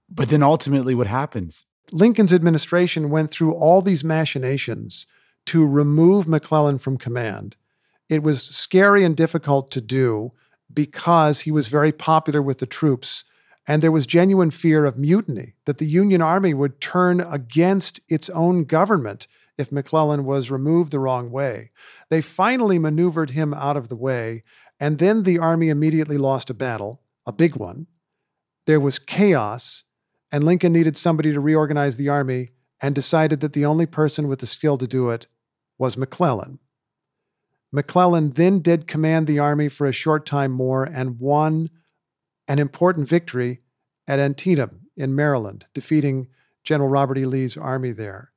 But 0.08 0.28
then 0.28 0.42
ultimately, 0.42 0.94
what 0.94 1.08
happens? 1.08 1.66
Lincoln's 1.90 2.32
administration 2.32 3.10
went 3.10 3.30
through 3.30 3.52
all 3.52 3.82
these 3.82 4.04
machinations 4.04 5.06
to 5.46 5.66
remove 5.66 6.28
McClellan 6.28 6.78
from 6.78 6.96
command. 6.98 7.56
It 8.08 8.22
was 8.22 8.42
scary 8.42 9.04
and 9.04 9.16
difficult 9.16 9.70
to 9.72 9.80
do 9.80 10.32
because 10.74 11.40
he 11.40 11.50
was 11.50 11.68
very 11.68 11.92
popular 11.92 12.42
with 12.42 12.58
the 12.58 12.66
troops 12.66 13.24
and 13.66 13.80
there 13.80 13.92
was 13.92 14.06
genuine 14.06 14.50
fear 14.50 14.84
of 14.84 14.98
mutiny, 14.98 15.54
that 15.66 15.78
the 15.78 15.86
Union 15.86 16.20
Army 16.20 16.52
would 16.52 16.80
turn 16.80 17.20
against 17.20 18.00
its 18.08 18.28
own 18.30 18.64
government 18.64 19.28
if 19.56 19.70
McClellan 19.70 20.24
was 20.24 20.50
removed 20.50 20.90
the 20.90 20.98
wrong 20.98 21.30
way. 21.30 21.70
They 22.10 22.20
finally 22.20 22.78
maneuvered 22.78 23.30
him 23.30 23.54
out 23.54 23.76
of 23.76 23.88
the 23.88 23.96
way, 23.96 24.42
and 24.80 24.98
then 24.98 25.22
the 25.22 25.38
Army 25.38 25.68
immediately 25.68 26.18
lost 26.18 26.50
a 26.50 26.54
battle, 26.54 27.02
a 27.24 27.32
big 27.32 27.54
one. 27.54 27.86
There 28.66 28.80
was 28.80 28.98
chaos, 28.98 29.84
and 30.32 30.42
Lincoln 30.42 30.72
needed 30.72 30.96
somebody 30.96 31.32
to 31.32 31.40
reorganize 31.40 31.96
the 31.96 32.08
Army 32.08 32.50
and 32.80 32.94
decided 32.94 33.40
that 33.40 33.52
the 33.52 33.64
only 33.64 33.86
person 33.86 34.26
with 34.26 34.40
the 34.40 34.46
skill 34.46 34.76
to 34.78 34.88
do 34.88 35.10
it 35.10 35.26
was 35.78 35.96
McClellan. 35.96 36.58
McClellan 37.72 38.30
then 38.30 38.60
did 38.60 38.86
command 38.86 39.26
the 39.26 39.38
Army 39.38 39.68
for 39.68 39.86
a 39.86 39.92
short 39.92 40.26
time 40.26 40.52
more 40.52 40.84
and 40.84 41.18
won 41.18 41.70
an 42.46 42.58
important 42.58 43.08
victory 43.08 43.62
at 44.06 44.18
Antietam 44.18 44.88
in 44.96 45.14
Maryland, 45.14 45.66
defeating 45.72 46.28
General 46.64 46.90
Robert 46.90 47.18
E. 47.18 47.24
Lee's 47.24 47.56
army 47.56 47.92
there. 47.92 48.32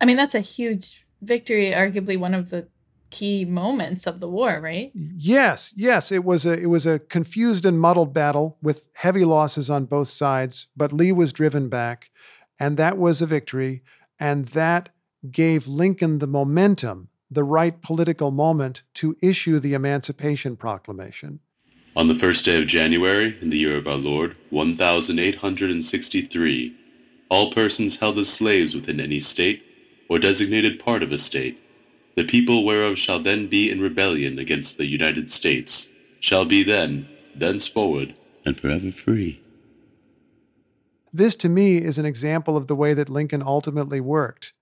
I 0.00 0.04
mean, 0.04 0.16
that's 0.16 0.34
a 0.34 0.40
huge 0.40 1.06
victory, 1.20 1.72
arguably 1.72 2.18
one 2.18 2.34
of 2.34 2.50
the 2.50 2.68
key 3.10 3.44
moments 3.44 4.06
of 4.06 4.20
the 4.20 4.28
war, 4.28 4.60
right? 4.60 4.92
Yes, 4.94 5.72
yes, 5.76 6.12
it 6.12 6.24
was 6.24 6.44
a 6.44 6.52
it 6.52 6.66
was 6.66 6.86
a 6.86 6.98
confused 6.98 7.64
and 7.64 7.80
muddled 7.80 8.12
battle 8.12 8.58
with 8.62 8.86
heavy 8.94 9.24
losses 9.24 9.70
on 9.70 9.86
both 9.86 10.08
sides, 10.08 10.66
but 10.76 10.92
Lee 10.92 11.12
was 11.12 11.32
driven 11.32 11.68
back, 11.68 12.10
and 12.58 12.76
that 12.76 12.98
was 12.98 13.22
a 13.22 13.26
victory, 13.26 13.82
and 14.18 14.46
that 14.48 14.90
gave 15.30 15.66
Lincoln 15.66 16.18
the 16.18 16.26
momentum, 16.26 17.08
the 17.30 17.44
right 17.44 17.82
political 17.82 18.30
moment 18.30 18.82
to 18.94 19.16
issue 19.20 19.58
the 19.58 19.74
Emancipation 19.74 20.56
Proclamation. 20.56 21.40
On 21.96 22.08
the 22.08 22.14
first 22.14 22.44
day 22.44 22.60
of 22.60 22.68
January, 22.68 23.36
in 23.40 23.50
the 23.50 23.58
year 23.58 23.76
of 23.76 23.86
our 23.86 23.96
Lord, 23.96 24.36
one 24.50 24.76
thousand 24.76 25.18
eight 25.18 25.34
hundred 25.34 25.70
and 25.70 25.84
sixty-three, 25.84 26.76
all 27.28 27.52
persons 27.52 27.96
held 27.96 28.18
as 28.18 28.28
slaves 28.28 28.74
within 28.74 29.00
any 29.00 29.18
state, 29.18 29.62
or 30.08 30.18
designated 30.18 30.78
part 30.78 31.02
of 31.02 31.10
a 31.10 31.18
state, 31.18 31.58
the 32.14 32.24
people 32.24 32.64
whereof 32.64 32.96
shall 32.96 33.20
then 33.20 33.48
be 33.48 33.70
in 33.70 33.80
rebellion 33.80 34.38
against 34.38 34.76
the 34.76 34.86
United 34.86 35.30
States, 35.30 35.88
shall 36.20 36.44
be 36.44 36.62
then, 36.62 37.08
thenceforward, 37.34 38.14
and 38.44 38.58
forever 38.60 38.92
free. 38.92 39.42
This 41.12 41.34
to 41.36 41.48
me 41.48 41.78
is 41.78 41.98
an 41.98 42.06
example 42.06 42.56
of 42.56 42.66
the 42.66 42.76
way 42.76 42.94
that 42.94 43.08
Lincoln 43.08 43.42
ultimately 43.42 44.00
worked. 44.00 44.52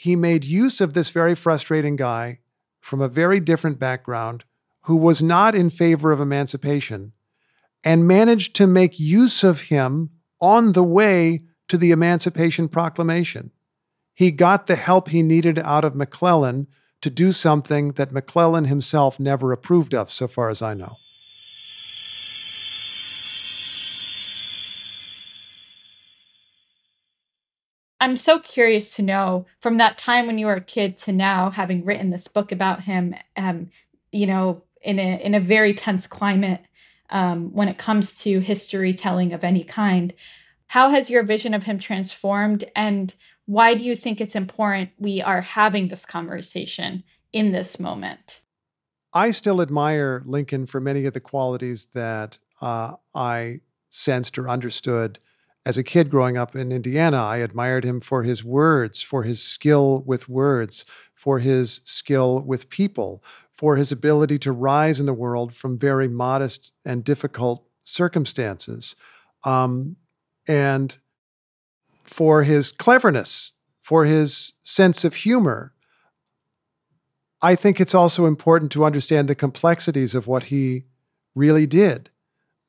He 0.00 0.14
made 0.14 0.44
use 0.44 0.80
of 0.80 0.94
this 0.94 1.10
very 1.10 1.34
frustrating 1.34 1.96
guy 1.96 2.38
from 2.78 3.00
a 3.00 3.08
very 3.08 3.40
different 3.40 3.80
background 3.80 4.44
who 4.82 4.94
was 4.94 5.24
not 5.24 5.56
in 5.56 5.70
favor 5.70 6.12
of 6.12 6.20
emancipation 6.20 7.14
and 7.82 8.06
managed 8.06 8.54
to 8.54 8.68
make 8.68 9.00
use 9.00 9.42
of 9.42 9.62
him 9.62 10.10
on 10.40 10.72
the 10.74 10.84
way 10.84 11.40
to 11.66 11.76
the 11.76 11.90
Emancipation 11.90 12.68
Proclamation. 12.68 13.50
He 14.14 14.30
got 14.30 14.68
the 14.68 14.76
help 14.76 15.08
he 15.08 15.20
needed 15.20 15.58
out 15.58 15.84
of 15.84 15.96
McClellan 15.96 16.68
to 17.00 17.10
do 17.10 17.32
something 17.32 17.88
that 17.94 18.12
McClellan 18.12 18.66
himself 18.66 19.18
never 19.18 19.50
approved 19.50 19.96
of, 19.96 20.12
so 20.12 20.28
far 20.28 20.48
as 20.48 20.62
I 20.62 20.74
know. 20.74 20.94
I'm 28.00 28.16
so 28.16 28.38
curious 28.38 28.94
to 28.96 29.02
know 29.02 29.46
from 29.60 29.78
that 29.78 29.98
time 29.98 30.26
when 30.26 30.38
you 30.38 30.46
were 30.46 30.54
a 30.54 30.60
kid 30.60 30.96
to 30.98 31.12
now, 31.12 31.50
having 31.50 31.84
written 31.84 32.10
this 32.10 32.28
book 32.28 32.52
about 32.52 32.82
him, 32.82 33.14
um, 33.36 33.70
you 34.12 34.26
know, 34.26 34.62
in 34.82 34.98
a 34.98 35.20
in 35.20 35.34
a 35.34 35.40
very 35.40 35.74
tense 35.74 36.06
climate 36.06 36.64
um, 37.10 37.52
when 37.52 37.68
it 37.68 37.78
comes 37.78 38.18
to 38.22 38.40
history 38.40 38.92
telling 38.92 39.32
of 39.32 39.42
any 39.42 39.64
kind. 39.64 40.14
How 40.68 40.90
has 40.90 41.10
your 41.10 41.22
vision 41.22 41.54
of 41.54 41.64
him 41.64 41.78
transformed, 41.78 42.64
and 42.76 43.14
why 43.46 43.74
do 43.74 43.84
you 43.84 43.96
think 43.96 44.20
it's 44.20 44.36
important 44.36 44.90
we 44.98 45.20
are 45.22 45.40
having 45.40 45.88
this 45.88 46.04
conversation 46.04 47.02
in 47.32 47.52
this 47.52 47.80
moment? 47.80 48.40
I 49.12 49.30
still 49.30 49.62
admire 49.62 50.22
Lincoln 50.26 50.66
for 50.66 50.80
many 50.80 51.06
of 51.06 51.14
the 51.14 51.20
qualities 51.20 51.88
that 51.94 52.38
uh, 52.60 52.94
I 53.14 53.60
sensed 53.88 54.38
or 54.38 54.48
understood 54.48 55.18
as 55.68 55.76
a 55.76 55.82
kid 55.82 56.08
growing 56.08 56.38
up 56.38 56.56
in 56.56 56.72
Indiana, 56.72 57.18
I 57.18 57.36
admired 57.36 57.84
him 57.84 58.00
for 58.00 58.22
his 58.22 58.42
words, 58.42 59.02
for 59.02 59.24
his 59.24 59.42
skill 59.42 60.02
with 60.06 60.26
words, 60.26 60.86
for 61.14 61.40
his 61.40 61.82
skill 61.84 62.40
with 62.40 62.70
people, 62.70 63.22
for 63.52 63.76
his 63.76 63.92
ability 63.92 64.38
to 64.38 64.50
rise 64.50 64.98
in 64.98 65.04
the 65.04 65.12
world 65.12 65.54
from 65.54 65.78
very 65.78 66.08
modest 66.08 66.72
and 66.86 67.04
difficult 67.04 67.66
circumstances, 67.84 68.96
um, 69.44 69.96
and 70.46 70.96
for 72.02 72.44
his 72.44 72.72
cleverness, 72.72 73.52
for 73.82 74.06
his 74.06 74.54
sense 74.62 75.04
of 75.04 75.16
humor. 75.16 75.74
I 77.42 77.54
think 77.54 77.78
it's 77.78 77.94
also 77.94 78.24
important 78.24 78.72
to 78.72 78.86
understand 78.86 79.28
the 79.28 79.34
complexities 79.34 80.14
of 80.14 80.26
what 80.26 80.44
he 80.44 80.84
really 81.34 81.66
did, 81.66 82.08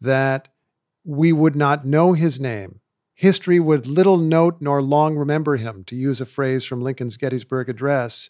that 0.01 0.49
we 1.05 1.31
would 1.31 1.55
not 1.55 1.85
know 1.85 2.11
his 2.11 2.41
name 2.41 2.78
History 3.19 3.59
would 3.59 3.85
little 3.85 4.15
note 4.15 4.61
nor 4.61 4.81
long 4.81 5.17
remember 5.17 5.57
him, 5.57 5.83
to 5.87 5.95
use 5.97 6.21
a 6.21 6.25
phrase 6.25 6.63
from 6.63 6.81
Lincoln's 6.81 7.17
Gettysburg 7.17 7.67
Address, 7.67 8.29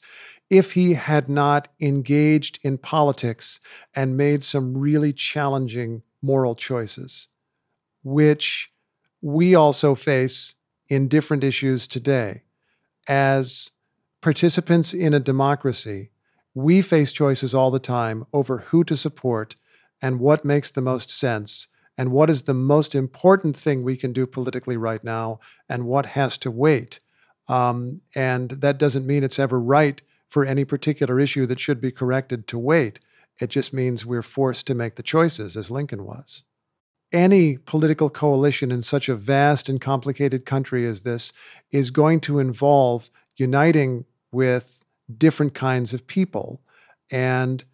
if 0.50 0.72
he 0.72 0.96
had 0.96 1.30
not 1.30 1.68
engaged 1.80 2.58
in 2.64 2.80
politics 2.80 3.60
and 3.94 4.18
made 4.18 4.42
some 4.42 4.76
really 4.76 5.14
challenging 5.14 6.02
moral 6.24 6.56
choices, 6.56 7.28
which 8.02 8.70
we 9.22 9.54
also 9.54 9.94
face 9.94 10.56
in 10.88 11.08
different 11.08 11.44
issues 11.44 11.88
today. 11.88 12.42
As 13.08 13.70
participants 14.22 14.92
in 14.92 15.14
a 15.14 15.20
democracy, 15.20 16.10
we 16.56 16.82
face 16.82 17.12
choices 17.12 17.54
all 17.54 17.70
the 17.70 17.78
time 17.78 18.26
over 18.34 18.58
who 18.70 18.84
to 18.86 18.98
support 18.98 19.56
and 20.02 20.20
what 20.20 20.44
makes 20.44 20.72
the 20.72 20.82
most 20.82 21.12
sense 21.12 21.68
and 22.00 22.14
what 22.14 22.30
is 22.30 22.44
the 22.44 22.54
most 22.54 22.96
important 22.96 23.58
thing 23.58 23.84
we 23.84 23.98
can 23.98 24.14
do 24.14 24.26
politically 24.26 24.78
right 24.78 25.04
now 25.04 25.38
and 25.68 25.84
what 25.84 26.06
has 26.06 26.38
to 26.38 26.50
wait. 26.50 27.02
Um, 27.50 28.00
and 28.16 28.52
that 28.52 28.78
doesn't 28.78 29.06
mean 29.06 29.22
it's 29.22 29.38
ever 29.38 29.60
right 29.60 30.02
for 30.26 30.46
any 30.46 30.64
particular 30.64 31.20
issue 31.20 31.46
that 31.48 31.60
should 31.60 31.82
be 31.82 31.92
corrected 31.92 32.48
to 32.48 32.58
wait. 32.58 33.02
It 33.42 33.50
just 33.50 33.74
means 33.74 34.06
we're 34.06 34.22
forced 34.22 34.66
to 34.68 34.74
make 34.74 34.96
the 34.96 35.04
choices, 35.04 35.58
as 35.58 35.70
Lincoln 35.70 36.06
was. 36.06 36.44
Any 37.12 37.58
political 37.58 38.10
coalition 38.10 38.72
in 38.72 38.82
such 38.82 39.10
a 39.10 39.16
vast 39.18 39.68
and 39.68 39.82
complicated 39.82 40.46
country 40.46 40.88
as 40.88 41.02
this 41.02 41.34
is 41.70 41.92
going 41.92 42.22
to 42.22 42.40
involve 42.40 43.10
uniting 43.36 44.06
with 44.32 44.86
different 45.18 45.54
kinds 45.54 45.94
of 45.94 46.08
people. 46.08 46.62
And 47.12 47.66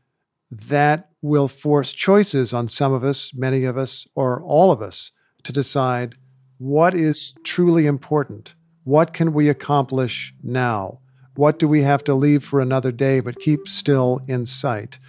that 0.49 1.11
will 1.25 1.47
force 1.47 1.91
choices 1.91 2.53
on 2.53 2.67
some 2.67 2.93
of 2.93 3.03
us, 3.03 3.33
many 3.33 3.63
of 3.65 3.77
us, 3.77 4.05
or 4.13 4.41
all 4.43 4.71
of 4.71 4.81
us 4.81 5.11
to 5.43 5.51
decide 5.51 6.15
what 6.59 6.93
is 6.93 7.33
truly 7.43 7.87
important. 7.87 8.53
What 8.83 9.13
can 9.13 9.33
we 9.33 9.49
accomplish 9.49 10.33
now? 10.43 10.99
What 11.35 11.57
do 11.57 11.67
we 11.67 11.81
have 11.81 12.03
to 12.05 12.13
leave 12.13 12.43
for 12.43 12.59
another 12.59 12.91
day 12.91 13.19
but 13.19 13.39
keep 13.39 13.67
still 13.67 14.21
in 14.27 14.45
sight? 14.45 14.99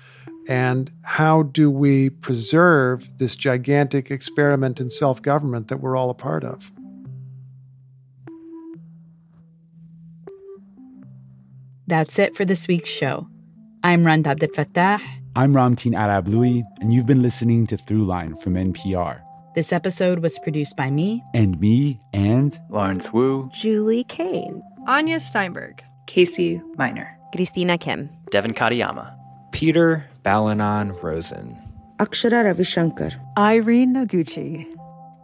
And 0.48 0.90
how 1.02 1.42
do 1.42 1.70
we 1.70 2.08
preserve 2.08 3.18
this 3.18 3.36
gigantic 3.36 4.10
experiment 4.10 4.80
in 4.80 4.90
self 4.90 5.20
government 5.20 5.68
that 5.68 5.80
we're 5.80 5.96
all 5.96 6.08
a 6.08 6.14
part 6.14 6.44
of? 6.44 6.72
That's 11.86 12.18
it 12.18 12.34
for 12.34 12.44
this 12.44 12.66
week's 12.66 12.90
show. 12.90 13.28
I'm 13.84 14.04
Rund 14.04 14.24
Abdelfatah. 14.24 15.00
I'm 15.36 15.52
Ramtin 15.52 15.92
Arablouei, 15.92 16.64
and 16.80 16.94
you've 16.94 17.04
been 17.04 17.20
listening 17.20 17.66
to 17.66 17.76
Throughline 17.76 18.40
from 18.40 18.54
NPR. 18.54 19.20
This 19.54 19.70
episode 19.70 20.20
was 20.20 20.38
produced 20.38 20.78
by 20.78 20.90
me. 20.90 21.22
And 21.34 21.60
me, 21.60 21.98
and 22.14 22.58
Lawrence 22.70 23.12
Wu. 23.12 23.50
Julie 23.52 24.04
Caine. 24.04 24.62
Anya 24.86 25.20
Steinberg. 25.20 25.84
Casey 26.06 26.62
Miner. 26.78 27.18
Christina 27.34 27.76
Kim. 27.76 28.08
Devin 28.30 28.54
Katayama. 28.54 29.14
Peter 29.52 30.06
Balonon 30.22 30.94
Rosen. 31.02 31.54
Akshara 31.98 32.46
Ravishankar. 32.46 33.12
Irene 33.36 33.92
Noguchi. 33.92 34.66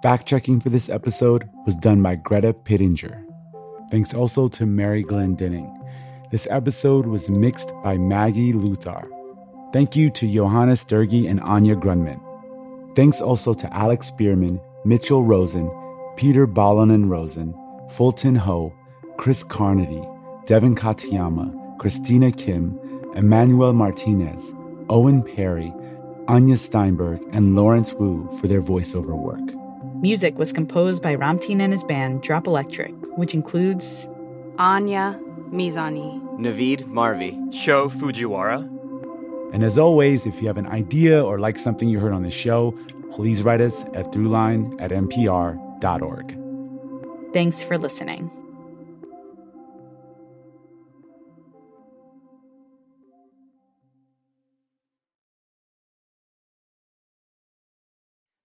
Fact 0.03 0.29
checking 0.29 0.61
for 0.61 0.69
this 0.69 0.91
episode 0.91 1.49
was 1.65 1.75
done 1.75 2.03
by 2.03 2.17
Greta 2.17 2.53
Pittenger. 2.53 3.25
Thanks 3.91 4.13
also 4.13 4.49
to 4.49 4.67
Mary 4.67 5.05
Glenn 5.05 5.37
Denning. 5.37 5.75
This 6.31 6.47
episode 6.51 7.07
was 7.07 7.31
mixed 7.31 7.73
by 7.83 7.97
Maggie 7.97 8.53
Luthar. 8.53 9.09
Thank 9.73 9.97
you 9.97 10.11
to 10.11 10.31
Johannes 10.31 10.85
Doerge 10.85 11.27
and 11.29 11.41
Anya 11.41 11.75
Grundmann. 11.75 12.21
Thanks 12.95 13.23
also 13.23 13.55
to 13.55 13.75
Alex 13.75 14.11
Bierman, 14.11 14.61
Mitchell 14.85 15.23
Rosen, 15.23 15.71
Peter 16.17 16.47
Balonon 16.47 17.09
Rosen, 17.09 17.55
Fulton 17.89 18.35
Ho, 18.35 18.75
Chris 19.17 19.43
Carnady, 19.43 20.07
Devin 20.45 20.75
Katayama, 20.75 21.79
Christina 21.79 22.31
Kim, 22.31 22.79
Emmanuel 23.15 23.73
Martinez, 23.73 24.53
Owen 24.91 25.23
Perry, 25.23 25.73
Anya 26.29 26.59
Steinberg, 26.59 27.23
and 27.33 27.57
Lawrence 27.57 27.95
Wu 27.95 28.29
for 28.39 28.49
their 28.49 28.61
voiceover 28.61 29.17
work. 29.17 29.41
Music 30.03 30.37
was 30.39 30.53
composed 30.53 31.03
by 31.03 31.17
Ramtin 31.17 31.61
and 31.61 31.73
his 31.73 31.85
band 31.85 32.23
Drop 32.23 32.47
Electric, 32.47 32.93
which 33.17 33.33
includes 33.33 34.07
Anya 34.59 35.19
Mizani, 35.51 36.21
Navid 36.39 36.85
Marvi, 36.87 37.39
Sho 37.55 37.89
Fujiwara, 37.89 38.69
and 39.53 39.63
as 39.63 39.79
always, 39.79 40.27
if 40.27 40.41
you 40.41 40.47
have 40.47 40.57
an 40.57 40.67
idea 40.67 41.23
or 41.23 41.39
like 41.39 41.59
something 41.59 41.89
you 41.89 41.99
heard 42.01 42.13
on 42.13 42.23
the 42.23 42.31
show, 42.31 42.73
please 43.11 43.43
write 43.43 43.61
us 43.61 43.85
at 43.93 44.07
throughline 44.13 44.81
at 44.81 44.91
npr.org. 44.91 46.39
Thanks 47.33 47.63
for 47.63 47.79
listening. 47.79 48.31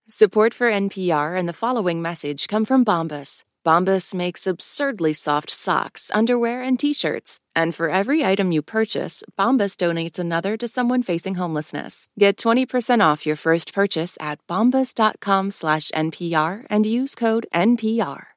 Support 0.09 0.53
for 0.53 0.71
NPR 0.71 1.37
and 1.37 1.47
the 1.47 1.53
following 1.53 2.01
message 2.01 2.47
come 2.47 2.65
from 2.65 2.83
Bombas. 2.83 3.43
Bombas 3.67 4.13
makes 4.13 4.47
absurdly 4.47 5.11
soft 5.11 5.49
socks, 5.49 6.09
underwear, 6.13 6.61
and 6.63 6.79
t-shirts. 6.79 7.41
And 7.53 7.75
for 7.75 7.89
every 7.89 8.23
item 8.23 8.53
you 8.53 8.61
purchase, 8.61 9.25
Bombas 9.37 9.75
donates 9.75 10.17
another 10.17 10.55
to 10.57 10.69
someone 10.69 11.03
facing 11.03 11.35
homelessness. 11.35 12.07
Get 12.17 12.37
20% 12.37 13.03
off 13.03 13.25
your 13.25 13.35
first 13.35 13.73
purchase 13.73 14.15
at 14.21 14.39
bombas.com 14.47 15.51
slash 15.51 15.91
NPR 15.91 16.65
and 16.69 16.85
use 16.85 17.13
code 17.13 17.45
NPR. 17.53 18.36